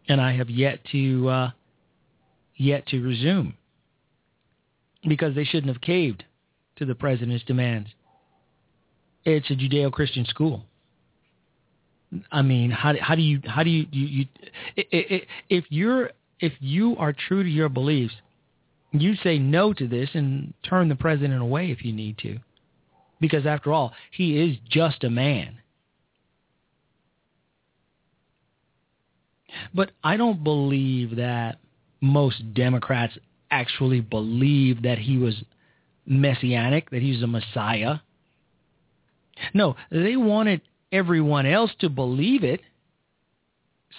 and 0.08 0.22
I 0.22 0.36
have 0.36 0.50
yet 0.50 0.80
to 0.92 1.30
uh, 1.30 1.52
yet 2.56 2.88
to 2.88 3.02
resume 3.02 3.56
because 5.08 5.36
they 5.36 5.44
shouldn't 5.44 5.72
have 5.74 5.82
caved 5.82 6.24
to 6.78 6.86
the 6.86 6.96
president's 6.96 7.44
demands. 7.46 7.90
It's 9.26 9.50
a 9.50 9.56
Judeo-Christian 9.56 10.26
school. 10.26 10.64
I 12.32 12.42
mean, 12.42 12.72
how 12.72 12.94
how 13.00 13.16
do 13.16 13.22
you 13.22 13.42
how 13.46 13.64
do 13.64 13.70
you 13.70 13.86
you, 13.92 14.08
you 14.08 14.26
if 15.50 15.66
you're 15.70 16.12
if 16.40 16.54
you 16.60 16.96
are 16.98 17.14
true 17.14 17.44
to 17.44 17.50
your 17.50 17.68
beliefs, 17.68 18.14
you 18.92 19.16
say 19.16 19.38
no 19.38 19.74
to 19.74 19.88
this 19.88 20.10
and 20.14 20.54
turn 20.64 20.88
the 20.88 20.96
president 20.96 21.42
away 21.42 21.72
if 21.72 21.84
you 21.84 21.92
need 21.92 22.18
to, 22.20 22.40
because 23.20 23.46
after 23.46 23.74
all, 23.74 23.92
he 24.12 24.40
is 24.40 24.58
just 24.70 25.04
a 25.04 25.10
man. 25.10 25.58
But 29.74 29.92
I 30.04 30.18
don't 30.18 30.44
believe 30.44 31.16
that 31.18 31.60
most 32.02 32.54
Democrats 32.54 33.18
actually 33.52 34.02
believe 34.02 34.84
that 34.84 34.98
he 34.98 35.18
was 35.18 35.44
messianic, 36.06 36.90
that 36.90 37.02
he 37.02 37.12
was 37.12 37.24
a 37.24 37.28
Messiah. 37.28 37.98
No, 39.54 39.76
they 39.92 40.16
wanted 40.16 40.62
everyone 40.92 41.46
else 41.46 41.72
to 41.80 41.90
believe 41.90 42.44
it 42.44 42.62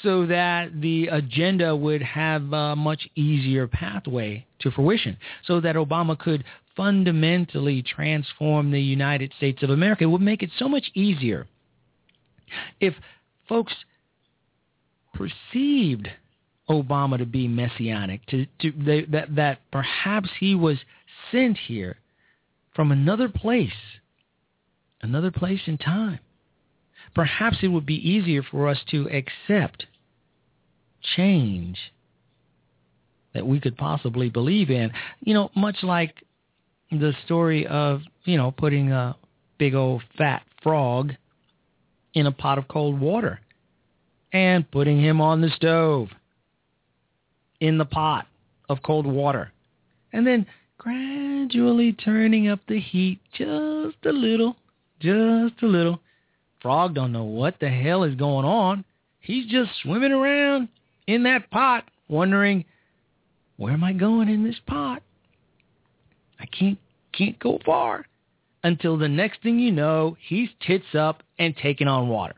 so 0.02 0.26
that 0.26 0.80
the 0.80 1.08
agenda 1.08 1.74
would 1.74 2.02
have 2.02 2.52
a 2.52 2.76
much 2.76 3.08
easier 3.16 3.66
pathway 3.66 4.46
to 4.60 4.70
fruition, 4.70 5.16
so 5.44 5.60
that 5.60 5.76
Obama 5.76 6.16
could 6.18 6.44
fundamentally 6.76 7.82
transform 7.82 8.70
the 8.70 8.80
United 8.80 9.32
States 9.36 9.62
of 9.62 9.70
America. 9.70 10.04
It 10.04 10.08
would 10.08 10.20
make 10.20 10.42
it 10.42 10.50
so 10.58 10.68
much 10.68 10.90
easier 10.94 11.46
if 12.80 12.94
folks 13.48 13.74
perceived 15.18 16.08
Obama 16.70 17.18
to 17.18 17.26
be 17.26 17.48
messianic, 17.48 18.24
to, 18.26 18.46
to 18.60 18.72
they, 18.72 19.02
that 19.06 19.34
that 19.34 19.58
perhaps 19.72 20.28
he 20.38 20.54
was 20.54 20.78
sent 21.32 21.58
here 21.66 21.96
from 22.74 22.92
another 22.92 23.28
place, 23.28 23.72
another 25.02 25.30
place 25.30 25.62
in 25.66 25.76
time. 25.76 26.20
Perhaps 27.14 27.58
it 27.62 27.68
would 27.68 27.86
be 27.86 27.96
easier 28.08 28.42
for 28.42 28.68
us 28.68 28.78
to 28.90 29.08
accept 29.08 29.86
change 31.16 31.78
that 33.34 33.46
we 33.46 33.58
could 33.58 33.76
possibly 33.76 34.28
believe 34.28 34.70
in. 34.70 34.92
You 35.20 35.34
know, 35.34 35.50
much 35.56 35.82
like 35.82 36.14
the 36.90 37.14
story 37.24 37.66
of, 37.66 38.02
you 38.24 38.36
know, 38.36 38.52
putting 38.52 38.92
a 38.92 39.16
big 39.58 39.74
old 39.74 40.02
fat 40.16 40.42
frog 40.62 41.14
in 42.14 42.26
a 42.26 42.32
pot 42.32 42.58
of 42.58 42.68
cold 42.68 43.00
water 43.00 43.40
and 44.32 44.70
putting 44.70 45.02
him 45.02 45.20
on 45.20 45.40
the 45.40 45.50
stove 45.50 46.08
in 47.60 47.78
the 47.78 47.84
pot 47.84 48.26
of 48.68 48.82
cold 48.82 49.06
water. 49.06 49.52
And 50.12 50.26
then 50.26 50.46
gradually 50.78 51.92
turning 51.92 52.48
up 52.48 52.60
the 52.68 52.80
heat 52.80 53.20
just 53.32 53.96
a 54.04 54.12
little, 54.12 54.56
just 55.00 55.62
a 55.62 55.66
little. 55.66 56.00
Frog 56.60 56.94
don't 56.94 57.12
know 57.12 57.24
what 57.24 57.60
the 57.60 57.68
hell 57.68 58.04
is 58.04 58.14
going 58.14 58.44
on. 58.44 58.84
He's 59.20 59.46
just 59.46 59.70
swimming 59.82 60.12
around 60.12 60.68
in 61.06 61.22
that 61.24 61.50
pot 61.50 61.84
wondering, 62.08 62.64
where 63.56 63.72
am 63.72 63.84
I 63.84 63.92
going 63.92 64.28
in 64.28 64.44
this 64.44 64.58
pot? 64.66 65.02
I 66.40 66.46
can't 66.46 66.78
can't 67.12 67.38
go 67.38 67.58
far 67.64 68.06
until 68.62 68.96
the 68.96 69.08
next 69.08 69.42
thing 69.42 69.58
you 69.58 69.72
know, 69.72 70.16
he's 70.28 70.48
tits 70.66 70.94
up 70.94 71.22
and 71.38 71.56
taking 71.56 71.88
on 71.88 72.08
water. 72.08 72.34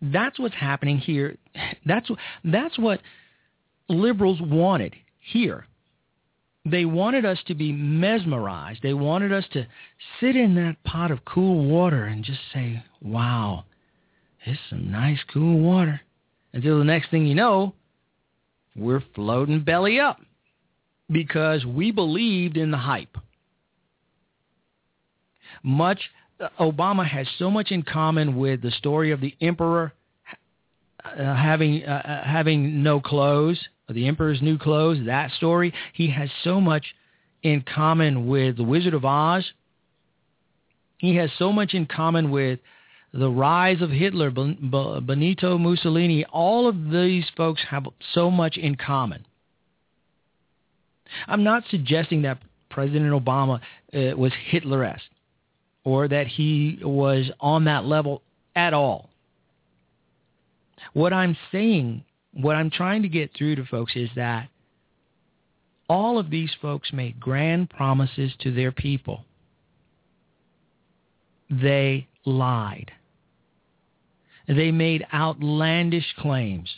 That's 0.00 0.38
what's 0.38 0.54
happening 0.54 0.98
here. 0.98 1.36
That's 1.86 2.08
that's 2.44 2.78
what 2.78 3.00
liberals 3.88 4.40
wanted 4.40 4.94
here. 5.18 5.66
They 6.64 6.84
wanted 6.84 7.24
us 7.24 7.38
to 7.46 7.54
be 7.54 7.72
mesmerized. 7.72 8.80
They 8.82 8.94
wanted 8.94 9.32
us 9.32 9.44
to 9.52 9.66
sit 10.20 10.36
in 10.36 10.54
that 10.56 10.82
pot 10.84 11.10
of 11.10 11.24
cool 11.24 11.64
water 11.64 12.04
and 12.04 12.24
just 12.24 12.40
say, 12.52 12.82
"Wow, 13.00 13.64
it's 14.44 14.60
some 14.68 14.90
nice 14.90 15.22
cool 15.32 15.58
water." 15.58 16.00
Until 16.52 16.78
the 16.78 16.84
next 16.84 17.10
thing 17.10 17.26
you 17.26 17.34
know, 17.34 17.74
we're 18.76 19.02
floating 19.14 19.60
belly 19.60 20.00
up 20.00 20.20
because 21.10 21.64
we 21.64 21.90
believed 21.90 22.56
in 22.56 22.70
the 22.70 22.78
hype. 22.78 23.16
Much 25.62 26.10
Obama 26.60 27.06
has 27.06 27.26
so 27.38 27.50
much 27.50 27.70
in 27.70 27.82
common 27.82 28.36
with 28.36 28.62
the 28.62 28.70
story 28.70 29.10
of 29.10 29.20
the 29.20 29.34
emperor 29.40 29.92
uh, 31.04 31.34
having 31.34 31.84
uh, 31.84 32.02
uh, 32.04 32.24
having 32.24 32.82
no 32.82 33.00
clothes, 33.00 33.58
the 33.88 34.06
emperor's 34.06 34.42
new 34.42 34.58
clothes. 34.58 34.98
That 35.06 35.30
story, 35.32 35.72
he 35.92 36.10
has 36.10 36.28
so 36.44 36.60
much 36.60 36.94
in 37.42 37.62
common 37.62 38.26
with 38.28 38.56
the 38.56 38.64
Wizard 38.64 38.94
of 38.94 39.04
Oz. 39.04 39.52
He 40.98 41.16
has 41.16 41.30
so 41.38 41.52
much 41.52 41.74
in 41.74 41.86
common 41.86 42.30
with 42.30 42.58
the 43.12 43.30
rise 43.30 43.80
of 43.80 43.90
Hitler, 43.90 44.30
Benito 44.30 45.56
Mussolini. 45.56 46.24
All 46.26 46.68
of 46.68 46.90
these 46.90 47.24
folks 47.36 47.62
have 47.70 47.86
so 48.12 48.30
much 48.30 48.56
in 48.56 48.74
common. 48.74 49.24
I'm 51.26 51.44
not 51.44 51.62
suggesting 51.70 52.22
that 52.22 52.42
President 52.68 53.12
Obama 53.12 53.60
uh, 53.94 54.16
was 54.16 54.32
Hitler-esque 54.50 55.10
or 55.88 56.06
that 56.06 56.26
he 56.26 56.78
was 56.82 57.30
on 57.40 57.64
that 57.64 57.86
level 57.86 58.20
at 58.54 58.74
all. 58.74 59.08
What 60.92 61.14
I'm 61.14 61.34
saying, 61.50 62.04
what 62.34 62.56
I'm 62.56 62.70
trying 62.70 63.00
to 63.02 63.08
get 63.08 63.30
through 63.34 63.56
to 63.56 63.64
folks 63.64 63.96
is 63.96 64.10
that 64.14 64.50
all 65.88 66.18
of 66.18 66.28
these 66.28 66.50
folks 66.60 66.92
made 66.92 67.18
grand 67.18 67.70
promises 67.70 68.32
to 68.40 68.52
their 68.52 68.70
people. 68.70 69.24
They 71.48 72.06
lied. 72.26 72.92
They 74.46 74.70
made 74.70 75.06
outlandish 75.14 76.14
claims. 76.18 76.68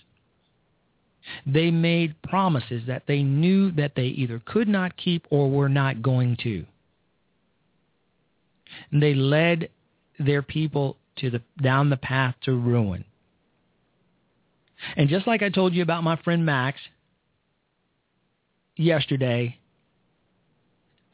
They 1.45 1.73
made 1.73 2.15
promises 2.23 2.83
that 2.87 3.03
they 3.09 3.25
knew 3.25 3.73
that 3.73 3.97
they 3.97 4.07
either 4.07 4.41
could 4.45 4.69
not 4.69 4.97
keep 4.97 5.27
or 5.31 5.51
were 5.51 5.69
not 5.69 6.01
going 6.01 6.37
to. 6.45 6.65
And 8.91 9.03
they 9.03 9.15
led 9.15 9.69
their 10.19 10.43
people 10.43 10.97
to 11.17 11.31
the 11.31 11.43
down 11.63 11.91
the 11.91 11.97
path 11.97 12.35
to 12.43 12.53
ruin. 12.53 13.05
And 14.97 15.09
just 15.09 15.27
like 15.27 15.43
I 15.43 15.51
told 15.51 15.75
you 15.75 15.83
about 15.83 16.05
my 16.05 16.17
friend 16.17 16.45
Max 16.45 16.79
yesterday, 18.77 19.59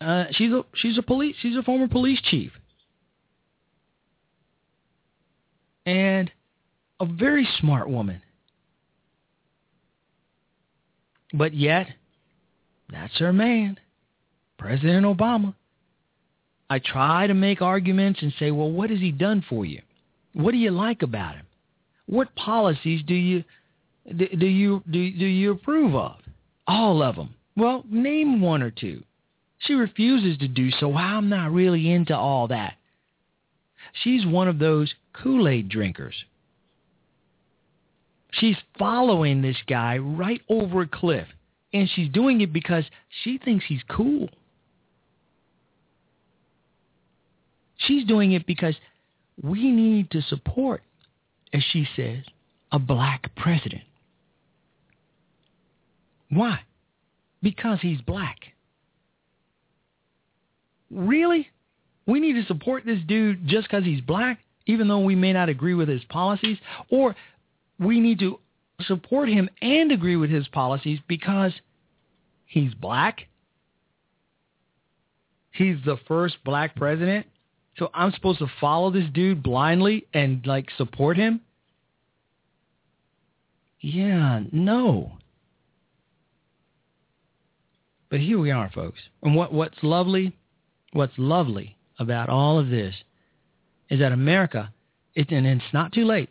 uh, 0.00 0.26
she's 0.32 0.52
a 0.52 0.64
she's 0.74 0.98
a 0.98 1.02
police 1.02 1.36
she's 1.40 1.57
a 1.57 1.62
former 1.62 1.88
police 1.88 2.20
chief, 2.22 2.52
and 5.84 6.30
a 7.00 7.07
very 7.07 7.48
smart 7.59 7.88
woman. 7.88 8.22
But 11.32 11.54
yet, 11.54 11.88
that's 12.90 13.18
her 13.18 13.32
man, 13.32 13.78
President 14.59 15.04
Obama. 15.04 15.54
I 16.68 16.78
try 16.80 17.26
to 17.26 17.34
make 17.34 17.62
arguments 17.62 18.22
and 18.22 18.32
say, 18.38 18.50
well, 18.50 18.70
what 18.70 18.90
has 18.90 18.98
he 18.98 19.12
done 19.12 19.44
for 19.48 19.64
you? 19.64 19.82
What 20.32 20.52
do 20.52 20.58
you 20.58 20.70
like 20.70 21.02
about 21.02 21.36
him? 21.36 21.46
What 22.06 22.34
policies 22.34 23.02
do 23.06 23.14
you 23.14 23.44
do, 24.14 24.46
you 24.46 24.82
do, 24.88 25.10
do 25.10 25.26
you 25.26 25.52
approve 25.52 25.94
of? 25.94 26.16
All 26.66 27.02
of 27.02 27.16
them. 27.16 27.34
Well, 27.56 27.84
name 27.90 28.40
one 28.40 28.62
or 28.62 28.70
two. 28.70 29.02
She 29.58 29.74
refuses 29.74 30.38
to 30.38 30.48
do 30.48 30.70
so. 30.70 30.94
I'm 30.94 31.28
not 31.28 31.52
really 31.52 31.90
into 31.90 32.16
all 32.16 32.48
that. 32.48 32.74
She's 34.02 34.26
one 34.26 34.48
of 34.48 34.58
those 34.58 34.92
Kool-Aid 35.14 35.68
drinkers. 35.68 36.14
She's 38.32 38.56
following 38.78 39.40
this 39.40 39.56
guy 39.66 39.96
right 39.98 40.42
over 40.48 40.82
a 40.82 40.86
cliff, 40.86 41.26
and 41.72 41.88
she's 41.94 42.10
doing 42.10 42.42
it 42.42 42.52
because 42.52 42.84
she 43.24 43.38
thinks 43.38 43.64
he's 43.66 43.82
cool. 43.88 44.28
She's 47.79 48.05
doing 48.05 48.33
it 48.33 48.47
because 48.47 48.74
we 49.43 49.70
need 49.70 50.11
to 50.12 50.22
support, 50.22 50.83
as 51.53 51.62
she 51.72 51.87
says, 51.97 52.24
a 52.72 52.79
black 52.79 53.35
president. 53.37 53.83
Why? 56.31 56.61
Because 57.43 57.79
he's 57.81 58.01
black. 58.01 58.39
Really? 60.91 61.49
We 62.07 62.20
need 62.20 62.35
to 62.35 62.45
support 62.47 62.85
this 62.85 63.01
dude 63.07 63.47
just 63.47 63.68
because 63.68 63.85
he's 63.85 64.01
black, 64.01 64.41
even 64.66 64.89
though 64.89 65.01
we 65.01 65.14
may 65.14 65.33
not 65.33 65.49
agree 65.49 65.74
with 65.74 65.89
his 65.89 66.05
policies? 66.05 66.59
Or 66.89 67.14
we 67.79 68.01
need 68.01 68.18
to 68.20 68.39
support 68.87 69.29
him 69.29 69.49
and 69.61 69.93
agree 69.93 70.16
with 70.16 70.31
his 70.31 70.49
policies 70.49 70.99
because 71.09 71.53
he's 72.47 72.74
black? 72.74 73.27
He's 75.53 75.77
the 75.85 75.99
first 76.09 76.37
black 76.45 76.77
president? 76.77 77.27
So 77.79 77.91
I'm 77.93 78.12
supposed 78.12 78.39
to 78.39 78.51
follow 78.61 78.91
this 78.91 79.09
dude 79.12 79.43
blindly 79.43 80.07
and 80.14 80.47
like 80.47 80.68
support 80.79 81.16
him? 81.16 81.41
Yeah, 83.81 84.41
no. 84.51 85.12
But 88.11 88.20
here 88.20 88.39
we 88.39 88.51
are, 88.51 88.70
folks. 88.74 89.01
And 89.22 89.35
what 89.35 89.53
what's 89.53 89.77
lovely, 89.83 90.35
what's 90.93 91.12
lovely 91.18 91.77
about 91.99 92.29
all 92.29 92.59
of 92.59 92.70
this 92.70 92.95
is 93.91 94.01
that 94.01 94.12
America, 94.12 94.72
it, 95.14 95.31
and 95.31 95.47
it's 95.47 95.62
not 95.72 95.93
too 95.93 96.05
late, 96.05 96.31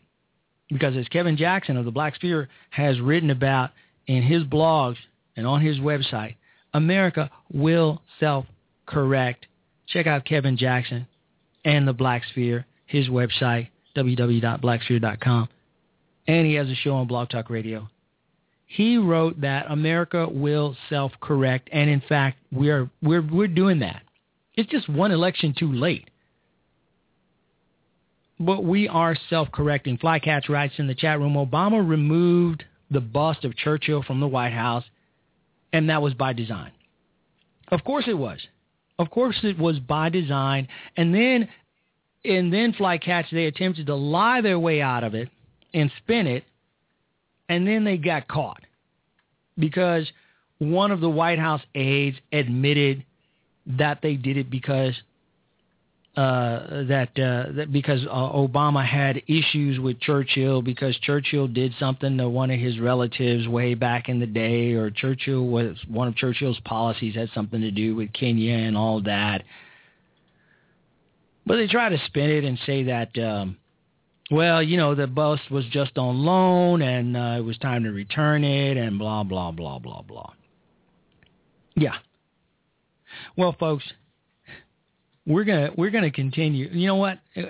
because 0.70 0.96
as 0.98 1.08
Kevin 1.10 1.38
Jackson 1.38 1.78
of 1.78 1.86
the 1.86 1.92
Black 1.92 2.16
Sphere 2.16 2.50
has 2.72 3.00
written 3.00 3.30
about 3.30 3.72
in 4.08 4.24
his 4.24 4.44
blogs 4.44 4.98
and 5.36 5.46
on 5.46 5.62
his 5.62 5.78
website, 5.78 6.36
America 6.74 7.30
will 7.52 8.02
self-correct. 8.20 9.46
Check 9.88 10.08
out 10.08 10.26
Kevin 10.26 10.58
Jackson 10.58 11.08
and 11.66 11.88
the 11.88 11.94
Black 11.94 12.24
Sphere, 12.30 12.66
his 12.86 13.10
website, 13.10 13.68
www.blacksphere.com. 13.96 15.50
And 16.28 16.48
he 16.48 16.54
has 16.54 16.70
a 16.70 16.76
show 16.76 16.94
on 16.94 17.08
Blog 17.08 17.30
Talk 17.30 17.50
Radio. 17.50 17.90
He 18.68 18.98
wrote 18.98 19.42
that 19.42 19.70
America 19.70 20.28
will 20.28 20.76
self-correct, 20.90 21.70
and 21.72 21.90
in 21.90 22.02
fact, 22.02 22.38
we're 22.52 22.90
we're 23.02 23.22
we're 23.22 23.48
doing 23.48 23.80
that. 23.80 24.02
It's 24.56 24.70
just 24.70 24.90
one 24.90 25.12
election 25.12 25.54
too 25.58 25.72
late. 25.72 26.10
But 28.40 28.64
we 28.64 28.88
are 28.88 29.16
self-correcting. 29.30 30.00
Flycast 30.00 30.50
writes 30.50 30.74
in 30.78 30.88
the 30.88 30.96
chat 30.96 31.20
room, 31.20 31.36
Obama 31.36 31.88
removed 31.88 32.66
the 32.90 33.00
bust 33.02 33.46
of 33.46 33.56
Churchill 33.56 34.04
from 34.04 34.20
the 34.20 34.28
White 34.28 34.52
House, 34.52 34.84
and 35.72 35.90
that 35.90 36.02
was 36.02 36.14
by 36.14 36.34
design. 36.34 36.72
Of 37.70 37.84
course 37.84 38.06
it 38.08 38.18
was. 38.18 38.40
Of 38.98 39.10
course 39.10 39.40
it 39.44 39.58
was 39.58 39.80
by 39.80 40.10
design. 40.10 40.68
And 40.96 41.14
then 41.14 41.50
and 42.24 42.52
then 42.52 42.74
Flycast, 42.74 43.30
they 43.32 43.46
attempted 43.46 43.86
to 43.88 43.96
lie 43.96 44.42
their 44.42 44.58
way 44.58 44.82
out 44.82 45.04
of 45.04 45.14
it 45.14 45.30
and 45.74 45.92
spin 45.98 46.26
it, 46.26 46.44
and 47.48 47.68
then 47.68 47.84
they 47.84 47.98
got 47.98 48.28
caught 48.28 48.62
because 49.58 50.12
one 50.58 50.92
of 50.92 51.02
the 51.02 51.10
White 51.10 51.40
House 51.40 51.62
aides 51.76 52.18
admitted 52.32 53.06
that 53.68 54.02
they 54.02 54.16
did 54.16 54.38
it 54.38 54.50
because 54.50 54.96
uh, 56.18 56.84
that 56.86 57.10
uh, 57.20 57.52
that 57.54 57.74
because 57.74 58.06
uh, 58.06 58.32
Obama 58.32 58.86
had 58.86 59.22
issues 59.28 59.80
with 59.80 60.00
Churchill 60.00 60.62
because 60.62 60.98
Churchill 61.00 61.48
did 61.48 61.74
something 61.78 62.18
to 62.18 62.30
one 62.30 62.52
of 62.52 62.60
his 62.60 62.80
relatives 62.80 63.48
way 63.48 63.74
back 63.74 64.08
in 64.08 64.20
the 64.20 64.26
day, 64.26 64.74
or 64.74 64.90
Churchill 64.90 65.46
was 65.46 65.78
one 65.90 66.08
of 66.08 66.16
Churchill's 66.16 66.60
policies 66.64 67.16
had 67.16 67.30
something 67.34 67.60
to 67.60 67.72
do 67.72 67.96
with 67.96 68.14
Kenya 68.14 68.54
and 68.54 68.78
all 68.78 69.02
that. 69.02 69.44
But 71.46 71.58
they 71.58 71.68
try 71.68 71.90
to 71.90 71.98
spin 72.06 72.30
it 72.30 72.44
and 72.44 72.58
say 72.66 72.84
that, 72.84 73.18
um, 73.20 73.58
well, 74.32 74.64
you 74.64 74.78
know, 74.78 74.96
the 74.96 75.08
bus 75.08 75.40
was 75.52 75.66
just 75.66 75.98
on 75.98 76.20
loan 76.20 76.82
and 76.82 77.16
uh, 77.16 77.36
it 77.38 77.42
was 77.42 77.58
time 77.60 77.84
to 77.84 77.92
return 77.92 78.44
it 78.44 78.78
and 78.78 78.98
blah, 78.98 79.24
blah, 79.24 79.52
blah, 79.52 79.78
blah, 79.80 80.02
blah. 80.02 80.32
Yeah. 81.76 81.96
Well, 83.38 83.56
folks, 83.60 83.84
we're 85.28 85.44
gonna 85.44 85.72
we're 85.76 85.90
gonna 85.90 86.12
continue. 86.12 86.70
You 86.72 86.88
know 86.88 86.96
what? 86.96 87.20
Uh, 87.36 87.44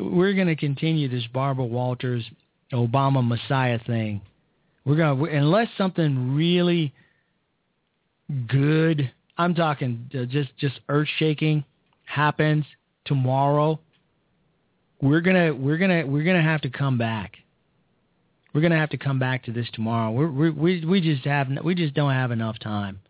we're 0.00 0.34
gonna 0.34 0.56
continue 0.56 1.08
this 1.08 1.26
Barbara 1.32 1.64
Walters 1.64 2.24
Obama 2.72 3.26
Messiah 3.26 3.78
thing. 3.86 4.20
We're 4.84 4.96
gonna 4.96 5.22
unless 5.24 5.68
something 5.78 6.34
really 6.34 6.92
good. 8.48 9.10
I'm 9.38 9.54
talking 9.54 10.10
uh, 10.14 10.24
just 10.24 10.56
just 10.58 10.80
earth 10.88 11.08
shaking 11.18 11.64
happens 12.04 12.64
tomorrow, 13.04 13.78
we're 15.00 15.20
gonna 15.20 15.54
we're 15.54 15.78
gonna 15.78 16.06
we're 16.06 16.24
gonna 16.24 16.42
have 16.42 16.62
to 16.62 16.70
come 16.70 16.98
back. 16.98 17.36
We're 18.52 18.62
gonna 18.62 18.78
have 18.78 18.90
to 18.90 18.96
come 18.96 19.18
back 19.18 19.44
to 19.44 19.52
this 19.52 19.66
tomorrow. 19.74 20.10
We 20.10 20.50
we 20.50 20.84
we 20.84 21.00
just 21.00 21.24
have 21.24 21.48
we 21.62 21.74
just 21.74 21.94
don't 21.94 22.12
have 22.12 22.32
enough 22.32 22.58
time. 22.58 23.00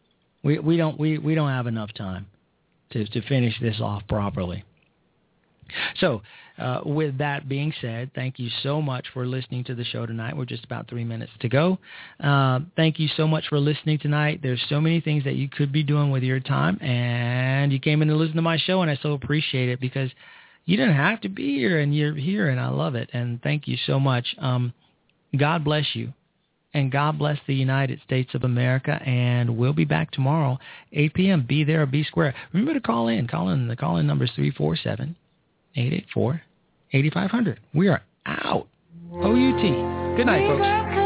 We 0.42 0.58
we 0.58 0.76
don't 0.76 0.98
we 0.98 1.16
we 1.18 1.34
don't 1.34 1.50
have 1.50 1.66
enough 1.66 1.94
time 1.94 2.26
to 2.90 3.06
to 3.06 3.22
finish 3.22 3.54
this 3.60 3.80
off 3.80 4.02
properly. 4.08 4.64
So, 5.98 6.22
uh, 6.58 6.80
with 6.84 7.18
that 7.18 7.48
being 7.48 7.72
said, 7.80 8.10
thank 8.14 8.38
you 8.38 8.48
so 8.62 8.80
much 8.80 9.06
for 9.12 9.26
listening 9.26 9.64
to 9.64 9.74
the 9.74 9.84
show 9.84 10.06
tonight. 10.06 10.36
We're 10.36 10.44
just 10.44 10.64
about 10.64 10.88
three 10.88 11.04
minutes 11.04 11.32
to 11.40 11.48
go. 11.48 11.78
Uh, 12.22 12.60
thank 12.76 12.98
you 12.98 13.08
so 13.16 13.26
much 13.26 13.48
for 13.48 13.58
listening 13.58 13.98
tonight. 13.98 14.40
There's 14.42 14.64
so 14.68 14.80
many 14.80 15.00
things 15.00 15.24
that 15.24 15.34
you 15.34 15.48
could 15.48 15.72
be 15.72 15.82
doing 15.82 16.10
with 16.10 16.22
your 16.22 16.40
time, 16.40 16.80
and 16.80 17.72
you 17.72 17.80
came 17.80 18.00
in 18.00 18.08
to 18.08 18.14
listen 18.14 18.36
to 18.36 18.42
my 18.42 18.58
show, 18.58 18.82
and 18.82 18.90
I 18.90 18.96
so 19.02 19.12
appreciate 19.12 19.68
it 19.68 19.80
because 19.80 20.10
you 20.64 20.76
didn't 20.76 20.96
have 20.96 21.20
to 21.22 21.28
be 21.28 21.56
here, 21.56 21.80
and 21.80 21.94
you're 21.94 22.14
here, 22.14 22.48
and 22.48 22.60
I 22.60 22.68
love 22.68 22.94
it. 22.94 23.10
And 23.12 23.42
thank 23.42 23.68
you 23.68 23.76
so 23.86 24.00
much. 24.00 24.34
Um, 24.38 24.72
God 25.36 25.64
bless 25.64 25.94
you. 25.94 26.12
And 26.76 26.92
God 26.92 27.18
bless 27.18 27.38
the 27.46 27.54
United 27.54 28.02
States 28.04 28.34
of 28.34 28.44
America. 28.44 29.00
And 29.06 29.56
we'll 29.56 29.72
be 29.72 29.86
back 29.86 30.10
tomorrow, 30.10 30.58
8 30.92 31.14
p.m. 31.14 31.46
Be 31.48 31.64
there 31.64 31.80
or 31.80 31.86
be 31.86 32.04
square. 32.04 32.34
Remember 32.52 32.74
to 32.74 32.80
call 32.80 33.08
in. 33.08 33.26
Call 33.26 33.48
in. 33.48 33.66
The 33.66 33.76
call 33.76 33.96
in 33.96 34.06
number 34.06 34.26
is 34.26 34.30
347 34.32 35.16
884 35.74 36.42
8500. 36.92 37.60
We 37.72 37.88
are 37.88 38.02
out. 38.26 38.68
OUT. 39.10 40.16
Good 40.18 40.26
night, 40.26 40.46
folks. 40.46 41.05